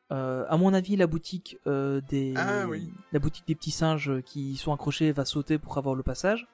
[0.10, 2.92] À mon avis, la boutique des, Ah oui.
[3.12, 6.48] la boutique des petits singes qui sont accrochés va sauter pour avoir le passage.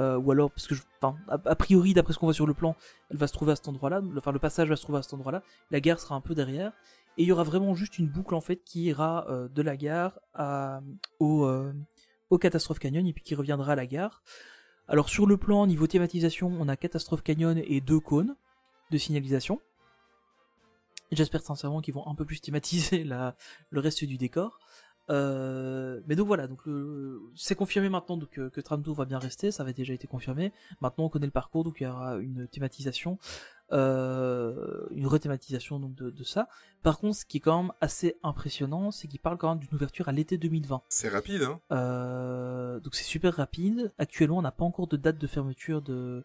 [0.00, 0.82] Euh, ou alors parce que, je,
[1.28, 2.74] a, priori, d'après ce qu'on voit sur le plan,
[3.10, 4.00] elle va se trouver à cet endroit-là.
[4.16, 5.42] Enfin, le passage va se trouver à cet endroit-là.
[5.70, 6.72] La gare sera un peu derrière.
[7.18, 9.76] Et il y aura vraiment juste une boucle en fait qui ira euh, de la
[9.76, 11.72] gare euh,
[12.30, 14.22] au Catastrophe Canyon et puis qui reviendra à la gare.
[14.88, 18.34] Alors sur le plan niveau thématisation, on a Catastrophe Canyon et deux cônes
[18.90, 19.60] de signalisation.
[21.12, 23.04] J'espère sincèrement qu'ils vont un peu plus thématiser
[23.70, 24.58] le reste du décor.
[25.10, 29.04] Euh, mais donc voilà, donc le- c'est confirmé maintenant donc, que, que Tram Tour va
[29.04, 30.52] bien rester, ça avait déjà été confirmé.
[30.80, 33.18] Maintenant on connaît le parcours, donc il y aura une thématisation,
[33.72, 36.48] euh, une rethématisation donc de, de ça.
[36.82, 39.74] Par contre, ce qui est quand même assez impressionnant, c'est qu'il parle quand même d'une
[39.74, 40.82] ouverture à l'été 2020.
[40.88, 43.92] C'est rapide, hein Euh, donc c'est super rapide.
[43.98, 46.24] Actuellement, on n'a pas encore de date de fermeture de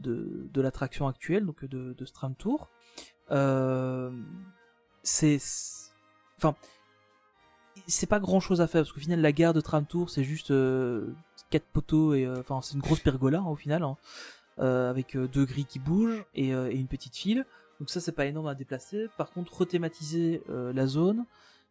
[0.00, 2.68] de, de l'attraction actuelle, donc de, de Stram Tour.
[3.30, 4.10] Euh,
[5.04, 5.38] c'est-
[6.36, 6.56] enfin,
[7.86, 10.24] c'est pas grand chose à faire parce qu'au final, la gare de Tram Tour, c'est
[10.24, 11.08] juste euh,
[11.50, 13.96] quatre poteaux et euh, enfin, c'est une grosse pergola hein, au final, hein,
[14.58, 17.44] euh, avec deux grilles qui bougent et, euh, et une petite file.
[17.80, 19.06] Donc ça, c'est pas énorme à déplacer.
[19.18, 21.24] Par contre, rethématiser euh, la zone,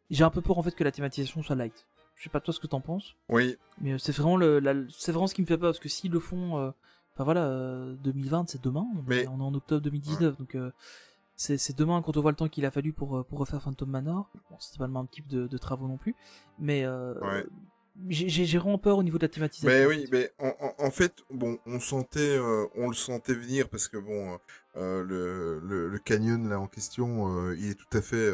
[0.10, 1.86] j'ai un peu peur en fait que la thématisation soit light.
[2.16, 3.16] Je sais pas toi ce que t'en penses.
[3.30, 5.90] Oui, Mais euh, c'est vraiment le, c'est vraiment ce qui me fait peur parce que
[5.90, 6.72] s'ils le font, euh,
[7.16, 10.56] enfin voilà, euh, 2020 c'est demain, on, Mais- est, on est en octobre 2019, donc
[10.56, 10.72] euh,
[11.36, 13.90] c'est, demain quand on voit le temps qu'il a fallu pour euh, pour refaire Phantom
[13.90, 14.30] Manor.
[14.50, 16.16] Bon, c'est pas le même type de, de travaux non plus,
[16.60, 17.46] mais euh, Ouais.
[18.10, 19.68] j'ai, vraiment peur au niveau de la thématisation.
[19.70, 20.32] Mais en oui, fait.
[20.40, 24.40] mais en, en, fait, bon, on sentait, euh, on le sentait venir parce que bon,
[24.76, 28.32] euh, le, le, le canyon là en question, il est tout à fait,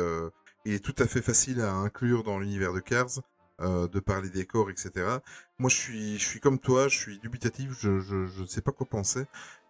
[0.65, 3.21] il est tout à fait facile à inclure dans l'univers de Cars,
[3.61, 4.91] euh, de par les décors, etc.
[5.57, 8.71] Moi, je suis, je suis comme toi, je suis dubitatif, je, je, je sais pas
[8.71, 9.25] quoi penser.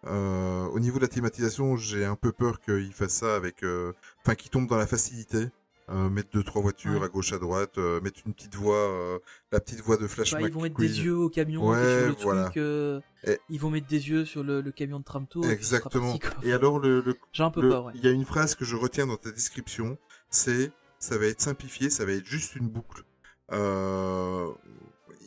[0.06, 3.92] Euh, au niveau de la thématisation, j'ai un peu peur qu'il fasse ça avec, euh,
[4.24, 5.48] enfin, qu'il tombe dans la facilité.
[5.92, 7.06] Euh, mettre deux trois voitures Ouais.
[7.06, 9.18] à gauche à droite, euh, mettre une petite voie, euh,
[9.50, 12.06] la petite voie de Flash Bah, ils vont mettre des yeux au camion Ouais, sur
[12.10, 12.44] le voilà.
[12.44, 12.58] truc.
[12.58, 15.44] euh, Et- Ils vont mettre des yeux sur le, le camion de tram tour.
[15.44, 16.16] et Exactement.
[16.16, 16.46] parti.
[16.46, 17.86] Et alors, le, le- j'ai un peu le- peur.
[17.86, 17.92] Ouais.
[17.96, 19.98] il y a une phrase que je retiens dans ta description,
[20.30, 20.70] c'est
[21.00, 23.02] ça va être simplifié, ça va être juste une boucle.
[23.52, 24.48] Euh,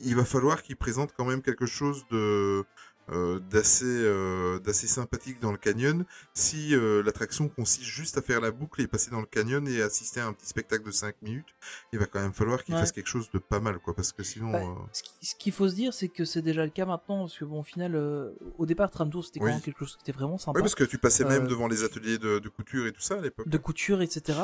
[0.04, 2.64] il va falloir qu'il présente quand même quelque chose de
[3.12, 6.06] euh, d'assez euh, d'assez sympathique dans le canyon.
[6.34, 9.82] Si euh, l'attraction consiste juste à faire la boucle et passer dans le canyon et
[9.82, 11.54] assister à un petit spectacle de 5 minutes,
[11.92, 12.80] il va quand même falloir qu'il Ouais.
[12.80, 14.52] fasse quelque chose de pas mal, quoi, parce que sinon.
[14.54, 14.62] Bah,
[14.94, 17.38] Ce qui- ce qu'il faut se dire, c'est que c'est déjà le cas maintenant, parce
[17.38, 17.94] que bon, au final,
[18.58, 19.52] au départ, Tram Tour, c'était quand Oui.
[19.52, 20.58] même quelque chose qui était vraiment sympa.
[20.58, 23.16] Ouais, parce que tu passais même devant les ateliers de, de couture et tout ça
[23.16, 23.50] à l'époque.
[23.50, 24.40] de couture, etc.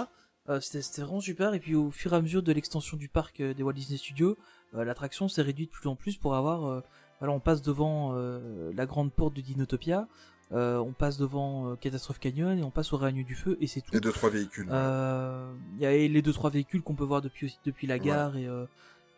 [0.49, 1.53] Euh, c'était c'était vraiment super.
[1.53, 3.97] Et puis au fur et à mesure de l'extension du parc euh, des Walt Disney
[3.97, 4.35] Studios,
[4.75, 6.83] euh, l'attraction s'est réduite de plus en plus pour avoir.
[7.19, 10.07] voilà, on passe devant la grande porte du Dinotopia,
[10.51, 13.95] on passe devant Catastrophe Canyon et on passe au Règne du Feu et c'est tout.
[13.95, 14.67] Et deux trois véhicules.
[14.69, 17.99] Il y a les deux trois véhicules qu'on peut voir depuis depuis la Ouais.
[17.99, 18.47] gare et,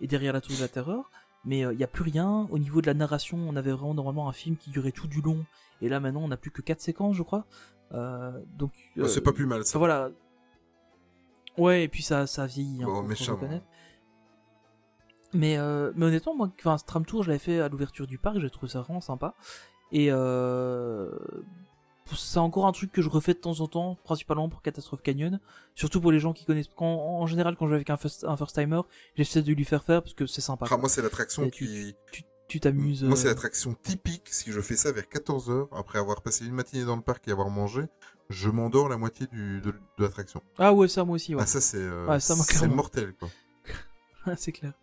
[0.02, 1.12] et derrière la tour de la terreur.
[1.46, 2.48] mais il n'y a plus rien.
[2.50, 5.22] Au niveau de la narration, on avait vraiment normalement un film qui durait tout du
[5.22, 5.46] long,
[5.82, 7.46] et là maintenant on n'a plus que quatre séquences, je crois.
[8.58, 8.72] Donc
[9.08, 9.78] c'est pas plus mal, Enfin ça.
[9.80, 10.10] voilà.
[11.58, 12.84] Ouais, et puis ça, ça vieillit.
[12.84, 12.88] hein,
[13.36, 13.66] reconnaître.
[15.34, 18.18] Mais, euh, mais honnêtement, moi, enfin, ce tram tour, je l'avais fait à l'ouverture du
[18.18, 19.34] parc, j'ai trouvé ça vraiment sympa.
[19.94, 21.10] Et euh,
[22.14, 25.40] c'est encore un truc que je refais de temps en temps, principalement pour Catastrophe Canyon.
[25.76, 26.70] Surtout pour les gens qui connaissent.
[26.76, 28.82] Quand, en général, quand je vais avec un first, un first timer,
[29.16, 30.66] j'essaie de lui faire faire parce que c'est sympa.
[30.70, 31.96] Ah, moi, c'est l'attraction qui.
[32.12, 33.04] tu tu t'amuses.
[33.04, 34.28] Moi, c'est euh, l'attraction typique.
[34.30, 37.32] Si je fais ça vers 14h, après avoir passé une matinée dans le parc et
[37.32, 37.84] avoir mangé,
[38.30, 40.42] je m'endors la moitié du, de, de l'attraction.
[40.58, 41.42] Ah ouais, ça moi aussi, ouais.
[41.42, 43.30] Ah, ça, c'est euh, moi, c'est mortel, quoi.
[44.38, 44.74] c'est clair.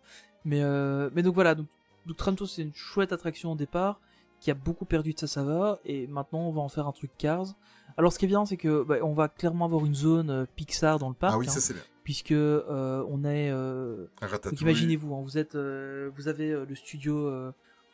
[0.45, 1.67] Mais, euh, mais donc voilà, donc,
[2.07, 2.17] donc
[2.47, 4.01] c'est une chouette attraction au départ
[4.39, 7.11] qui a beaucoup perdu de sa saveur et maintenant on va en faire un truc
[7.17, 7.47] Cars.
[7.97, 10.45] Alors ce qui est bien c'est que bah, on va clairement avoir une zone euh,
[10.55, 11.81] Pixar dans le parc, ah oui, hein, ça, c'est bien.
[12.03, 13.49] puisque euh, on est.
[13.51, 17.31] euh, donc imaginez-vous, hein, vous êtes, euh, vous avez le studio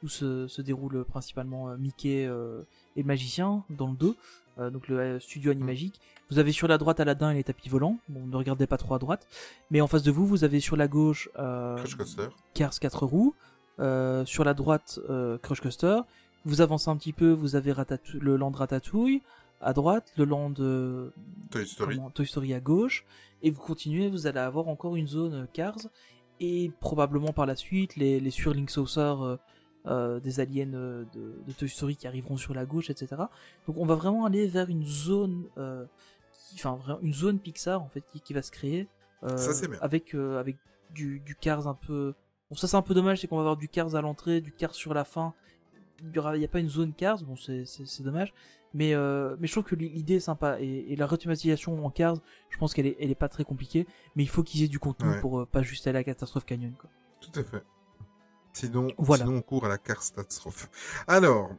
[0.03, 4.15] où se, se déroule principalement Mickey et le magicien dans le 2,
[4.59, 5.99] euh, donc le euh, studio Animagique.
[6.29, 7.97] Vous avez sur la droite Aladdin et les tapis volants.
[8.09, 9.27] Bon, ne regardez pas trop à droite.
[9.71, 12.27] Mais en face de vous, vous avez sur la gauche euh, Crush Coaster.
[12.53, 13.33] Cars 4 roues.
[14.25, 14.99] Sur la droite,
[15.43, 15.99] Crush Coaster.
[16.45, 17.73] Vous avancez un petit peu, vous avez
[18.19, 19.21] le land Ratatouille.
[19.61, 21.09] À droite, le land euh,
[21.49, 21.95] Toy Story.
[21.95, 23.05] comment, Toy Story à gauche.
[23.41, 25.79] Et vous continuez, vous allez avoir encore une zone euh, Cars.
[26.39, 29.37] Et probablement par la suite, les, les Swirling Saucers euh,
[29.87, 33.15] euh, des aliens de, de Toy Story qui arriveront sur la gauche, etc.
[33.67, 35.45] Donc on va vraiment aller vers une zone,
[36.49, 38.87] qui- enfin une zone Pixar en fait qui, qui va se créer.
[39.37, 39.53] Ça.
[39.81, 40.57] Avec, avec
[40.93, 42.13] du, du Cars un peu.
[42.49, 44.51] Bon, ça c'est un peu dommage, c'est qu'on va avoir du Cars à l'entrée, du
[44.51, 45.33] Cars sur la fin.
[46.03, 47.65] Il y aura, il y a pas une zone Cars, bon c'est,
[48.03, 48.33] dommage.
[48.73, 52.17] Mais, euh, mais je trouve que l'idée est sympa et, et la rethématisation en Cars,
[52.49, 53.87] je pense qu'elle est, elle est pas très compliquée,
[54.17, 55.21] mais il faut qu'ils aient du contenu Ouais.
[55.21, 56.73] pour euh, pas juste aller à la catastrophe canyon.
[56.77, 56.89] Quoi.
[57.21, 57.63] Tout à fait.
[58.51, 59.23] Sinon, Voilà.
[59.25, 60.69] sinon on court à la catastrophe.
[61.07, 61.51] Alors,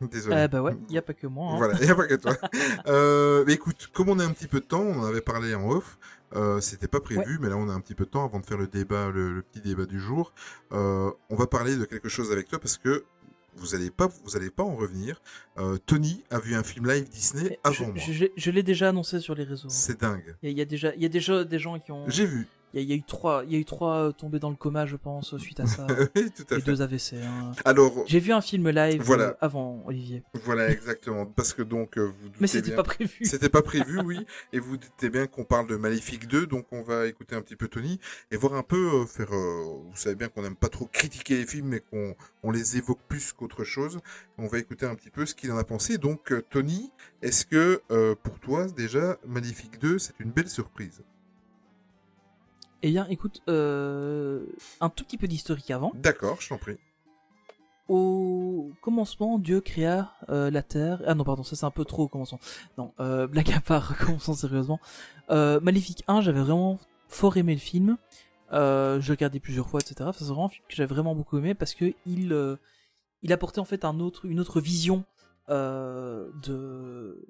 [0.00, 0.48] désolé.
[0.48, 1.52] Bah ouais, il y a pas que moi.
[1.52, 1.56] hein.
[1.56, 2.36] Voilà, il n'y a pas que toi.
[2.86, 5.54] euh, mais écoute, comme on a un petit peu de temps, on en avait parlé
[5.54, 5.98] en off,
[6.34, 8.46] euh, c'était pas prévu, mais là on a un petit peu de temps avant de
[8.46, 10.32] faire le débat, le, le petit débat du jour.
[10.72, 13.04] Euh, on va parler de quelque chose avec toi parce que
[13.56, 15.20] vous allez pas, vous allez pas en revenir.
[15.58, 17.94] Euh, Tony a vu un film live Disney Mais avant je, moi.
[18.36, 19.68] je- l'ai déjà annoncé sur les réseaux.
[19.68, 20.36] C'est dingue.
[20.42, 22.04] Il y, a- il y a déjà, il y a déjà des gens qui ont.
[22.08, 22.46] J'ai vu.
[22.78, 24.38] Il y, a, il y a eu trois, il y a eu trois euh, tombés
[24.38, 25.86] dans le coma, je pense, suite à ça.
[26.14, 26.66] Oui, tout à et fait.
[26.66, 27.14] deux AVC.
[27.24, 27.52] hein.
[27.64, 29.24] Alors, J'ai vu un film live Voilà.
[29.30, 30.22] euh, avant, Olivier.
[30.44, 33.24] voilà exactement, parce que donc euh, vous Mais c'était bien- pas prévu.
[33.24, 34.18] C'était pas prévu, oui.
[34.52, 37.56] Et vous doutez bien qu'on parle de Maléfique 2, donc on va écouter un petit
[37.56, 37.98] peu Tony
[38.30, 39.32] et voir un peu euh, faire.
[39.32, 42.76] euh, vous savez bien qu'on n'aime pas trop critiquer les films, mais qu'on on les
[42.76, 44.00] évoque plus qu'autre chose.
[44.36, 45.96] On va écouter un petit peu ce qu'il en a pensé.
[45.96, 46.90] Donc Tony,
[47.22, 51.02] est-ce que euh, pour toi déjà Maléfique 2 c'est une belle surprise?
[52.82, 54.46] Eh bien, écoute, euh,
[54.80, 55.92] un tout petit peu d'historique avant.
[55.94, 56.76] D'accord, je t'en prie.
[57.88, 61.02] Au commencement, Dieu créa euh, la terre.
[61.06, 62.40] Ah non, pardon, ça c'est un peu trop au commencement.
[62.78, 64.80] Non, euh, blague à part, commençons sérieusement.
[65.30, 67.96] Euh, Maléfique 1, j'avais vraiment fort aimé le film.
[68.50, 70.10] Je l'ai regardé plusieurs fois, etc.
[70.12, 72.56] C'est vraiment un film que j'avais vraiment beaucoup aimé parce que il,
[73.22, 75.04] il apportait en fait un autre, une autre vision
[75.48, 77.24] de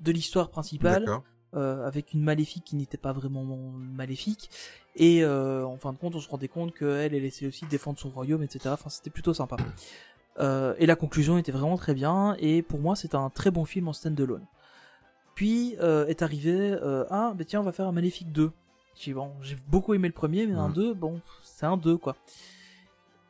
[0.00, 1.24] de l'histoire principale D'accord.
[1.54, 4.50] Euh, avec une maléfique qui n'était pas vraiment maléfique.
[4.96, 7.70] Et euh, en fin de compte, on se rendait compte qu'elle, elle essayait aussi de
[7.70, 8.70] défendre son royaume, etc.
[8.72, 9.56] Enfin, c'était plutôt sympa.
[10.38, 12.36] Euh, et la conclusion était vraiment très bien.
[12.40, 14.44] Et pour moi, c'était un très bon film en stand-alone.
[15.34, 16.76] Puis est arrivé,
[17.10, 18.50] ah, bah tiens, on va faire un Maléfique 2.
[18.98, 20.74] J'ai bon, j'ai beaucoup aimé le premier, mais un Mhm.
[20.74, 22.16] 2, bon, c'est un 2, quoi.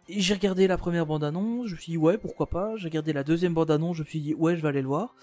[0.08, 2.76] Et j'ai regardé la première bande-annonce, je me suis dit, ouais, pourquoi pas.
[2.76, 5.16] J'ai regardé la deuxième bande-annonce, je me suis dit, ouais, je vais aller le voir.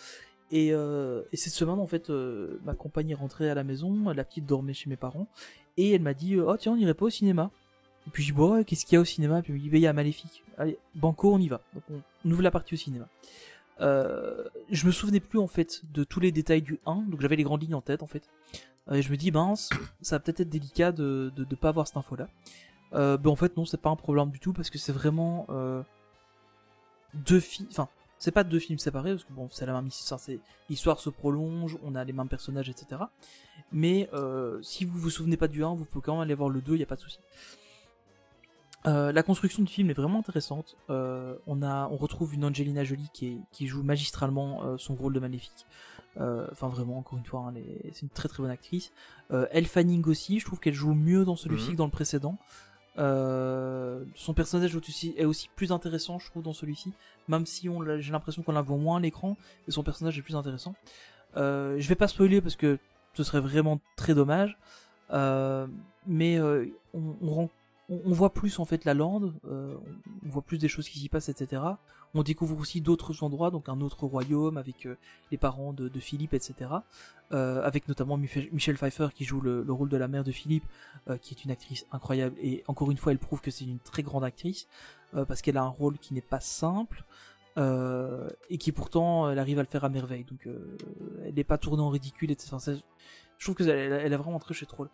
[0.53, 4.09] Et, euh, et cette semaine, en fait, euh, ma compagne est rentrée à la maison,
[4.09, 5.27] la petite dormait chez mes parents,
[5.77, 7.49] et elle m'a dit, oh tiens, on irait pas au cinéma.
[8.05, 9.41] Et puis je dis, bon, qu'est-ce qu'il y a au cinéma?
[9.41, 10.43] Puis elle me dit, bah, il y a Maléfique.
[10.59, 11.59] Allez, Banco, on y va.
[11.73, 11.83] Donc
[12.23, 13.07] on, ouvre la partie au cinéma.
[13.81, 17.35] Euh, je me souvenais plus en fait de tous les détails du 1, donc j'avais
[17.35, 18.29] les grandes lignes en tête en fait.
[18.91, 21.69] Euh, et je me dis, ben, ça va peut-être être délicat de, de, de pas
[21.69, 22.27] avoir cette info-là.
[22.93, 25.47] Euh, ben en fait non, c'est pas un problème du tout parce que c'est vraiment
[25.49, 25.81] euh,
[27.15, 27.69] deux films.
[27.71, 27.89] Enfin,
[28.23, 30.21] c'est pas deux films séparés parce que bon, c'est la même histoire.
[30.69, 33.01] L'histoire se prolonge, on a les mêmes personnages, etc.
[33.73, 36.49] Mais euh, si vous vous souvenez pas du 1, vous pouvez quand même aller voir
[36.49, 37.19] le 2, y a pas de souci.
[38.85, 40.75] Euh, la construction du film est vraiment intéressante.
[40.89, 45.13] Euh, on a, on retrouve une Angelina Jolie qui, est- qui joue magistralement son rôle
[45.13, 45.65] de maléfique.
[46.17, 47.53] Enfin vraiment, encore une fois, hein,
[47.91, 48.91] c'est une très très bonne actrice.
[49.51, 51.71] Elle Fanning aussi, je trouve qu'elle joue mieux dans celui-ci Mhm.
[51.73, 52.37] que dans le précédent.
[52.99, 56.91] Euh, son personnage est aussi, plus intéressant, je trouve, dans celui-ci.
[57.27, 59.37] Même si on j'ai l'impression qu'on la voit moins à l'écran,
[59.67, 60.75] et son personnage est plus intéressant.
[61.37, 62.77] Euh, je vais pas spoiler parce que
[63.13, 64.57] ce serait vraiment très dommage.
[65.11, 65.67] Euh,
[66.05, 67.49] mais on, on,
[68.05, 69.75] on, voit plus en fait la lande, euh,
[70.25, 71.61] on voit plus des choses qui s'y passent, etc.
[72.13, 74.97] On découvre aussi d'autres endroits, donc un autre royaume avec euh,
[75.31, 76.69] les parents de, de Philippe, etc.
[77.31, 80.31] Euh, avec notamment Michel Michelle Pfeiffer qui joue le, le rôle de la mère de
[80.31, 80.65] Philippe,
[81.21, 82.35] qui est une actrice incroyable.
[82.41, 84.67] Et encore une fois, elle prouve que c'est une très grande actrice
[85.27, 87.03] parce qu'elle a un rôle qui n'est pas simple.
[87.57, 90.47] et qui pourtant elle arrive à le faire à merveille donc
[91.23, 92.57] elle n'est pas tournée en ridicule etc.
[93.37, 94.89] Je trouve que elle, elle a vraiment un très chouette rôle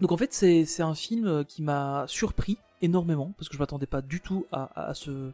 [0.00, 3.86] donc en fait c'est un film euh, qui m'a surpris énormément parce que je m'attendais
[3.86, 5.30] pas du tout à, à, ce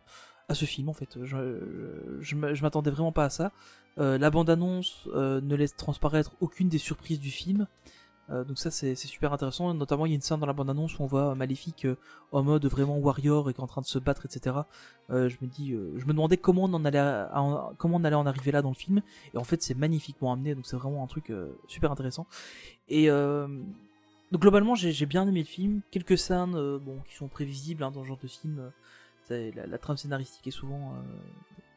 [0.48, 1.18] à ce film en fait.
[1.22, 1.58] Je
[2.20, 3.52] je, m'a- je m'attendais vraiment pas à ça.
[3.98, 7.66] Euh, la bande annonce ne laisse transparaître aucune des surprises du film.
[8.30, 9.74] Euh, donc ça c'est super intéressant.
[9.74, 11.96] Notamment il y a une scène dans la bande annonce où on voit Maléfique euh,
[12.30, 14.56] en mode vraiment warrior et qui est en train de se battre etc
[15.10, 17.26] Euh, je me dis euh, je me demandais comment on en allait
[17.78, 19.02] comment on allait en arriver là dans le film.
[19.34, 20.54] Et en fait c'est magnifiquement amené.
[20.54, 22.26] Donc c'est vraiment un truc euh, super intéressant.
[22.88, 23.48] Et euh,
[24.33, 25.83] donc globalement j'ai bien aimé le film.
[25.91, 28.72] Quelques scènes euh, bon qui sont prévisibles hein, dans ce genre de film
[29.30, 30.95] euh, la, trame scénaristique est souvent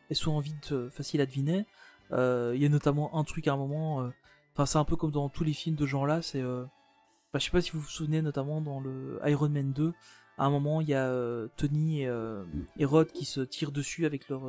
[0.10, 1.66] euh, vite facile à deviner.
[2.12, 4.10] Il y a notamment un truc à un moment
[4.54, 7.40] enfin c'est un peu comme dans tous les films de genre là c'est bah, je
[7.40, 9.94] sais pas si vous vous souvenez notamment dans le Iron Man 2
[10.38, 11.12] à un moment il y a
[11.58, 12.12] Tony et,
[12.78, 14.46] et Rod qui se tirent dessus avec leur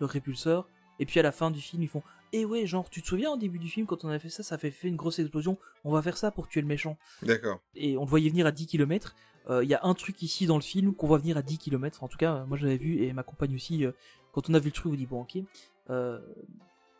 [0.00, 0.68] leur répulseur.
[0.98, 3.30] Et puis à la fin du film ils font eh ouais genre tu te souviens
[3.32, 5.58] au début du film quand on a fait ça ça fait fait une grosse explosion
[5.84, 7.60] on va faire ça pour tuer le méchant D'accord.
[7.74, 9.14] et on le voyait venir à 10 km.
[9.50, 11.96] Il y a un truc ici dans le film qu'on voit venir à 10 km.
[11.98, 13.84] Enfin, en tout cas, moi je l'avais vu et ma compagne aussi.
[13.84, 13.90] euh,
[14.32, 15.38] quand on a vu le truc, on dit bon, ok.
[15.90, 16.20] Euh,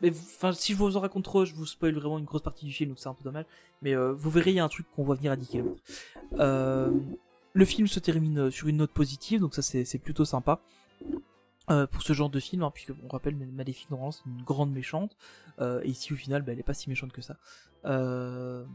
[0.01, 2.65] mais enfin, si je vous en raconte trop, je vous spoil vraiment une grosse partie
[2.65, 3.45] du film, donc c'est un peu dommage.
[3.81, 5.77] Mais euh, vous verrez, il y a un truc qu'on voit venir à 10 km.
[7.55, 10.59] Le film se termine sur une note positive, donc ça c'est plutôt sympa.
[11.69, 14.73] Euh, pour ce genre de film, hein, puisque on rappelle Maléfique normalement c'est une grande
[14.73, 15.15] méchante,
[15.61, 17.37] euh, et ici au final bah, elle est pas si méchante que ça.
[17.85, 18.65] Euh,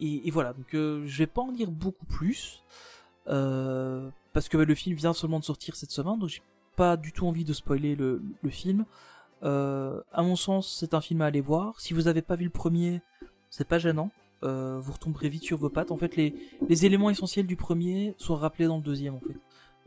[0.00, 2.62] et, et voilà, donc euh, je vais pas en dire beaucoup plus,
[3.28, 6.42] euh, parce que bah, le film vient seulement de sortir cette semaine, donc j'ai
[6.76, 8.84] pas du tout envie de spoiler le, le film.
[9.42, 11.80] Euh, à mon sens, c'est un film à aller voir.
[11.80, 13.00] Si vous avez pas vu le premier,
[13.48, 14.10] c'est pas gênant.
[14.42, 15.90] Vous retomberez vite sur vos pattes.
[15.90, 16.34] En fait, les,
[16.68, 19.38] les éléments essentiels du premier sont rappelés dans le deuxième, en fait.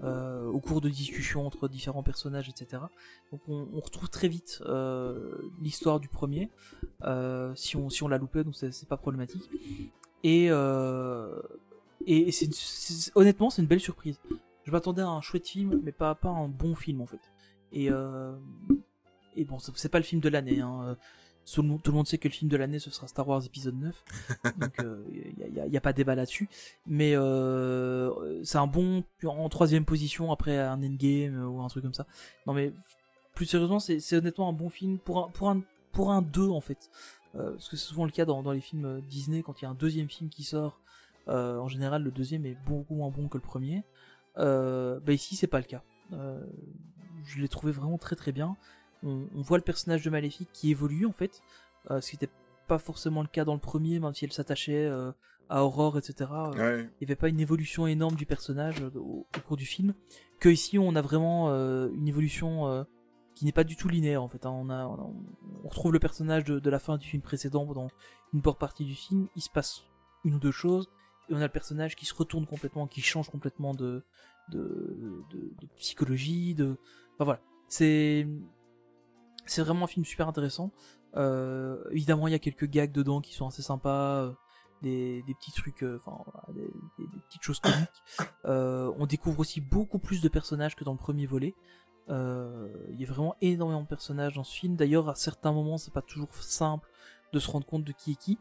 [0.03, 2.83] Euh, au cours de discussions entre différents personnages, etc.
[3.31, 6.51] Donc on, on retrouve très vite euh, l'histoire du premier,
[7.03, 9.49] euh, si on si on l'a loupé, donc c'est pas problématique.
[10.23, 11.41] Et euh,
[12.05, 14.19] et c'est- honnêtement c'est une belle surprise.
[14.65, 17.21] Je m'attendais à un chouette film, mais pas pas un bon film en fait.
[17.71, 18.35] Et euh,
[19.35, 20.61] et bon c'est c'est pas le film de l'année.
[20.61, 20.95] Hein.
[21.51, 23.27] Tout le, monde, tout le monde sait que le film de l'année ce sera Star
[23.27, 24.03] Wars épisode 9
[24.57, 24.81] donc
[25.11, 26.49] il y, a, y a pas débat là-dessus.
[26.85, 31.93] Mais euh, c'est un bon en troisième position après un Endgame ou un truc comme
[31.93, 32.05] ça.
[32.45, 32.73] Non mais
[33.33, 36.61] plus sérieusement c'est honnêtement un bon film pour un pour un pour un 2 en
[36.61, 36.89] fait.
[37.35, 39.65] Euh, parce que c'est souvent le cas dans, dans les films euh, Disney quand il
[39.65, 40.79] y a un deuxième film qui sort
[41.29, 43.83] euh, en général le deuxième est beaucoup moins bon que le premier.
[44.37, 45.83] Euh, bah ici c'est pas le cas.
[46.13, 46.45] Euh,
[47.25, 48.55] je l'ai trouvé vraiment très très bien
[49.03, 51.41] on, on voit le personnage de Maléfique qui évolue en fait
[51.91, 52.33] euh, ce qui n'était
[52.67, 55.11] pas forcément le cas dans le premier même si elle s'attachait euh,
[55.49, 56.89] à Aurore etc Euh, Ouais.
[56.99, 59.93] il n'y avait pas une évolution énorme du personnage au, au cours du film
[60.39, 62.85] que ici on a vraiment une évolution
[63.35, 64.51] qui n'est pas du tout linéaire en fait hein.
[64.51, 65.09] on, a, on, a-
[65.63, 67.87] on retrouve le personnage de, de la fin du film précédent dans
[68.33, 69.83] une bonne partie du film il se passe
[70.25, 70.89] une ou deux choses
[71.29, 74.03] et on a le personnage qui se retourne complètement qui change complètement de
[74.49, 76.77] de, de, de psychologie de
[77.15, 78.27] enfin voilà c'est
[79.47, 80.71] c'est vraiment un film super intéressant
[81.15, 84.31] euh, évidemment il y a quelques gags dedans qui sont assez sympas euh,
[84.81, 86.23] des, petits trucs, euh, enfin
[86.53, 86.69] des,
[87.27, 88.03] petites choses comiques.
[88.99, 91.55] On découvre aussi beaucoup plus de personnages que dans le premier volet.
[92.09, 94.75] Il y a vraiment énormément de personnages dans ce film.
[94.75, 96.89] D'ailleurs, à certains moments, c'est pas toujours simple
[97.33, 98.37] de se rendre compte de qui est qui.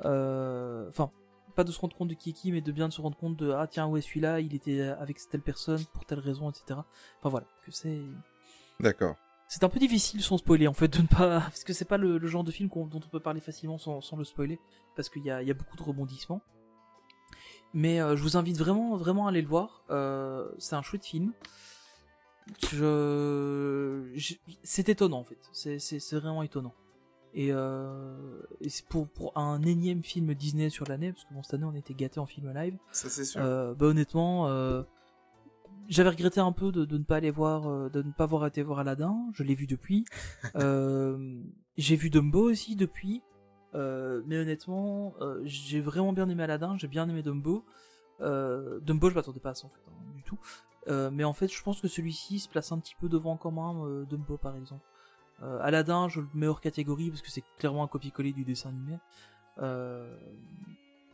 [0.00, 1.10] Enfin,
[1.56, 3.36] pas de se rendre compte de qui est qui, mais de bien se rendre compte
[3.36, 6.80] de ah tiens ouais celui-là, il était avec telle personne pour telle raison, etc.
[7.18, 8.02] Enfin voilà, que c'est
[8.78, 9.16] D'accord.
[9.48, 11.96] C'est un peu difficile sans spoiler en fait de ne pas parce que c'est pas
[11.96, 14.60] le, le genre de film dont on peut parler facilement sans, sans le spoiler
[14.94, 16.42] parce qu'il y a, il y a beaucoup de rebondissements.
[17.74, 19.82] Mais euh, je vous invite vraiment vraiment à aller le voir.
[19.90, 21.32] Euh, c'est un chouette film.
[22.72, 25.38] Je, je- c'est étonnant en fait.
[25.52, 26.74] C'est vraiment étonnant.
[27.34, 31.42] Et, euh, et c'est pour pour un énième film Disney sur l'année parce que bon
[31.42, 32.76] cette année on était gâté en film live.
[32.90, 33.40] Ça, c'est sûr.
[33.42, 34.82] Euh, bah honnêtement, euh,
[35.88, 38.46] j'avais regretté un peu de, de ne pas aller voir, euh, de ne pas avoir
[38.46, 39.16] été voir Aladdin.
[39.32, 40.04] Je l'ai vu depuis.
[40.56, 41.42] Euh,
[41.76, 43.22] j'ai vu Dumbo aussi depuis.
[43.74, 46.76] Euh, mais honnêtement, euh, j'ai vraiment bien aimé Aladdin.
[46.76, 47.64] J'ai bien aimé Dumbo.
[48.20, 50.38] Dumbo, je m'attendais pas à ça en fait hein, du tout.
[51.12, 54.06] Mais en fait, je pense que celui-ci se place un petit peu devant quand même
[54.06, 54.84] Dumbo par exemple.
[55.40, 58.98] Aladdin, je le mets hors catégorie parce que c'est clairement un copier-coller du dessin animé.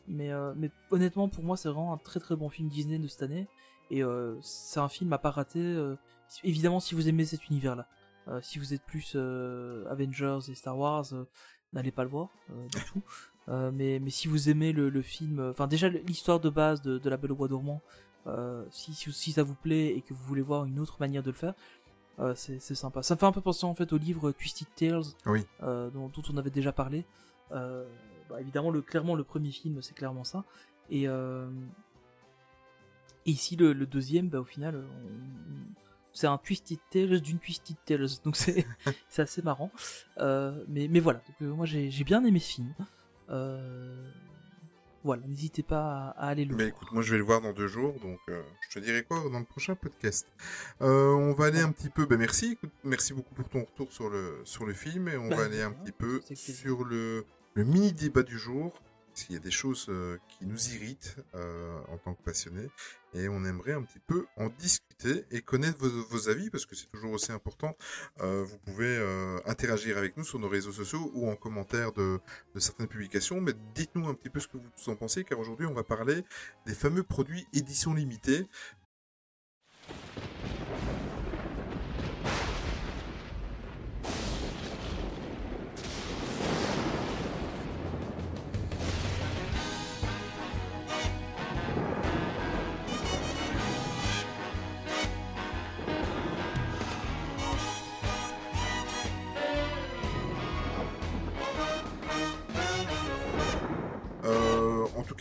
[0.07, 3.23] Mais, mais honnêtement, pour moi, c'est vraiment un très très bon film Disney de cette
[3.23, 3.49] année.
[3.91, 5.61] Et euh, c'est un film à pas rater.
[5.61, 5.97] euh,
[6.43, 7.87] évidemment, si vous aimez cet univers-là.
[8.29, 11.25] Euh, si vous êtes plus euh, Avengers et Star Wars, euh,
[11.75, 13.03] n'allez pas le voir euh, du tout.
[13.51, 16.97] Euh, mais, mais si vous aimez le, le film, enfin déjà l'histoire de base de,
[16.97, 17.83] de La Belle au Bois dormant,
[18.27, 21.23] euh, si, si, si ça vous plaît et que vous voulez voir une autre manière
[21.23, 21.53] de le faire,
[22.21, 23.03] euh, c'est c'est sympa.
[23.03, 25.45] Ça me fait un peu penser en fait au livre Twisted Tales, Oui.
[25.63, 27.05] euh, dont, dont on avait déjà parlé.
[27.53, 27.87] Euh,
[28.31, 30.45] bah, évidemment, le, clairement, le premier film, c'est clairement ça.
[30.89, 31.47] Et, euh,
[33.27, 35.75] et ici, le, le deuxième, bah, au final, on-
[36.13, 38.07] c'est un Twisted Tales d'une Twisted Tales.
[38.25, 38.37] Donc
[39.09, 39.71] c'est assez marrant.
[40.19, 42.75] Euh, mais, mais voilà, donc, euh, moi j'ai bien aimé ce film.
[43.31, 44.11] Euh,
[45.03, 46.77] voilà, n'hésitez pas à, aller le Mais voir.
[46.77, 49.29] écoute, moi je vais le voir dans deux jours, donc euh, je te dirai quoi
[49.31, 50.27] dans le prochain podcast.
[50.83, 52.07] Euh, on va aller un petit peu.
[52.07, 55.29] Ben merci, écoute, merci beaucoup pour ton retour sur le sur le film et on
[55.29, 58.73] Ben, va aller un petit peu sur le le mini débat du jour.
[59.15, 62.69] Parce qu'il y a des choses euh, qui nous irritent euh, en tant que passionnés
[63.15, 66.91] et on aimerait un petit peu en discuter et connaître vos, avis parce que c'est
[66.91, 67.77] toujours aussi important.
[68.21, 68.99] Euh, vous pouvez
[69.47, 72.19] interagir avec nous sur nos réseaux sociaux ou en commentaire de,
[72.57, 75.67] de certaines publications, mais dites-nous un petit peu ce que vous en pensez car aujourd'hui
[75.67, 76.25] on va parler
[76.67, 78.49] des fameux produits édition limitée.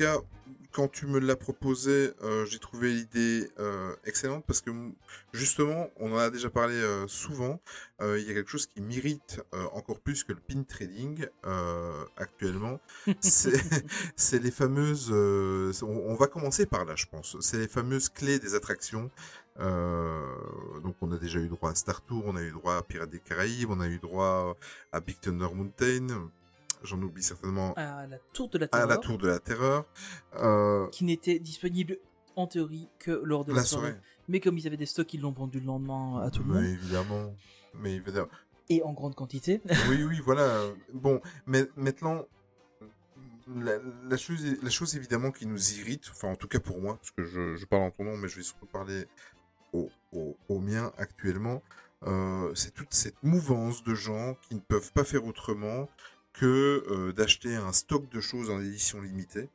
[0.04, 0.22] Cas,
[0.74, 4.72] quand tu me l'as proposé, euh, j'ai trouvé l'idée euh, excellente parce que
[5.32, 7.62] justement, on en a déjà parlé euh, souvent.
[8.02, 11.26] Il y a quelque chose qui m'irrite encore plus que le pin trading
[12.18, 12.82] actuellement.
[13.22, 15.10] C'est les fameuses.
[15.14, 17.38] on, on va commencer par là, je pense.
[17.40, 19.10] C'est les fameuses clés des attractions.
[19.58, 23.10] Donc, on a déjà eu droit à Star Tour, on a eu droit à Pirates
[23.10, 24.58] des Caraïbes, on a eu droit
[24.92, 26.30] à Big Thunder Mountain.
[26.84, 29.86] J'en oublie certainement À la tour de la à terreur, la Tour de la Terreur.
[30.36, 31.98] Euh, qui n'était disponible
[32.36, 33.92] en théorie que lors de la, la soirée.
[33.92, 34.02] soirée.
[34.28, 36.62] Mais comme ils avaient des stocks, ils l'ont vendu le lendemain à tout le Mais
[36.62, 36.66] monde.
[36.66, 37.36] évidemment.
[37.76, 38.30] Mais évidemment.
[38.70, 39.62] Et en grande quantité.
[39.90, 40.62] oui, oui, voilà.
[40.94, 42.26] Bon, mais maintenant,
[43.48, 43.74] la,
[44.10, 47.12] la chose, la chose évidemment qui nous irrite, enfin en tout cas pour moi, parce
[47.12, 49.06] que je, je parle en ton nom, mais je vais surtout parler
[49.74, 51.62] au, au, au mien actuellement,
[52.06, 55.90] euh, c'est toute cette mouvance de gens qui ne peuvent pas faire autrement
[56.34, 59.50] que euh, d'acheter un stock de choses en édition limitée.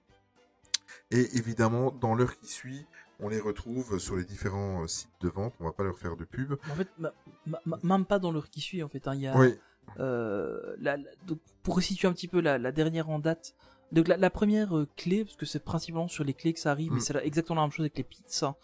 [1.11, 2.87] Et évidemment, dans l'heure qui suit,
[3.21, 5.55] on les retrouve sur les différents euh, sites de vente.
[5.61, 6.53] On va pas leur faire de pub.
[6.71, 7.13] En fait, ma-
[7.47, 9.09] ma- ma- même pas dans l'heure qui suit, en fait.
[9.09, 9.15] hein.
[9.17, 9.55] Y a, Oui,
[9.99, 13.55] euh, la- la- donc, pour resituer un petit peu la, la dernière en date,
[13.91, 16.99] donc la, première clé, parce que c'est principalement sur les clés que ça arrive, mais
[16.99, 17.03] Mm.
[17.03, 18.55] c'est exactement la même chose avec les pizzas.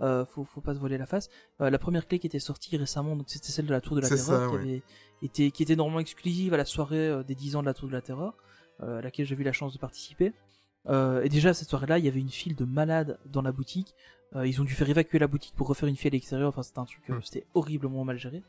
[0.00, 1.28] Euh, faut, faut pas se voiler la face.
[1.60, 4.00] Euh, la première clé qui était sortie récemment, donc c'était celle de la Tour de
[4.00, 4.82] la Terreur, ça, qui
[5.22, 7.92] été, était normalement exclusive à la soirée euh, des 10 ans de la Tour de
[7.92, 8.34] la Terreur,
[8.80, 10.32] à laquelle j'ai eu la chance de participer.
[10.88, 13.94] Et déjà cette soirée-là, il y avait une file de malades dans la boutique.
[14.34, 16.48] Ils ont dû faire évacuer la boutique pour refaire une file à l'extérieur.
[16.48, 17.22] Enfin, c'était un truc, euh, Mm.
[17.22, 18.42] c'était horriblement mal géré.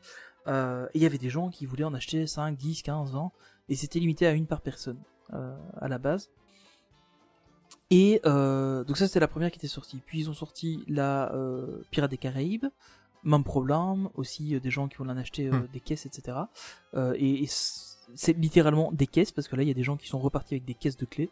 [0.48, 0.50] Et
[0.94, 3.30] il y avait des gens qui voulaient en acheter 5, 10, 15, 20.
[3.68, 4.98] Et c'était limité à une par personne,
[5.32, 6.30] à la base.
[7.90, 10.00] Et euh, donc ça, c'était la première qui était sortie.
[10.04, 12.66] Puis ils ont sorti la euh, Pirates des Caraïbes.
[13.24, 15.66] Même problème, aussi euh, des gens qui voulaient en acheter euh, Hmm.
[15.72, 16.38] des caisses, etc.
[17.16, 17.46] Et et
[18.14, 20.54] c'est littéralement des caisses, parce que là, il y a des gens qui sont repartis
[20.54, 21.28] avec des caisses de clés.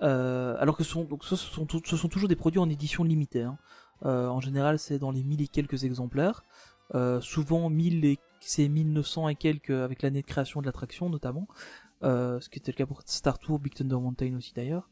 [0.00, 3.04] Alors que ce sont, donc, ce, sont, tou- ce sont toujours des produits en édition
[3.04, 3.42] limitée.
[3.42, 3.58] hein.
[4.02, 6.42] En général, c'est dans les 1000 et quelques exemplaires.
[7.20, 11.46] Souvent, 1000 et, c'est 1900 et quelques avec l'année de création de l'attraction, notamment.
[12.02, 14.88] Ce qui était le cas pour Star Tour, Big Thunder Mountain aussi d'ailleurs.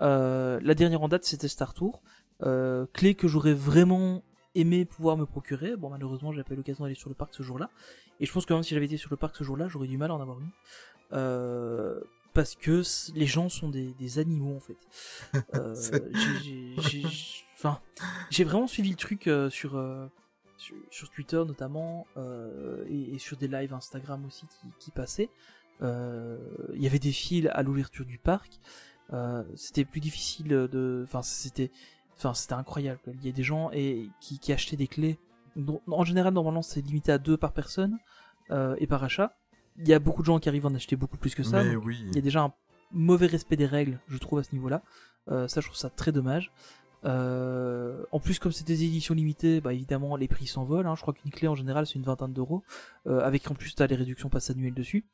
[0.00, 2.02] Euh, la dernière en date, c'était Star Tour.
[2.42, 4.22] Euh, clé que j'aurais vraiment
[4.54, 5.76] aimé pouvoir me procurer.
[5.76, 7.70] Bon, malheureusement, j'ai pas eu l'occasion d'aller sur le parc ce jour-là.
[8.18, 9.98] Et je pense que même si j'avais été sur le parc ce jour-là, j'aurais du
[9.98, 10.50] mal à en avoir une.
[11.12, 12.00] Euh,
[12.32, 12.82] parce que
[13.14, 14.76] les gens sont des, des animaux en fait.
[15.54, 15.74] Euh,
[16.42, 16.74] j'ai-
[18.44, 19.72] vraiment suivi le truc euh, sur,
[20.56, 25.28] sur sur Twitter notamment euh, et, et sur des lives Instagram aussi qui, qui passaient.
[25.82, 26.38] Euh,
[26.74, 28.60] Il y avait des files à l'ouverture du parc.
[29.12, 31.70] Euh, c'était plus difficile de, enfin c'était,
[32.16, 33.00] enfin c'était incroyable.
[33.06, 35.18] Il y a des gens et qui, qui achetaient des clés.
[35.88, 37.98] en général, normalement, c'est limité à deux par personne
[38.50, 39.36] euh, et par achat.
[39.78, 41.62] Il y a beaucoup de gens qui arrivent à en acheter beaucoup plus que ça.
[41.64, 41.98] mais donc oui.
[42.08, 42.52] il y a déjà un
[42.92, 44.82] mauvais respect des règles, je trouve, à ce niveau-là.
[45.30, 46.52] Euh, ça, je trouve ça très dommage.
[47.04, 50.86] Euh, en plus, comme c'est des éditions limitées, bah évidemment, les prix s'envolent.
[50.86, 50.94] Hein.
[50.96, 52.62] Je crois qu'une clé en général, c'est une vingtaine d'euros,
[53.06, 55.04] euh, avec en plus t'as les réductions passe annuelles dessus.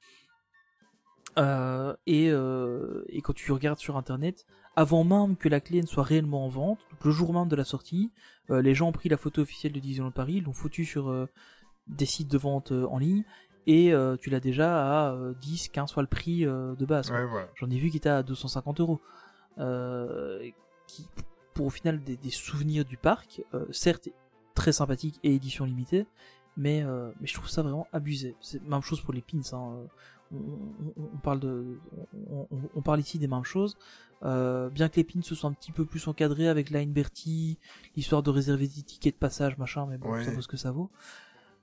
[1.38, 5.86] Euh, et, euh, et quand tu regardes sur internet, avant même que la clé ne
[5.86, 8.10] soit réellement en vente, donc le jour même de la sortie,
[8.50, 11.28] euh, les gens ont pris la photo officielle de Disneyland Paris, l'ont foutu sur euh,
[11.88, 13.24] des sites de vente euh, en ligne,
[13.66, 17.10] et euh, tu l'as déjà à euh, 10, 15 fois le prix euh, de base.
[17.10, 17.48] Ouais, voilà.
[17.56, 19.00] J'en ai vu qui était à 250 euros.
[20.86, 21.08] Qui,
[21.56, 24.10] pour au final des, des souvenirs du parc, euh, certes
[24.54, 26.06] très sympathique et édition limitée,
[26.56, 28.36] mais, euh, mais je trouve ça vraiment abusé.
[28.40, 29.40] C'est même chose pour les pins.
[29.52, 29.86] Hein.
[30.32, 31.78] On, on- on parle de,
[32.74, 33.76] on, parle ici des mêmes choses.
[34.24, 37.58] Euh, bien que les pins se soient un petit peu plus encadrés avec Line Bertie,
[37.94, 40.24] l'histoire de réserver des tickets de passage, machin, mais bon, Ouais.
[40.24, 40.90] ça vaut ce que ça vaut.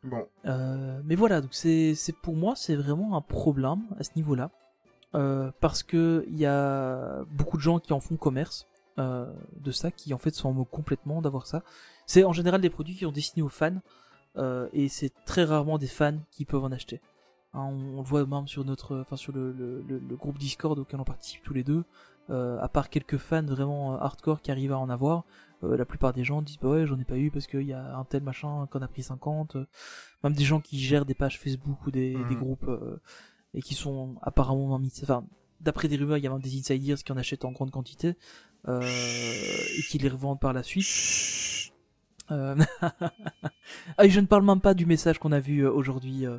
[0.03, 4.11] Bon, Euh, mais voilà, donc c'est c'est pour moi c'est vraiment un problème à ce
[4.15, 4.49] niveau-là
[5.15, 8.68] Euh, parce que il y a beaucoup de gens qui en font commerce
[8.98, 11.64] de ça, qui en fait s'en moquent complètement d'avoir ça.
[12.06, 13.80] C'est en général des produits qui sont destinés aux fans
[14.73, 17.02] et c'est très rarement des fans qui peuvent en acheter.
[17.54, 20.38] Hein, on, on le voit même sur notre, enfin sur le, le, le- le groupe
[20.38, 21.84] Discord auquel on participe tous les deux.
[22.30, 25.26] Euh, à part quelques fans vraiment euh, hardcore qui arrivent à en avoir,
[25.64, 27.74] euh, la plupart des gens disent bah ouais j'en ai pas eu parce qu'il y
[27.74, 29.66] a un tel machin qu'on a pris 50 euh,
[30.24, 32.30] même des gens qui gèrent des pages Facebook ou des, Mhm.
[32.30, 33.02] des groupes euh,
[33.54, 35.26] et qui sont apparemment enfin
[35.60, 38.16] d'après des rumeurs il y a même des insiders qui en achètent en grande quantité
[38.70, 38.82] euh,
[39.78, 40.88] et qui les revendent par la suite
[42.30, 42.56] ah
[44.06, 46.38] et je ne parle même pas du message qu'on a vu aujourd'hui euh,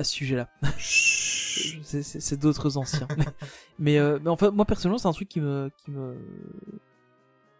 [0.00, 0.48] à ce sujet là
[0.78, 1.80] Chut.
[1.82, 3.08] c'est, d'autres anciens.
[3.78, 6.16] mais, euh, mais enfin, moi personnellement, c'est un truc qui me, qui me.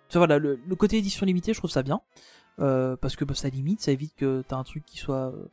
[0.08, 2.00] Enfin, voilà, le, le côté édition limitée, je trouve ça bien
[2.60, 5.48] euh, parce que bah, ça limite, ça évite que t'as un truc qui soit euh,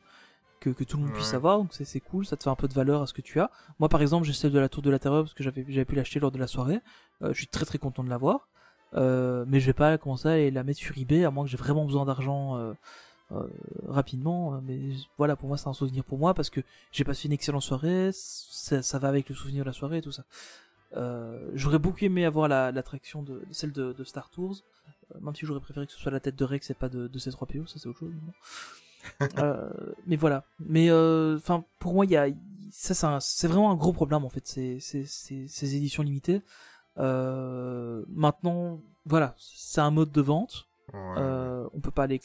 [0.60, 2.68] que, que tout le monde puisse avoir, donc c'est, cool, ça te fait un peu
[2.68, 3.52] de valeur à ce que tu as.
[3.80, 5.96] Moi, par exemple, j'ai celle de la Tour de la Terreur parce que j'avais, pu
[5.96, 6.80] l'acheter lors de la soirée.
[7.22, 8.50] Euh, je suis très très content de l'avoir,
[8.96, 11.58] euh, mais je vais pas commencer à la mettre sur eBay à moins que j'ai
[11.58, 12.58] vraiment besoin d'argent.
[12.58, 12.74] euh,
[13.88, 14.80] rapidement euh, mais
[15.18, 18.12] voilà pour moi c'est un souvenir pour moi parce que j'ai passé une excellente soirée
[18.14, 20.24] ça, ça va avec le souvenir de la soirée et tout ça
[20.96, 24.62] euh, j'aurais beaucoup aimé avoir la- l'attraction de celle de, de Star Tours
[25.14, 27.08] euh, même si j'aurais préféré que ce soit la tête de Rex et pas de,
[27.08, 28.34] de C3PO ça c'est autre chose mais bon.
[29.40, 29.70] Euh,
[30.06, 32.28] mais voilà mais enfin pour moi il y a
[32.72, 36.42] ça c'est vraiment un gros problème en fait ces, ces, ces, ces éditions limitées
[36.98, 41.00] euh, maintenant voilà c'est un mode de vente Ouais.
[41.18, 42.22] euh, on peut pas aller.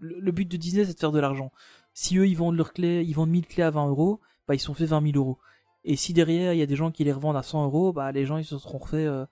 [0.00, 1.52] Le, but de Disney, c'est de faire de l'argent.
[1.94, 4.60] Si eux, ils vendent leurs clés, ils vendent 1000 clés à 20 euros, bah, ils
[4.60, 5.38] sont fait 20 000 euros.
[5.84, 8.12] Et si derrière, il y a des gens qui les revendent à 100 euros, bah,
[8.12, 9.24] les gens, ils se seront refait euh,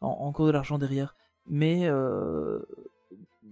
[0.00, 1.16] en, encore de l'argent derrière.
[1.46, 2.60] Mais euh,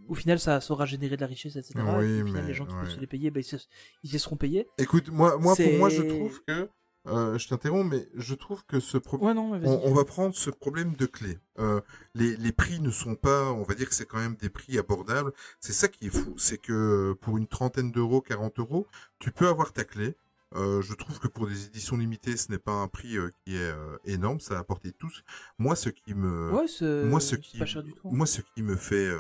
[0.08, 1.74] au final, ça saura générer de la richesse, etc.
[1.98, 2.80] Oui, et au final, mais- les gens qui ouais.
[2.80, 3.56] peuvent se les payer, bah, ils, se,
[4.02, 4.68] ils seront payés.
[4.78, 6.68] Écoute, moi, moi pour moi, je trouve que.
[7.08, 9.38] Euh, je t'interromps, mais je trouve que ce problème.
[9.38, 9.60] Ouais.
[9.64, 11.38] On, on va prendre ce problème de clé.
[11.58, 11.80] Euh,
[12.14, 14.78] les, les prix ne sont pas, on va dire que c'est quand même des prix
[14.78, 15.32] abordables.
[15.60, 18.86] C'est ça qui est fou, c'est que pour une trentaine d'euros, 40 euros,
[19.18, 20.14] tu peux avoir ta clé.
[20.54, 23.56] Euh, je trouve que pour des éditions limitées, ce n'est pas un prix euh, qui
[23.56, 25.22] est euh, énorme, ça a apporté tous.
[25.58, 26.66] Moi, ce qui me, Ouais,
[27.08, 28.08] moi, ce qui, pas cher du tout.
[28.08, 28.10] hein.
[28.12, 29.10] moi, ce qui me fait,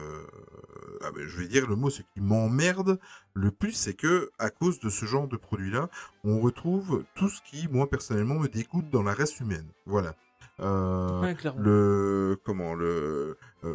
[1.02, 2.98] ah ben, je vais dire le mot, ce qui m'emmerde
[3.34, 5.88] le plus, c'est que à cause de ce genre de produit-là,
[6.24, 9.66] on retrouve tout ce qui, moi personnellement, me dégoûte dans la race humaine.
[9.86, 10.14] Voilà.
[10.62, 13.74] Euh, Ouais, le comment le euh,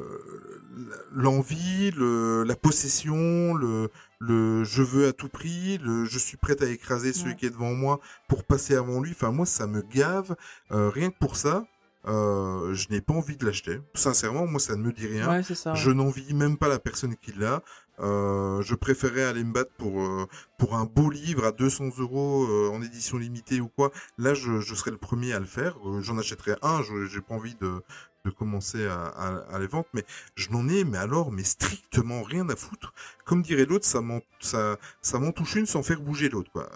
[1.13, 3.89] l'envie le la possession le
[4.19, 7.35] le je veux à tout prix le je suis prêt à écraser celui Ouais.
[7.35, 9.11] qui est devant moi pour passer avant lui.
[9.11, 10.35] Enfin moi ça me gave
[10.71, 11.65] Euh, rien que pour ça
[12.07, 15.43] euh, je n'ai pas envie de l'acheter sincèrement moi ça ne me dit rien Ouais,
[15.43, 15.73] ça.
[15.73, 17.61] je n'envie même pas la personne qui l'a.
[17.99, 20.27] Euh, je préférais aller me battre pour euh,
[20.59, 23.91] pour un beau livre à 200 euros euh, en édition limitée ou quoi.
[24.19, 25.75] Là, je, je serais le premier à le faire.
[25.83, 26.83] Euh, J'en achèterais un.
[26.83, 27.81] Je j'ai pas envie de
[28.25, 30.03] de commencer à, à, à les vendre, mais
[30.35, 32.93] je n'en ai, mais alors, mais strictement rien à foutre.
[33.25, 36.69] Comme dirait l'autre, ça m'en ça ça m'en touche une sans faire bouger l'autre, quoi.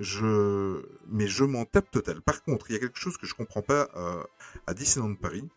[0.00, 2.20] Je mais je m'en tape total.
[2.22, 4.22] Par contre, il y a quelque chose que je comprends pas euh,
[4.66, 5.48] à Disneyland Paris.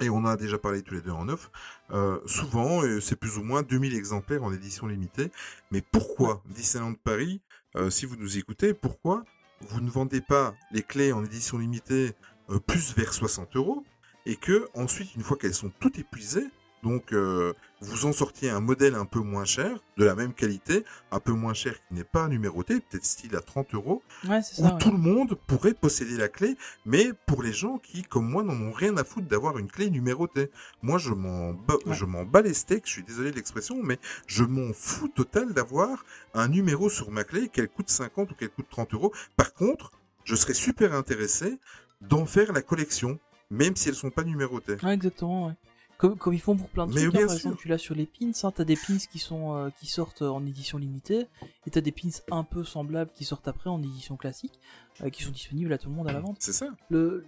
[0.00, 1.50] Et on en a déjà parlé tous les deux en off.
[1.92, 5.30] Euh, souvent, c'est plus ou moins 2000 exemplaires en édition limitée.
[5.70, 7.40] Mais pourquoi Disneyland Paris,
[7.76, 9.24] euh, si vous nous écoutez, pourquoi
[9.68, 12.12] vous ne vendez pas les clés en édition limitée
[12.50, 13.84] euh, plus vers 60 euros
[14.26, 16.46] et que ensuite, une fois qu'elles sont toutes épuisées,
[16.82, 20.84] donc euh, vous en sortiez un modèle un peu moins cher, de la même qualité,
[21.10, 24.42] un peu moins cher qui n'est pas numéroté, peut-être style à 30 euros, Ouais, où
[24.42, 24.62] ça.
[24.62, 24.78] ouais.
[24.78, 26.56] tout le monde pourrait posséder la clé,
[26.86, 29.90] mais pour les gens qui, comme moi, n'en ont rien à foutre d'avoir une clé
[29.90, 30.50] numérotée.
[30.82, 31.94] Moi, je m'en ba- Ouais.
[31.94, 35.52] je m'en bats les steaks, je suis désolé de l'expression, mais je m'en fous total
[35.54, 36.04] d'avoir
[36.34, 39.12] un numéro sur ma clé, qu'elle coûte 50 ou qu'elle coûte 30 euros.
[39.36, 39.90] Par contre,
[40.24, 41.58] je serais super intéressé
[42.00, 43.18] d'en faire la collection,
[43.50, 44.76] même si elles sont pas numérotées.
[44.84, 45.54] Ouais, exactement, ouais.
[46.02, 47.14] Comme, comme ils font pour plein de Mais trucs.
[47.14, 47.36] hein, par sûr.
[47.36, 48.32] exemple, tu l'as sur les pins.
[48.42, 51.28] Hein, t'as des pins qui sont euh, qui sortent en édition limitée,
[51.66, 54.58] et t'as des pins un peu semblables qui sortent après en édition classique,
[55.02, 56.38] euh, qui sont disponibles à tout le monde à la vente.
[56.40, 56.66] C'est ça.
[56.90, 57.24] Le,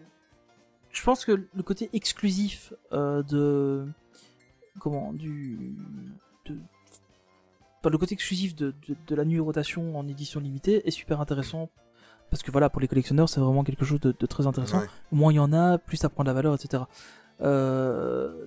[0.90, 3.86] je pense que le côté exclusif euh, de
[4.80, 5.72] comment du
[6.46, 6.56] de,
[7.80, 11.70] enfin, le côté exclusif de, de, de la numérotation en édition limitée est super intéressant
[12.30, 14.86] parce que voilà pour les collectionneurs c'est vraiment quelque chose de, de très intéressant Ouais.
[15.12, 16.82] moins il y en a, plus ça prend de la valeur, etc.
[17.40, 18.46] Euh,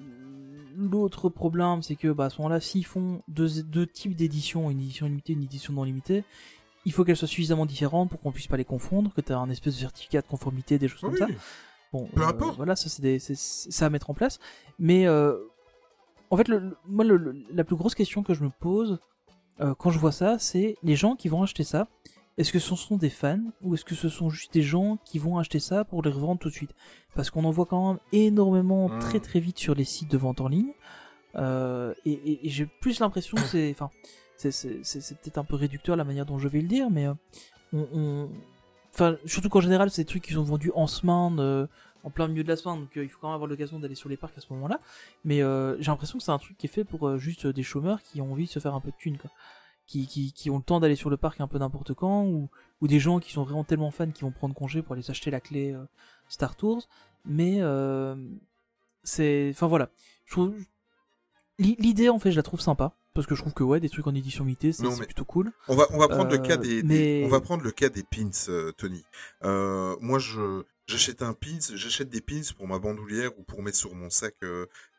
[0.78, 4.80] L'autre problème, c'est que bah, à ce moment-là, s'ils font deux, deux types d'éditions, une
[4.80, 6.24] édition limitée, une édition non limitée,
[6.86, 9.40] il faut qu'elles soient suffisamment différentes pour qu'on puisse pas les confondre, que tu as
[9.40, 11.18] un espèce de certificat de conformité, des choses Oui.
[11.18, 11.34] comme ça.
[11.92, 12.58] Bon, Peu euh, importe.
[12.58, 14.40] Voilà, ça c'est ça à mettre en place.
[14.78, 15.36] Mais euh,
[16.30, 19.00] en fait, le, le- moi, le- la plus grosse question que je me pose
[19.60, 21.88] euh, quand je vois ça, c'est les gens qui vont acheter ça.
[22.38, 25.18] Est-ce que ce sont des fans ou est-ce que ce sont juste des gens qui
[25.18, 26.76] vont acheter ça pour les revendre tout de suite?
[27.16, 29.00] Parce qu'on en voit quand même énormément Mm.
[29.00, 30.72] très très vite sur les sites de vente en ligne.
[31.36, 33.90] Euh, et et- et j'ai plus l'impression que c'est, enfin,
[34.38, 34.52] c'est
[35.22, 37.14] peut-être un peu réducteur la manière dont je vais le dire, mais euh,
[37.74, 38.30] on, on-
[38.94, 41.66] enfin, surtout qu'en général, c'est des trucs qui sont vendus en semaine, euh,
[42.04, 44.10] en plein milieu de la semaine, donc il faut quand même avoir l'occasion d'aller sur
[44.10, 44.80] les parcs à ce moment-là.
[45.26, 48.22] Mais j'ai l'impression que c'est un truc qui est fait pour juste des chômeurs qui
[48.22, 49.32] ont envie de se faire un peu de thunes, quoi.
[49.88, 52.50] Qui, qui, qui ont le temps d'aller sur le parc un peu n'importe quand, ou,
[52.82, 55.32] ou des gens qui sont vraiment tellement fans qui vont prendre congé pour aller s'acheter
[55.32, 55.86] la clé euh,
[56.28, 56.90] Star Tours.
[57.24, 58.14] Mais euh,
[59.04, 59.90] c'est, enfin voilà,
[60.26, 60.54] je trouve
[61.58, 63.90] l'i- l'idée en fait je la trouve sympa parce que je trouve que ouais des
[63.90, 65.52] trucs en édition limitée c'est mais- plutôt cool.
[65.70, 68.04] On va, on va prendre le Euh, cas des, on va prendre le cas des
[68.04, 68.30] pins,
[68.78, 69.04] Tony.
[69.42, 73.96] Moi, je, j'achète un pins, j'achète des pins pour ma bandoulière ou pour mettre sur
[73.96, 74.36] mon sac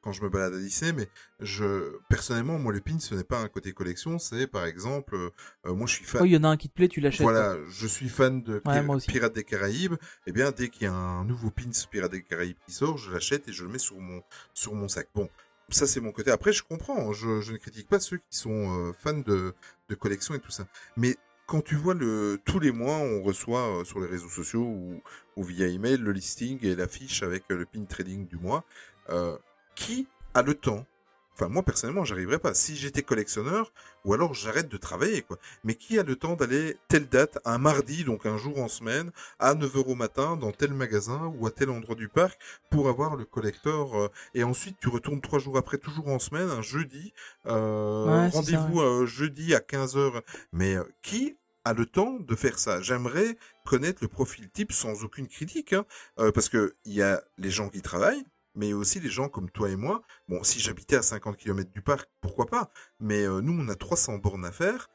[0.02, 1.08] quand je me balade à Disney, mais
[1.40, 5.74] je, personnellement, moi, le pin, ce n'est pas un côté collection, c'est, par exemple, euh,
[5.74, 6.22] moi, je suis fan.
[6.22, 7.26] Ouais, il y en a un qui te plaît, tu l'achètes.
[7.26, 7.32] quoi.
[7.32, 8.98] Voilà, je suis fan de Pir-.
[9.06, 9.94] Pirates des Caraïbes.
[10.26, 13.10] Eh bien, dès qu'il y a un nouveau pins Pirates des Caraïbes qui sort, je
[13.12, 14.22] l'achète et je le mets sur mon
[14.54, 15.08] sur mon sac.
[15.14, 15.28] Bon,
[15.68, 16.30] ça c'est mon côté.
[16.30, 17.10] Après, je comprends.
[17.10, 19.54] hein, Je, je ne critique pas ceux qui sont euh, fans de
[19.88, 20.66] de collection et tout ça.
[20.96, 21.16] Mais
[21.46, 25.02] quand tu vois le tous les mois, on reçoit euh, sur les réseaux sociaux ou,
[25.36, 28.64] ou via email le listing et l'affiche avec le pin trading du mois.
[29.10, 29.36] Euh,
[29.78, 30.84] qui a le temps
[31.40, 32.52] Enfin, moi personnellement, j'arriverais pas.
[32.52, 33.72] Si j'étais collectionneur,
[34.04, 35.38] ou alors j'arrête de travailler, quoi.
[35.62, 39.12] Mais qui a le temps d'aller telle date, un mardi, donc un jour en semaine,
[39.38, 42.40] à 9h au matin, dans tel magasin ou à tel endroit du parc,
[42.70, 46.50] pour avoir le collector, euh, et ensuite tu retournes trois jours après, toujours en semaine,
[46.50, 47.12] un jeudi,
[47.46, 50.22] euh, Ouais, rendez-vous euh, jeudi à 15h.
[50.52, 52.82] Mais euh, qui a le temps de faire ça?
[52.82, 55.84] J'aimerais connaître le profil type sans aucune critique, hein,
[56.16, 58.24] parce que il y a les gens qui travaillent,
[58.58, 60.02] mais aussi les gens comme toi et moi.
[60.28, 62.70] Bon, si j'habitais à 50 km du parc, pourquoi pas?
[63.00, 64.88] Mais euh, nous, on a 300 bornes à faire.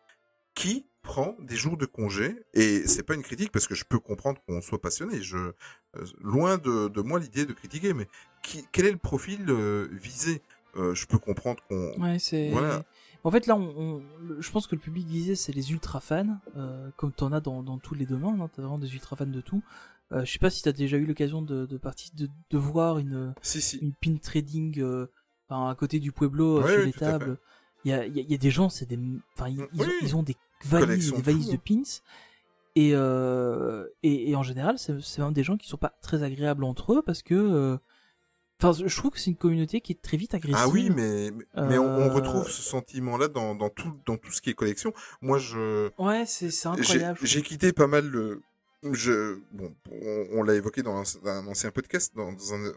[0.55, 2.45] Qui prend des jours de congé?
[2.53, 5.21] Et c'est pas une critique parce que je peux comprendre qu'on soit passionné.
[5.21, 5.53] Je euh,
[6.21, 8.07] loin de, de moi l'idée de critiquer, mais
[8.43, 10.41] qui, quel est le profil euh, visé?
[10.75, 12.49] Je peux comprendre qu'on Ouais, c'est.
[12.49, 12.83] Voilà.
[13.23, 15.99] En fait, là, on, on- le- je pense que le public visé, c'est les ultra
[16.01, 18.41] fans, euh, comme t'en as dans, dans tous les domaines.
[18.41, 19.61] Hein, t'as vraiment des ultra fans de tout.
[20.13, 22.99] Euh, je sais pas si t'as déjà eu l'occasion de, de, partir, de, de voir
[22.99, 23.77] une, Si si.
[23.77, 25.07] une pin trading euh,
[25.49, 27.37] à côté du Pueblo euh, Ouais, sur les tables.
[27.85, 28.97] Il y a, il y a- il y a des gens, c'est des,
[29.35, 29.67] enfin, ils, Oui.
[29.79, 31.21] ont, ils ont des valises, des
[31.51, 31.81] de pins.
[32.75, 36.63] Et, euh, et, et en général, c'est même des gens qui sont pas très agréables
[36.63, 37.77] entre eux parce que, euh,
[38.61, 40.57] enfin, je trouve que c'est une communauté qui est très vite agressive.
[40.59, 44.31] Ah oui, mais mais, mais on, on retrouve ce sentiment-là dans, dans tout dans tout
[44.31, 44.91] ce qui est collection.
[45.21, 47.19] Moi, je Ouais, c'est incroyable.
[47.21, 48.41] j'ai quitté pas mal le.
[48.91, 49.73] Je bon,
[50.31, 52.73] on, l'a évoqué dans un, ancien podcast, dans, un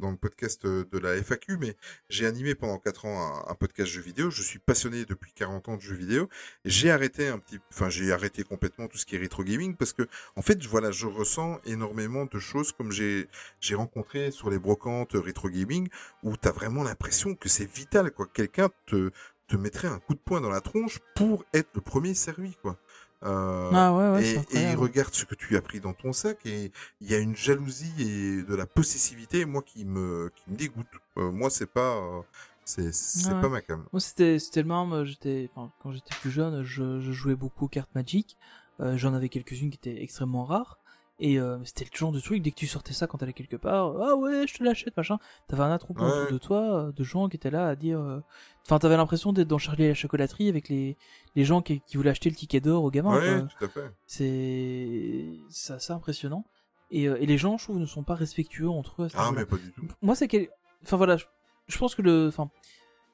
[0.00, 1.76] le podcast de la FAQ, mais
[2.08, 4.30] j'ai animé pendant 4 ans un, un podcast jeux vidéo.
[4.30, 6.28] Je suis passionné depuis 40 ans de jeux vidéo.
[6.64, 9.92] J'ai arrêté un petit, enfin j'ai arrêté complètement tout ce qui est rétro gaming parce
[9.92, 13.28] que en fait, voilà, je ressens énormément de choses comme j'ai
[13.60, 15.88] j'ai rencontré sur les brocantes rétro gaming
[16.22, 18.26] où t'as vraiment l'impression que c'est vital quoi.
[18.32, 19.10] Quelqu'un te
[19.48, 22.78] te mettrait un coup de poing dans la tronche pour être le premier servi quoi.
[23.24, 25.92] Euh, Ah ouais, ouais, c'est et, et il regarde ce que tu as pris dans
[25.92, 30.30] ton sac et il y a une jalousie et de la possessivité moi qui me
[30.34, 30.86] qui me dégoûte.
[31.18, 32.20] Euh, moi c'est pas euh,
[32.64, 33.40] c'est c'est Ouais.
[33.40, 33.84] pas ma cam.
[33.92, 37.66] Moi, c'était c'était le euh, J'étais, enfin, quand j'étais plus jeune, je, je jouais beaucoup
[37.66, 38.36] aux cartes Magic.
[38.80, 40.78] Euh, J'en avais quelques-unes qui étaient extrêmement rares.
[41.24, 43.54] Et euh, c'était le genre de truc, dès que tu sortais ça quand t'allais quelque
[43.54, 45.18] part, ah ouais, je te l'achète, machin.
[45.46, 46.22] T'avais un attroupement Ouais.
[46.22, 48.00] autour de toi, euh, de gens qui étaient là à dire.
[48.00, 48.20] euh,
[48.66, 50.96] Enfin, t'avais l'impression d'être dans Charlie et la chocolaterie avec les,
[51.36, 53.18] les gens qui, qui voulaient acheter le ticket d'or aux gamins.
[53.20, 53.48] ouais, quoi.
[53.58, 53.92] tout à fait.
[54.06, 56.44] C'est assez impressionnant.
[56.90, 59.08] Et, et les gens, je trouve, ne sont pas respectueux entre eux.
[59.14, 59.82] Ah mais pas du tout.
[60.02, 60.48] moi c'est quel...
[60.82, 61.24] enfin voilà je,
[61.68, 62.50] je pense que le enfin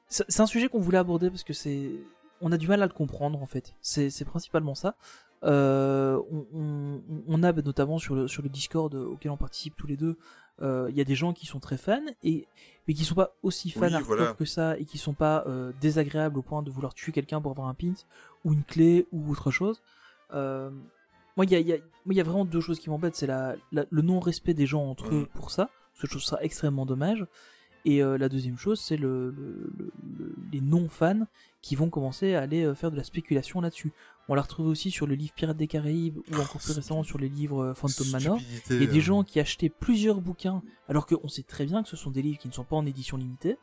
[0.07, 1.91] c'est c'est un sujet qu'on voulait aborder parce que c'est
[2.41, 4.95] on a du mal à le comprendre en fait c'est c'est principalement ça
[5.43, 9.87] Euh, on, on, on a notamment sur le, sur le Discord auquel on participe tous
[9.87, 10.17] les deux,
[10.61, 12.45] euh, il y a des gens qui sont très fans et
[12.87, 14.33] mais qui sont pas aussi fans Oui, voilà.
[14.33, 17.51] que ça et qui sont pas euh, désagréables au point de vouloir tuer quelqu'un pour
[17.51, 17.93] avoir un pin
[18.43, 19.81] ou une clé ou autre chose.
[20.33, 20.69] Euh,
[21.37, 22.89] moi, il y a, il y, a, moi, il y a vraiment deux choses qui
[22.89, 25.27] m'embêtent, c'est la, la- le non-respect des gens entre eux Mhm.
[25.27, 27.25] pour ça, parce que je trouve ça extrêmement dommage.
[27.85, 31.25] Et euh, la deuxième chose, c'est le, le- le- le- les non-fans
[31.61, 33.93] qui vont commencer à aller euh, faire de la spéculation là-dessus.
[34.29, 37.17] On l'a retrouvé aussi sur le livre Pirates des Caraïbes ou encore plus récemment sur
[37.17, 38.37] les livres euh, Phantom Manor.
[38.69, 41.81] Il y a des euh, gens qui achetaient plusieurs bouquins, alors qu'on sait très bien
[41.83, 43.57] que ce sont des livres qui ne sont pas en édition limitée,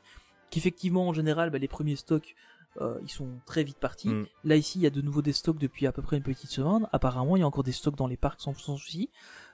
[0.50, 2.34] qu'effectivement, en général, bah, les premiers stocks,
[2.80, 4.08] euh, ils sont très vite partis.
[4.08, 4.26] Mm.
[4.44, 6.50] Là, ici, il y a de nouveau des stocks depuis à peu près une petite
[6.50, 6.86] semaine.
[6.92, 9.08] Apparemment, il y a encore des stocks dans les parcs sans, sans souci.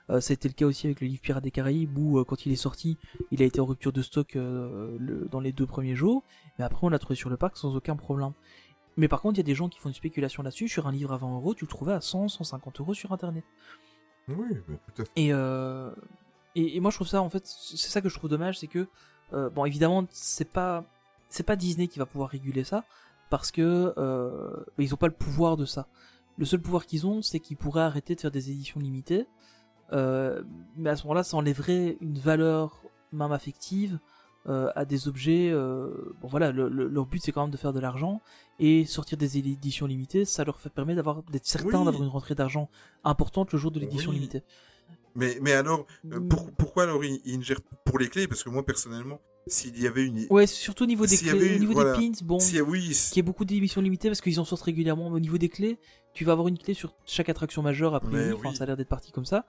[0.09, 2.25] Euh, ça a été le cas aussi avec le livre Pirates des Caraïbes, où euh,
[2.25, 2.97] quand il est sorti,
[3.31, 6.23] il a été en rupture de stock euh, le- dans les deux premiers jours,
[6.59, 8.33] mais après, on l'a trouvé sur le parc sans aucun problème.
[8.97, 10.67] Mais par contre, il y a des gens qui font une spéculation là-dessus.
[10.67, 13.43] Sur un livre à 20 euros, tu le trouvais à 100, 150 euros sur internet.
[14.27, 15.11] Oui, mais tout à fait.
[15.15, 15.91] Et, euh,
[16.55, 18.67] et, et moi je trouve ça en fait c'est ça que je trouve dommage c'est
[18.67, 18.87] que
[19.33, 20.85] euh, bon évidemment c'est pas
[21.29, 22.83] c'est pas Disney qui va pouvoir réguler ça
[23.29, 25.87] parce que euh, ils ont pas le pouvoir de ça.
[26.37, 29.25] Le seul pouvoir qu'ils ont c'est qu'ils pourraient arrêter de faire des éditions limitées.
[29.91, 30.43] Euh,
[30.77, 33.99] mais à ce moment-là ça enlèverait une valeur même affective
[34.47, 35.49] euh, à des objets.
[35.51, 35.89] euh,
[36.21, 38.21] bon voilà le- le- leur but c'est quand même de faire de l'argent
[38.59, 41.85] et sortir des éditions limitées ça leur fait permet d'avoir d'être certain Oui.
[41.85, 42.69] d'avoir une rentrée d'argent
[43.03, 44.17] importante le jour de l'édition Oui.
[44.17, 44.43] limitée.
[45.15, 46.27] Mais, mais alors, euh, Mm.
[46.27, 48.27] pour- pourquoi alors il, il ne gère pour les clés?
[48.27, 50.25] Parce que moi, personnellement, s'il y avait une.
[50.31, 51.95] Ouais, surtout au niveau des clés, au niveau voilà.
[51.97, 55.11] des pins, bon, Si, oui, qui est beaucoup d'émissions limitées parce qu'ils en sortent régulièrement.
[55.11, 55.77] Mais au niveau des clés,
[56.13, 58.27] tu vas avoir une clé sur chaque attraction majeure a priori.
[58.27, 58.55] Mais Enfin, oui.
[58.55, 59.45] ça a l'air d'être parti comme ça.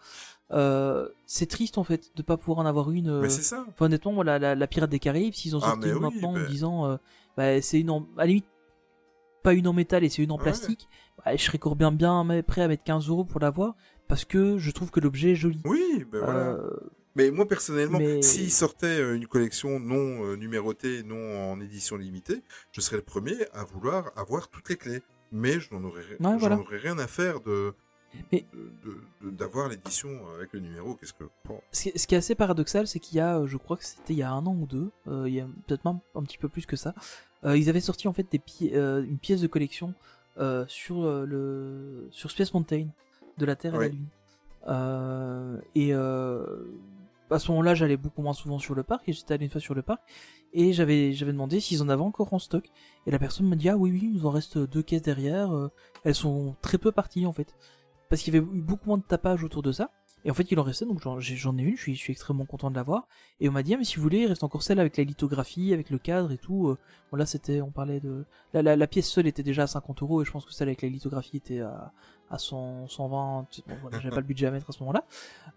[0.52, 3.08] Euh, c'est triste en fait de pas pouvoir en avoir une.
[3.10, 3.64] euh, mais c'est ça.
[3.68, 6.30] Enfin, honnêtement, moi, la, la, la Pirate des Caraïbes, s'ils ont sorti une oui, maintenant
[6.30, 6.46] en ben.
[6.46, 6.96] disant, euh,
[7.36, 8.46] bah, c'est une en, à la limite,
[9.42, 10.42] pas une en métal et c'est une en Ouais.
[10.42, 10.88] plastique,
[11.24, 13.74] bah, je serais bien, bien prêt à mettre 15 euros pour l'avoir
[14.08, 15.60] parce que je trouve que l'objet est joli.
[15.64, 16.56] Oui, ben voilà.
[17.16, 22.42] Mais moi, personnellement, mais- s'il sortait une collection non numérotée, non en édition limitée,
[22.72, 25.02] je serais le premier à vouloir avoir toutes les clés.
[25.36, 26.58] Mais je n'en aurais, j'en voilà.
[26.58, 27.74] aurais rien à faire de
[29.22, 30.94] d'avoir l'édition avec le numéro.
[30.94, 31.24] Qu'est-ce que.
[31.72, 33.84] Ce qui, ce qui est assez paradoxal, c'est qu'il y a, euh, je crois que
[33.84, 36.22] c'était il y a un an ou deux, euh, il y a peut-être même un
[36.22, 36.94] petit peu plus que ça,
[37.44, 39.94] euh, ils avaient sorti en fait des pi- euh, une pièce de collection
[40.68, 42.86] sur le sur Space Mountain,
[43.38, 43.88] de la Terre à Ouais.
[43.88, 45.60] la Lune.
[45.74, 45.92] Et
[47.34, 49.60] à ce moment-là, j'allais beaucoup moins souvent sur le parc et j'étais allé une fois
[49.60, 50.02] sur le parc
[50.52, 52.70] et j'avais demandé s'ils en avaient encore en stock
[53.06, 55.54] et la personne m'a dit ah oui oui, il nous en reste deux caisses derrière,
[55.54, 55.70] euh,
[56.04, 57.54] elles sont très peu parties en fait
[58.08, 59.90] parce qu'il y avait eu beaucoup moins de tapage autour de ça.
[60.26, 62.76] Et en fait, il en restait, donc j'en ai une, je suis, extrêmement content de
[62.76, 63.06] l'avoir.
[63.40, 65.04] Et on m'a dit, ah, mais si vous voulez, il reste encore celle avec la
[65.04, 66.68] lithographie, avec le cadre et tout.
[66.68, 66.78] Euh,
[67.10, 68.24] Bon, là, c'était, on parlait de.
[68.52, 70.88] La pièce seule était déjà à 50 euros, et je pense que celle avec la
[70.88, 71.92] lithographie était à,
[72.34, 73.46] à 100, 120.
[73.66, 75.04] Bon, voilà, j'avais pas le budget à mettre à ce moment-là.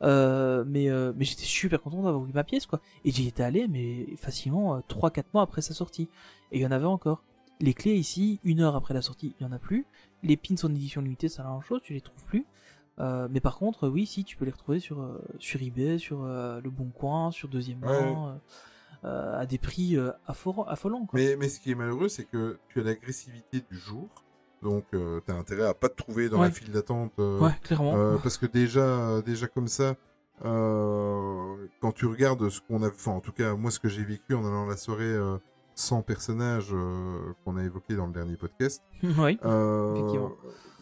[0.04, 2.80] Euh, mais euh, mais j'étais super content d'avoir eu ma pièce, quoi.
[3.06, 6.10] Et j'y étais allé, mais facilement 3-4 mois après sa sortie.
[6.52, 7.24] Et il y en avait encore.
[7.60, 9.86] Les clés ici, une heure après la sortie, il y en a plus.
[10.24, 12.46] Les pins en édition limitée, c'est la même chose, tu les trouves plus.
[13.00, 16.24] Euh, mais par contre, oui, si, tu peux les retrouver sur, euh, sur eBay, sur
[16.24, 18.30] euh, Le Bon Coin, sur Deuxième Main, Ouais.
[19.06, 21.06] euh, euh, à des prix euh, affolants.
[21.06, 21.20] Quoi.
[21.20, 24.08] Mais, mais ce qui est malheureux, c'est que tu as l'agressivité du jour.
[24.64, 24.98] Donc, tu
[25.32, 26.48] as intérêt à pas te trouver dans Ouais.
[26.48, 27.12] la file d'attente.
[27.20, 27.96] euh, ouais, clairement.
[27.96, 29.96] Euh, parce que déjà, déjà comme ça,
[30.46, 34.04] euh, quand tu regardes ce qu'on a, enfin en tout cas moi ce que j'ai
[34.04, 35.38] vécu en allant à la soirée euh,
[35.76, 39.40] sans personnages euh, qu'on a évoqué dans le dernier podcast, oui.
[39.46, 39.96] euh,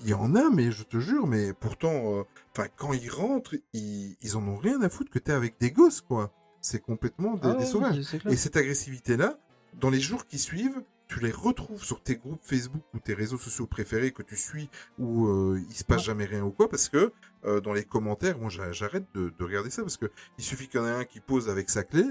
[0.03, 2.23] il y en a, mais je te jure, mais pourtant, euh,
[2.55, 5.71] enfin quand ils rentrent, ils, ils en ont rien à foutre que t'es avec des
[5.71, 6.31] gosses quoi.
[6.61, 7.99] C'est complètement des, Ah des sauvages.
[8.29, 9.37] Et cette agressivité-là,
[9.79, 13.37] dans les jours qui suivent, tu les retrouves sur tes groupes Facebook ou tes réseaux
[13.37, 16.89] sociaux préférés que tu suis où euh, il se passe jamais rien ou quoi, parce
[16.89, 17.11] que
[17.45, 20.07] euh, dans les commentaires, moi j'a- j'arrête de, de regarder ça parce que
[20.37, 22.03] il suffit qu'il y en ait un qui pose avec sa clé.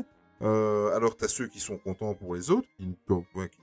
[0.43, 2.95] Euh, alors t'as ceux qui sont contents pour les autres, qui,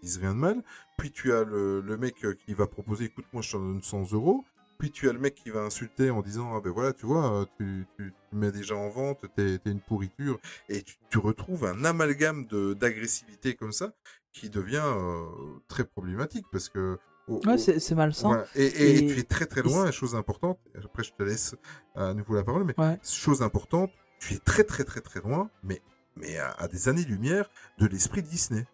[0.02, 0.64] disent rien de mal.
[0.98, 3.82] Puis tu as le, le mec euh, qui va proposer, écoute moi je t'en donne
[3.82, 4.44] 100 euros.
[4.80, 7.46] Puis tu as le mec qui va insulter en disant ah ben voilà tu vois
[7.60, 10.40] tu, tu, tu mets déjà en vente t'es une pourriture
[10.70, 13.94] et tu, tu retrouves un amalgame de d'agressivité comme ça
[14.34, 15.26] qui devient euh,
[15.68, 16.98] très problématique parce que
[17.28, 18.28] Ouais, c'est malsain.
[18.28, 18.46] voilà.
[18.56, 21.56] et, et, Et- tu es très très loin chose importante après je te laisse
[21.96, 23.00] à nouveau la parole mais Ouais.
[23.04, 25.82] chose importante tu es très très très très loin mais
[26.18, 28.66] mais à, à des années lumière de l'esprit Disney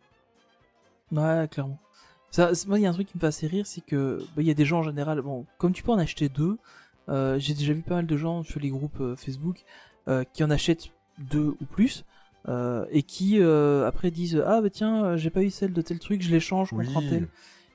[1.11, 1.79] Ouais, clairement.
[2.31, 4.41] Ça, moi, il y a un truc qui me fait assez rire, c'est que bah,
[4.41, 6.57] il y a des gens en général, bon, comme tu peux en acheter deux,
[7.07, 9.63] euh, j'ai déjà vu pas mal de gens sur les groupes euh, Facebook
[10.09, 12.03] euh, qui en achètent deux ou plus.
[12.47, 15.81] Euh, et qui euh, après disent ah bah tiens euh, j'ai pas eu celle de
[15.81, 16.85] tel truc je l'échange Oui.
[16.85, 17.27] contre un tel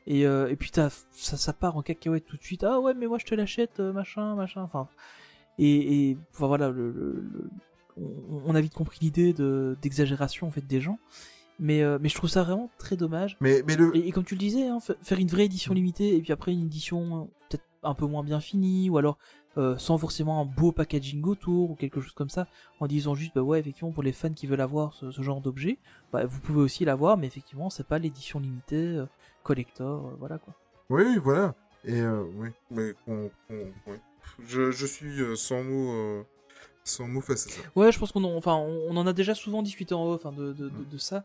[0.06, 2.64] Et, et puis t'as, ça, ça part en cacahuète tout de suite.
[2.64, 4.62] Ah ouais, mais moi je te l'achète, machin, machin.
[4.62, 4.88] Enfin,
[5.58, 7.50] et, et enfin, voilà, le, le- le-
[8.46, 10.98] on, a vite compris l'idée de, d'exagération en fait des gens.
[11.60, 13.36] Mais, euh, mais je trouve ça vraiment très dommage.
[13.40, 15.72] Mais, mais le, Et, et comme tu le disais, hein, fa- faire une vraie édition
[15.74, 19.18] limitée et puis après une édition peut-être un peu moins bien finie ou alors
[19.58, 22.46] euh, sans forcément un beau packaging autour ou quelque chose comme ça,
[22.80, 25.40] en disant juste bah ouais effectivement pour les fans qui veulent avoir ce, ce genre
[25.40, 25.78] d'objet,
[26.12, 29.06] bah, vous pouvez aussi l'avoir, mais effectivement c'est pas l'édition limitée euh,
[29.42, 30.54] collector, euh, voilà quoi.
[30.90, 31.54] Oui, oui, voilà.
[31.84, 33.96] Et euh, oui, mais on- on- oui.
[34.46, 36.24] Je, je suis sans mots,
[36.84, 37.60] sans mots face à ça.
[37.74, 40.24] Ouais, je pense qu'on en, enfin, on on en a déjà souvent discuté en off
[40.26, 40.88] hein, de, de, de, Mm.
[40.90, 41.24] de ça.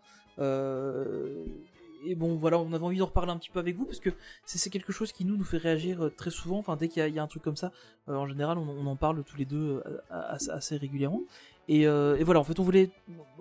[2.06, 4.10] Et bon, voilà, on avait envie d'en reparler un petit peu avec vous parce que
[4.46, 6.58] c'est quelque chose qui nous nous fait réagir euh, très souvent.
[6.60, 7.72] Enfin, dès qu'il y, a- il y a un truc comme ça,
[8.10, 11.22] euh, en général, on, on en parle tous les deux euh, assez, assez régulièrement.
[11.68, 12.92] Et, euh, et voilà, en fait, on voulait,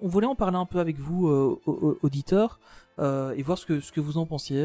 [0.03, 2.59] on voulait en parler un peu avec vous, euh, au- au- auditeurs,
[3.01, 4.57] et voir ce que ce que vous en pensiez.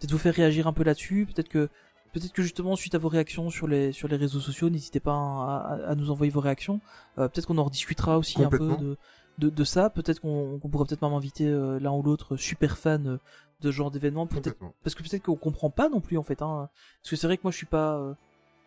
[0.00, 1.26] peut-être vous faire réagir un peu là-dessus.
[1.32, 1.68] Peut-être que
[2.12, 5.14] Peut-être que justement suite à vos réactions sur les sur les réseaux sociaux, n'hésitez pas
[5.14, 6.78] à, à- à nous envoyer vos réactions.
[7.16, 8.96] Peut-être qu'on en rediscutera aussi un peu de,
[9.38, 9.90] de, de ça.
[9.90, 13.16] Peut-être qu'on qu'on pourra peut-être même inviter euh, l'un ou l'autre super fan euh,
[13.60, 14.26] de ce genre d'événement.
[14.82, 16.42] Parce que peut-être qu'on comprend pas non plus en fait.
[16.42, 16.68] Hein.
[17.02, 17.96] Parce que c'est vrai que moi je suis pas.
[17.98, 18.14] euh,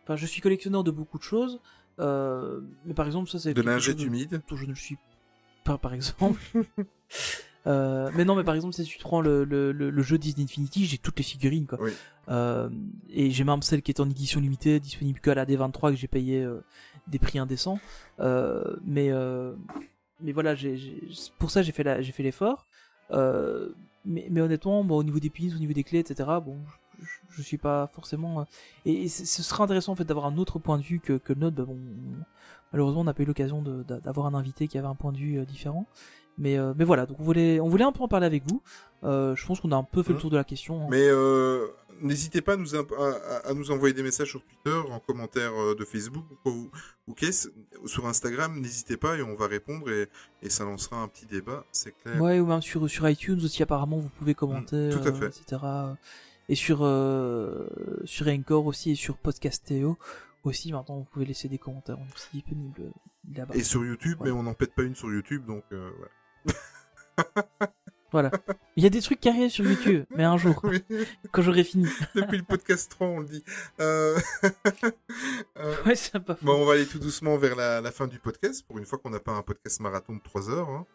[0.04, 1.60] Enfin, je suis collectionneur de beaucoup de choses.
[2.00, 4.40] euh, mais par exemple, ça c'est De lingette humide.
[4.48, 4.98] dont je ne le suis
[5.64, 6.40] pas, par exemple.
[7.68, 10.44] Euh, mais non, mais par exemple, si tu prends le, le, le, le jeu Disney
[10.44, 11.80] Infinity, j'ai toutes les figurines, quoi.
[11.82, 11.94] Oui.
[12.30, 12.70] Euh,
[13.10, 15.96] et j'ai même celle qui est en édition limitée, disponible que à la D23 que
[15.96, 16.48] j'ai payé
[17.08, 17.80] des prix indécents.
[18.20, 18.76] Euh,
[20.22, 21.02] mais voilà, j'ai, j'ai-
[21.40, 22.66] pour ça j'ai fait la, j'ai fait l'effort.
[23.12, 23.70] Euh,
[24.06, 26.40] mais, mais honnêtement, bon, au niveau des pins, au niveau des clés, etc.
[26.44, 26.58] Bon,
[27.00, 28.42] je, je- je suis pas forcément.
[28.42, 28.44] euh,
[28.86, 31.34] et et ce serait intéressant en fait d'avoir un autre point de vue que, que
[31.34, 31.56] le nôtre.
[31.58, 31.78] Bah, bon,
[32.72, 35.40] malheureusement, on n'a pas eu l'occasion d'avoir un invité qui avait un point de vue
[35.40, 35.86] euh, différent.
[36.38, 38.62] Mais, euh, mais voilà, donc on voulait, on voulait un peu en parler avec vous.
[39.06, 40.22] Euh, je pense qu'on a un peu fait le Mhm.
[40.22, 40.82] tour de la question.
[40.84, 40.88] hein.
[40.90, 41.68] Mais euh,
[42.02, 45.00] n'hésitez pas à nous, imp- à, à- à nous envoyer des messages sur Twitter, en
[45.00, 46.70] commentaire euh, de Facebook ou, quoi, ou,
[47.08, 47.50] ou qu'est-ce,
[47.86, 48.60] sur Instagram.
[48.60, 50.08] N'hésitez pas et on va répondre et,
[50.42, 52.22] et ça lancera un petit débat, c'est clair.
[52.22, 55.14] Ouais, ou même sur, sur iTunes aussi, apparemment, vous pouvez commenter, Mm, tout à euh,
[55.14, 55.42] fait.
[55.42, 55.62] etc.
[56.50, 57.68] Et sur, euh,
[58.06, 59.98] sur Encore aussi, et sur Podcastéo
[60.44, 61.98] aussi, maintenant, vous pouvez laisser des commentaires.
[62.00, 62.92] On est aussi disponible euh,
[63.36, 63.56] là-bas.
[63.56, 64.28] Et sur YouTube, Ouais.
[64.28, 66.12] mais on n'en pète pas une sur YouTube, donc euh, voilà.
[68.16, 68.32] Voilà.
[68.78, 70.82] Il y a des trucs qui arrivent sur YouTube, mais un jour, Oui,
[71.34, 71.86] quand j'aurai fini.
[72.16, 73.44] depuis le podcast 3, on le dit.
[73.82, 74.18] Euh...
[75.58, 76.38] euh, Ouais, c'est pas.
[76.42, 79.00] Bon, on va aller tout doucement vers la, la fin du podcast, pour une fois
[79.00, 80.70] qu'on n'a pas un podcast marathon de 3 heures.
[80.70, 80.86] hein.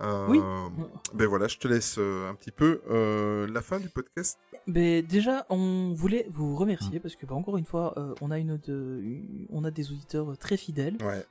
[0.00, 0.40] Euh, Oui.
[1.12, 2.80] Ben voilà, je te laisse un petit peu
[3.52, 4.38] la fin du podcast.
[4.66, 8.58] Mais déjà, on voulait vous remercier parce que, bah, encore une fois, on a une,
[9.50, 10.96] on a des auditeurs très fidèles.
[11.02, 11.26] Ouais.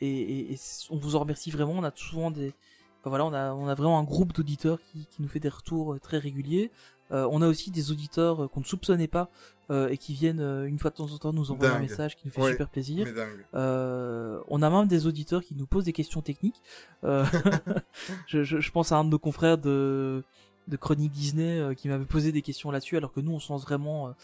[0.00, 0.58] Et, et-
[0.90, 1.74] on vous en remercie vraiment.
[1.74, 2.52] On a souvent des,
[3.00, 5.48] enfin voilà, on a, on a vraiment un groupe d'auditeurs qui, qui nous fait des
[5.48, 6.70] retours euh, très réguliers.
[7.12, 9.28] Euh, on a aussi des auditeurs euh, qu'on ne soupçonnait pas
[9.70, 11.88] euh, et qui viennent euh, une fois de temps en temps nous envoyer un Dingue.
[11.90, 12.50] message qui nous fait Ouais.
[12.52, 13.06] super plaisir.
[13.54, 16.60] Euh, on a même des auditeurs qui nous posent des questions techniques.
[17.04, 17.24] Euh,
[18.26, 20.22] je, je- je pense à un de nos confrères de,
[20.68, 23.62] de Chronique Disney qui m'avait posé des questions là-dessus, alors que nous on se lance
[23.62, 24.14] vraiment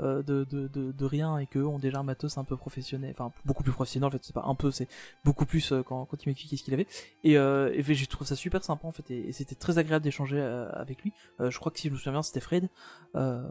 [0.00, 3.32] de, de, de, de rien et qu'eux ont déjà un matos un peu professionnel, enfin
[3.44, 4.88] beaucoup plus professionnel en fait, c'est pas un peu, c'est
[5.24, 6.86] beaucoup plus euh, quand, quand il m'expliquait ce qu'il avait.
[7.24, 10.38] Et, euh, et j'ai trouvé ça super sympa en fait, et, c'était très agréable d'échanger
[10.38, 11.12] euh, avec lui.
[11.40, 12.68] Euh, je crois que si je me souviens c'était Fred
[13.16, 13.42] euh,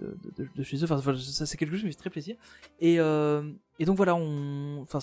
[0.00, 0.18] de,
[0.56, 0.84] de, chez eux.
[0.84, 2.36] Enfin, ça c'est quelque chose qui me fait très plaisir.
[2.80, 5.00] Et, euh, et donc voilà, on, enfin,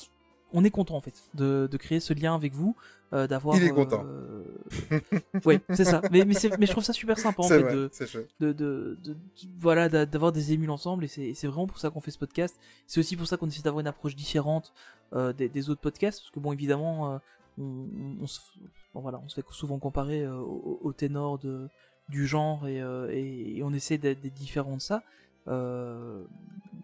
[0.56, 2.76] on est content en fait de, de créer ce lien avec vous,
[3.14, 3.56] euh, d'avoir.
[3.58, 4.04] Il est content.
[4.06, 4.44] euh,
[5.46, 6.02] ouais, c'est ça.
[6.12, 7.74] Mais mais, c'est- mais je trouve ça super sympa en fait vrai,
[8.40, 9.18] de,
[9.60, 12.56] voilà d'a- d'avoir des émules ensemble et c'est vraiment pour ça qu'on fait ce podcast.
[12.88, 14.74] C'est aussi pour ça qu'on essaie d'avoir une approche différente
[15.14, 17.22] euh, des, des autres podcasts parce que bon évidemment
[17.58, 18.40] on, on- on se
[18.94, 21.68] bon, voilà on se fait souvent comparer au, au ténor de
[22.10, 22.78] du genre et,
[23.12, 25.02] et, et on essaie d'être d'être différent de ça.
[25.48, 26.24] Euh,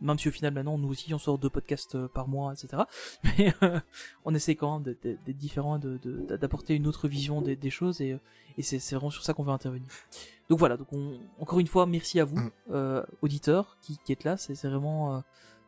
[0.02, 2.84] même si au final maintenant nous aussi on sort deux podcasts euh, par mois etc
[3.24, 3.80] mais euh,
[4.26, 8.18] on essaie quand même d'être- différent d'apporter une autre vision des, des choses et, euh,
[8.58, 9.88] et c'est vraiment sur ça qu'on veut intervenir.
[10.50, 12.52] Donc voilà donc on, encore une fois merci à vous Mm.
[12.72, 14.38] euh, auditeurs qui, qui êtes là.
[14.38, 15.20] C'est vraiment euh,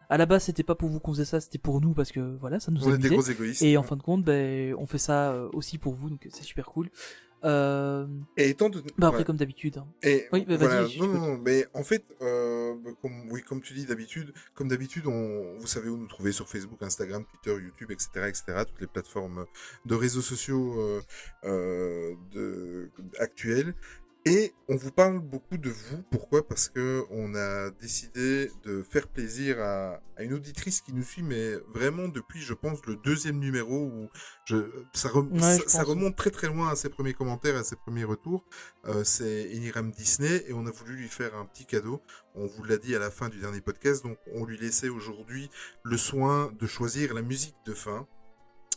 [0.09, 2.19] à la base c'était pas pour vous qu'on faisait ça c'était pour nous parce que
[2.39, 3.15] voilà ça nous On est des amusait.
[3.15, 3.61] gros égoïstes.
[3.63, 6.67] et en fin de compte ben on fait ça aussi pour vous donc c'est super
[6.67, 6.89] cool
[7.43, 8.07] euh,
[8.37, 8.85] Et étant donné...
[8.97, 9.25] bah après ouais.
[9.25, 9.87] comme d'habitude hein.
[10.01, 11.13] Et Oui, bah, vas-y, voilà.
[11.13, 15.07] non, non, non, mais en fait, euh, comme, oui, comme tu dis d'habitude, comme d'habitude,
[15.07, 18.87] on, vous savez où nous trouver sur Facebook, Instagram, Twitter, YouTube, etc., etc., toutes les
[18.87, 19.45] plateformes
[19.85, 21.01] de réseaux sociaux euh,
[21.45, 22.89] euh, de,
[23.19, 23.75] actuelles.
[24.25, 26.01] Et on vous parle beaucoup de vous.
[26.09, 26.47] Pourquoi?
[26.47, 31.23] Parce que on a décidé de faire plaisir à, à, une auditrice qui nous suit,
[31.23, 34.09] mais vraiment depuis, je pense, le deuxième numéro où
[34.45, 34.55] je,
[34.93, 37.65] ça, re, Ouais, ça, je ça remonte très très loin à ses premiers commentaires, à
[37.65, 38.45] ses premiers retours.
[38.85, 42.01] Euh, c'est Eniram Disney et on a voulu lui faire un petit cadeau.
[42.33, 45.49] On vous l'a dit à la fin du dernier podcast, donc on lui laissait aujourd'hui
[45.83, 48.07] le soin de choisir la musique de fin.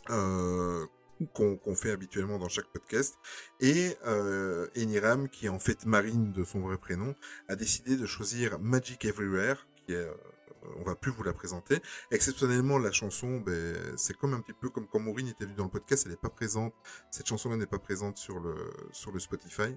[0.09, 0.85] Euh,
[1.33, 3.15] qu'on fait habituellement dans chaque podcast.
[3.59, 7.15] Et euh, Eniram, qui est en fait Marine de son vrai prénom,
[7.47, 10.13] a décidé de choisir Magic Everywhere, qui est, euh,
[10.79, 11.81] on va plus vous la présenter.
[12.11, 15.65] Exceptionnellement, la chanson, ben, c'est comme un petit peu comme quand Maureen était venue dans
[15.65, 16.73] le podcast, elle n'est pas présente.
[17.11, 18.55] Cette chanson-là n'est pas présente sur le
[18.91, 19.75] sur le Spotify.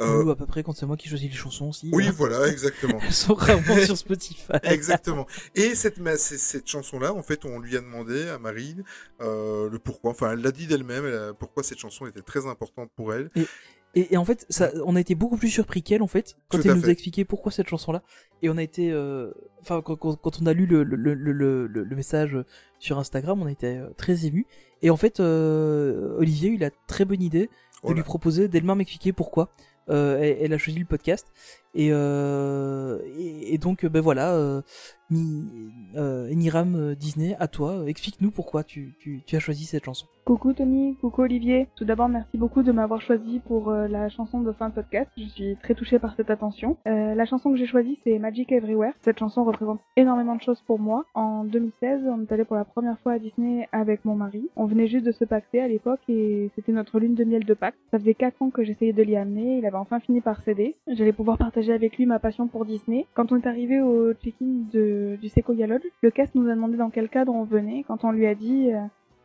[0.00, 1.90] Euh, Ou à peu près quand c'est moi qui choisis les chansons aussi.
[1.92, 2.14] oui, hein.
[2.16, 2.98] voilà, exactement.
[3.02, 4.52] Elles sont rarement sur Spotify.
[4.64, 5.26] Exactement.
[5.54, 5.98] Et cette,
[6.68, 8.84] chanson-là, en fait, on lui a demandé à Marine
[9.20, 10.10] euh, le pourquoi.
[10.12, 13.30] Enfin, elle l'a dit d'elle-même, pourquoi cette chanson était très importante pour elle.
[13.94, 16.58] Et, et en fait, ça, on a été beaucoup plus surpris qu'elle en fait quand
[16.58, 16.88] Tout elle nous fait.
[16.88, 18.02] a expliqué pourquoi cette chanson-là.
[18.42, 19.32] Et on a été, euh,
[19.62, 22.36] enfin quand, quand, quand on a lu le, le, le, le, le- le message
[22.78, 24.46] sur Instagram, on a été euh, très ému.
[24.82, 27.96] Et en fait, euh, Olivier, il a très bonne idée de Voilà.
[27.96, 29.50] lui proposer d'elle-même expliquer pourquoi.
[29.88, 31.28] Euh, elle, elle a choisi le podcast
[31.72, 34.62] et, euh, et, et donc ben voilà
[35.12, 39.84] euh, Mi- euh, euh, Disney à toi explique-nous pourquoi tu, tu, tu as choisi cette
[39.84, 41.68] chanson Coucou Tony, coucou Olivier.
[41.76, 45.08] Tout d'abord, merci beaucoup de m'avoir choisi pour euh, la chanson de fin de podcast.
[45.16, 46.76] Je suis très touchée par cette attention.
[46.88, 48.92] Euh, la chanson que j'ai choisie, c'est Magic Everywhere.
[49.02, 51.04] Cette chanson représente énormément de choses pour moi.
[51.14, 54.48] En 2016, on est allé pour la première fois à Disney avec mon mari.
[54.56, 57.54] On venait juste de se pacter à l'époque et c'était notre lune de miel de
[57.54, 57.76] Pâques.
[57.92, 59.58] Ça faisait 4 ans que j'essayais de l'y amener.
[59.58, 60.74] Il avait enfin fini par céder.
[60.88, 63.06] J'allais pouvoir partager avec lui ma passion pour Disney.
[63.14, 66.90] Quand on est arrivé au check-in de- du Sequoia le cast nous a demandé dans
[66.90, 67.84] quel cadre on venait.
[67.86, 68.70] Quand on lui a dit...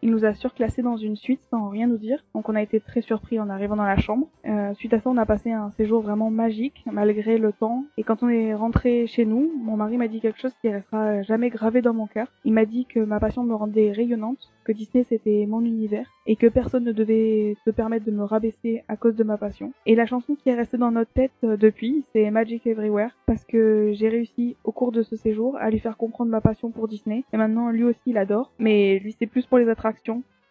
[0.01, 2.79] il nous a surclassé dans une suite sans rien nous dire, donc on a été
[2.79, 4.27] très surpris en arrivant dans la chambre.
[4.45, 7.85] Euh, suite à ça, on a passé un séjour vraiment magique, malgré le temps.
[7.97, 11.21] Et quand on est rentré chez nous, mon mari m'a dit quelque chose qui restera
[11.21, 12.27] jamais gravé dans mon cœur.
[12.45, 16.35] Il m'a dit que ma passion me rendait rayonnante, que Disney c'était mon univers, et
[16.35, 19.71] que personne ne devait se permettre de me rabaisser à cause de ma passion.
[19.85, 23.45] Et la chanson qui est restée dans notre tête euh, depuis, c'est Magic Everywhere, parce
[23.45, 26.87] que j'ai réussi au cours de ce séjour à lui faire comprendre ma passion pour
[26.87, 27.23] Disney.
[27.33, 29.90] Et maintenant, lui aussi, il adore, mais lui c'est plus pour les attractions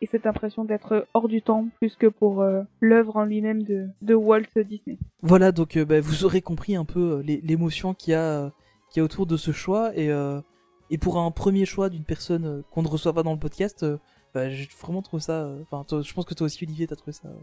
[0.02, 3.86] et cette impression d'être hors du temps plus que pour euh, l'œuvre en lui-même de,
[4.00, 4.98] de Walt Disney.
[5.22, 8.44] Voilà, donc euh, bah, vous aurez compris un peu euh, l'é- l'émotion qu'il y a,
[8.44, 8.50] euh,
[8.90, 9.94] qu'il y a autour de ce choix.
[9.94, 10.40] Et, euh,
[10.88, 13.82] et pour un premier choix d'une personne euh, qu'on ne reçoit pas dans le podcast,
[13.82, 13.98] euh,
[14.32, 15.54] bah, j'ai vraiment trouvé ça.
[15.70, 17.34] Enfin, je pense que toi aussi, Olivier, t'as trouvé ça euh,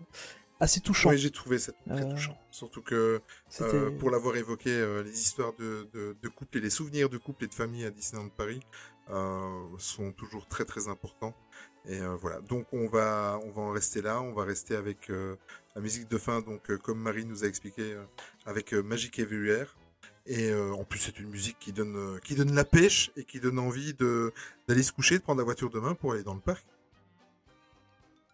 [0.60, 1.11] assez touchant.
[1.11, 2.36] Oui, j'ai trouvé ça très Euh, touchant.
[2.49, 3.22] Surtout que,
[3.61, 7.19] euh, pour l'avoir évoqué, euh, les histoires de, de, de couple et les souvenirs de
[7.19, 8.61] couple et de famille à Disneyland Paris
[9.11, 11.36] euh, sont toujours très très importants.
[11.88, 15.09] Et euh, voilà, donc on va on va en rester là, on va rester avec
[15.09, 15.35] euh,
[15.73, 17.95] la musique de fin, donc euh, comme Marie nous a expliqué,
[18.45, 19.76] avec Magic Everywhere.
[20.30, 23.57] Et en plus, c'est une musique qui donne qui donne la pêche et qui donne
[23.59, 26.65] envie d'aller se coucher, de prendre la voiture demain pour aller dans le parc.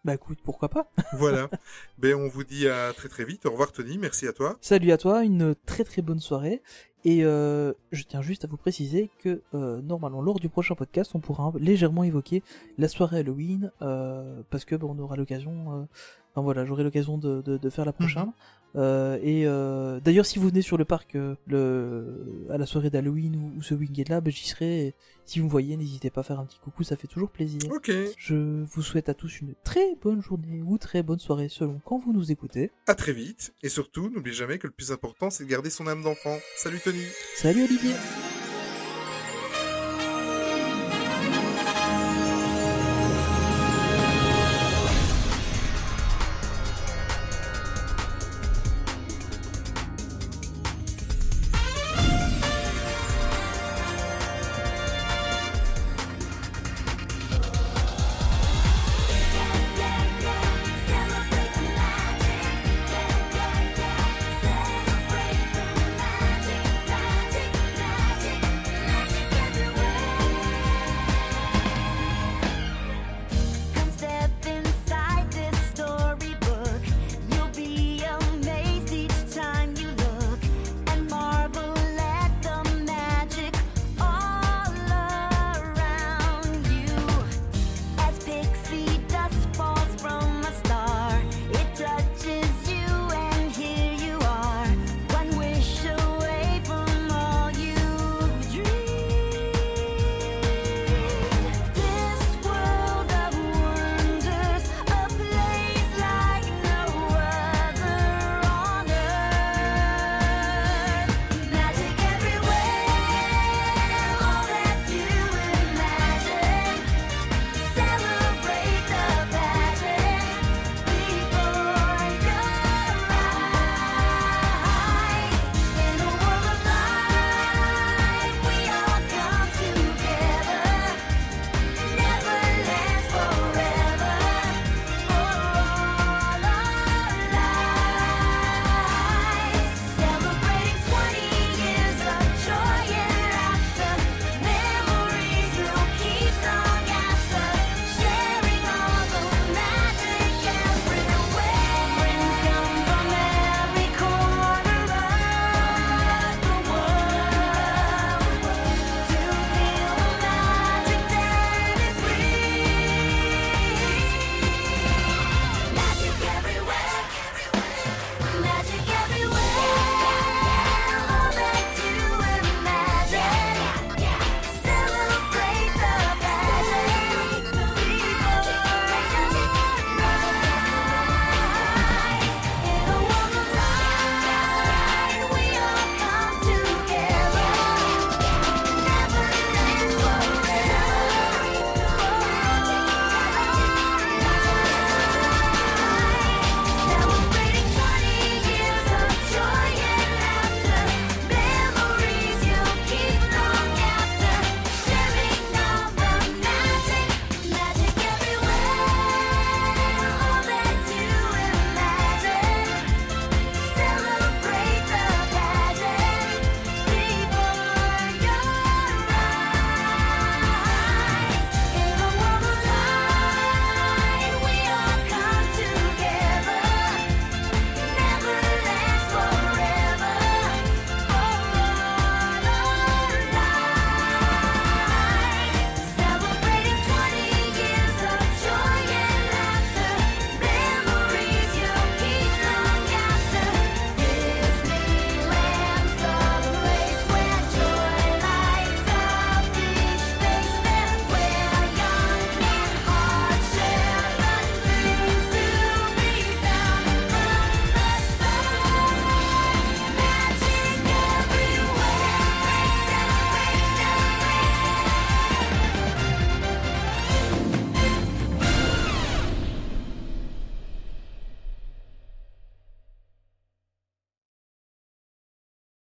[0.05, 1.49] Bah écoute, pourquoi pas Voilà.
[1.97, 3.45] ben on vous dit à très très vite.
[3.45, 4.57] Au revoir Tony, merci à toi.
[4.59, 6.61] Salut à toi, une très très bonne soirée.
[7.05, 11.11] Et euh, je tiens juste à vous préciser que euh, normalement lors du prochain podcast,
[11.15, 12.43] on pourra légèrement évoquer
[12.77, 15.87] la soirée Halloween euh, parce que bah, on aura l'occasion.
[16.33, 18.31] Enfin voilà, j'aurai l'occasion de, de, de faire la prochaine.
[18.75, 22.89] Euh, et euh, d'ailleurs, si vous venez sur le parc euh, le, à la soirée
[22.89, 24.87] d'Halloween ou, ou ce week-end-là, bah, j'y serai.
[24.87, 24.93] Et
[25.25, 27.59] si vous me voyez, n'hésitez pas à faire un petit coucou, ça fait toujours plaisir.
[27.71, 27.91] Ok.
[28.17, 31.99] Je vous souhaite à tous une très bonne journée ou très bonne soirée selon quand
[31.99, 32.71] vous nous écoutez.
[32.87, 33.53] À très vite.
[33.61, 36.37] Et surtout, n'oubliez jamais que le plus important, c'est de garder son âme d'enfant.
[36.57, 37.03] Salut Tony
[37.35, 37.93] Salut Olivier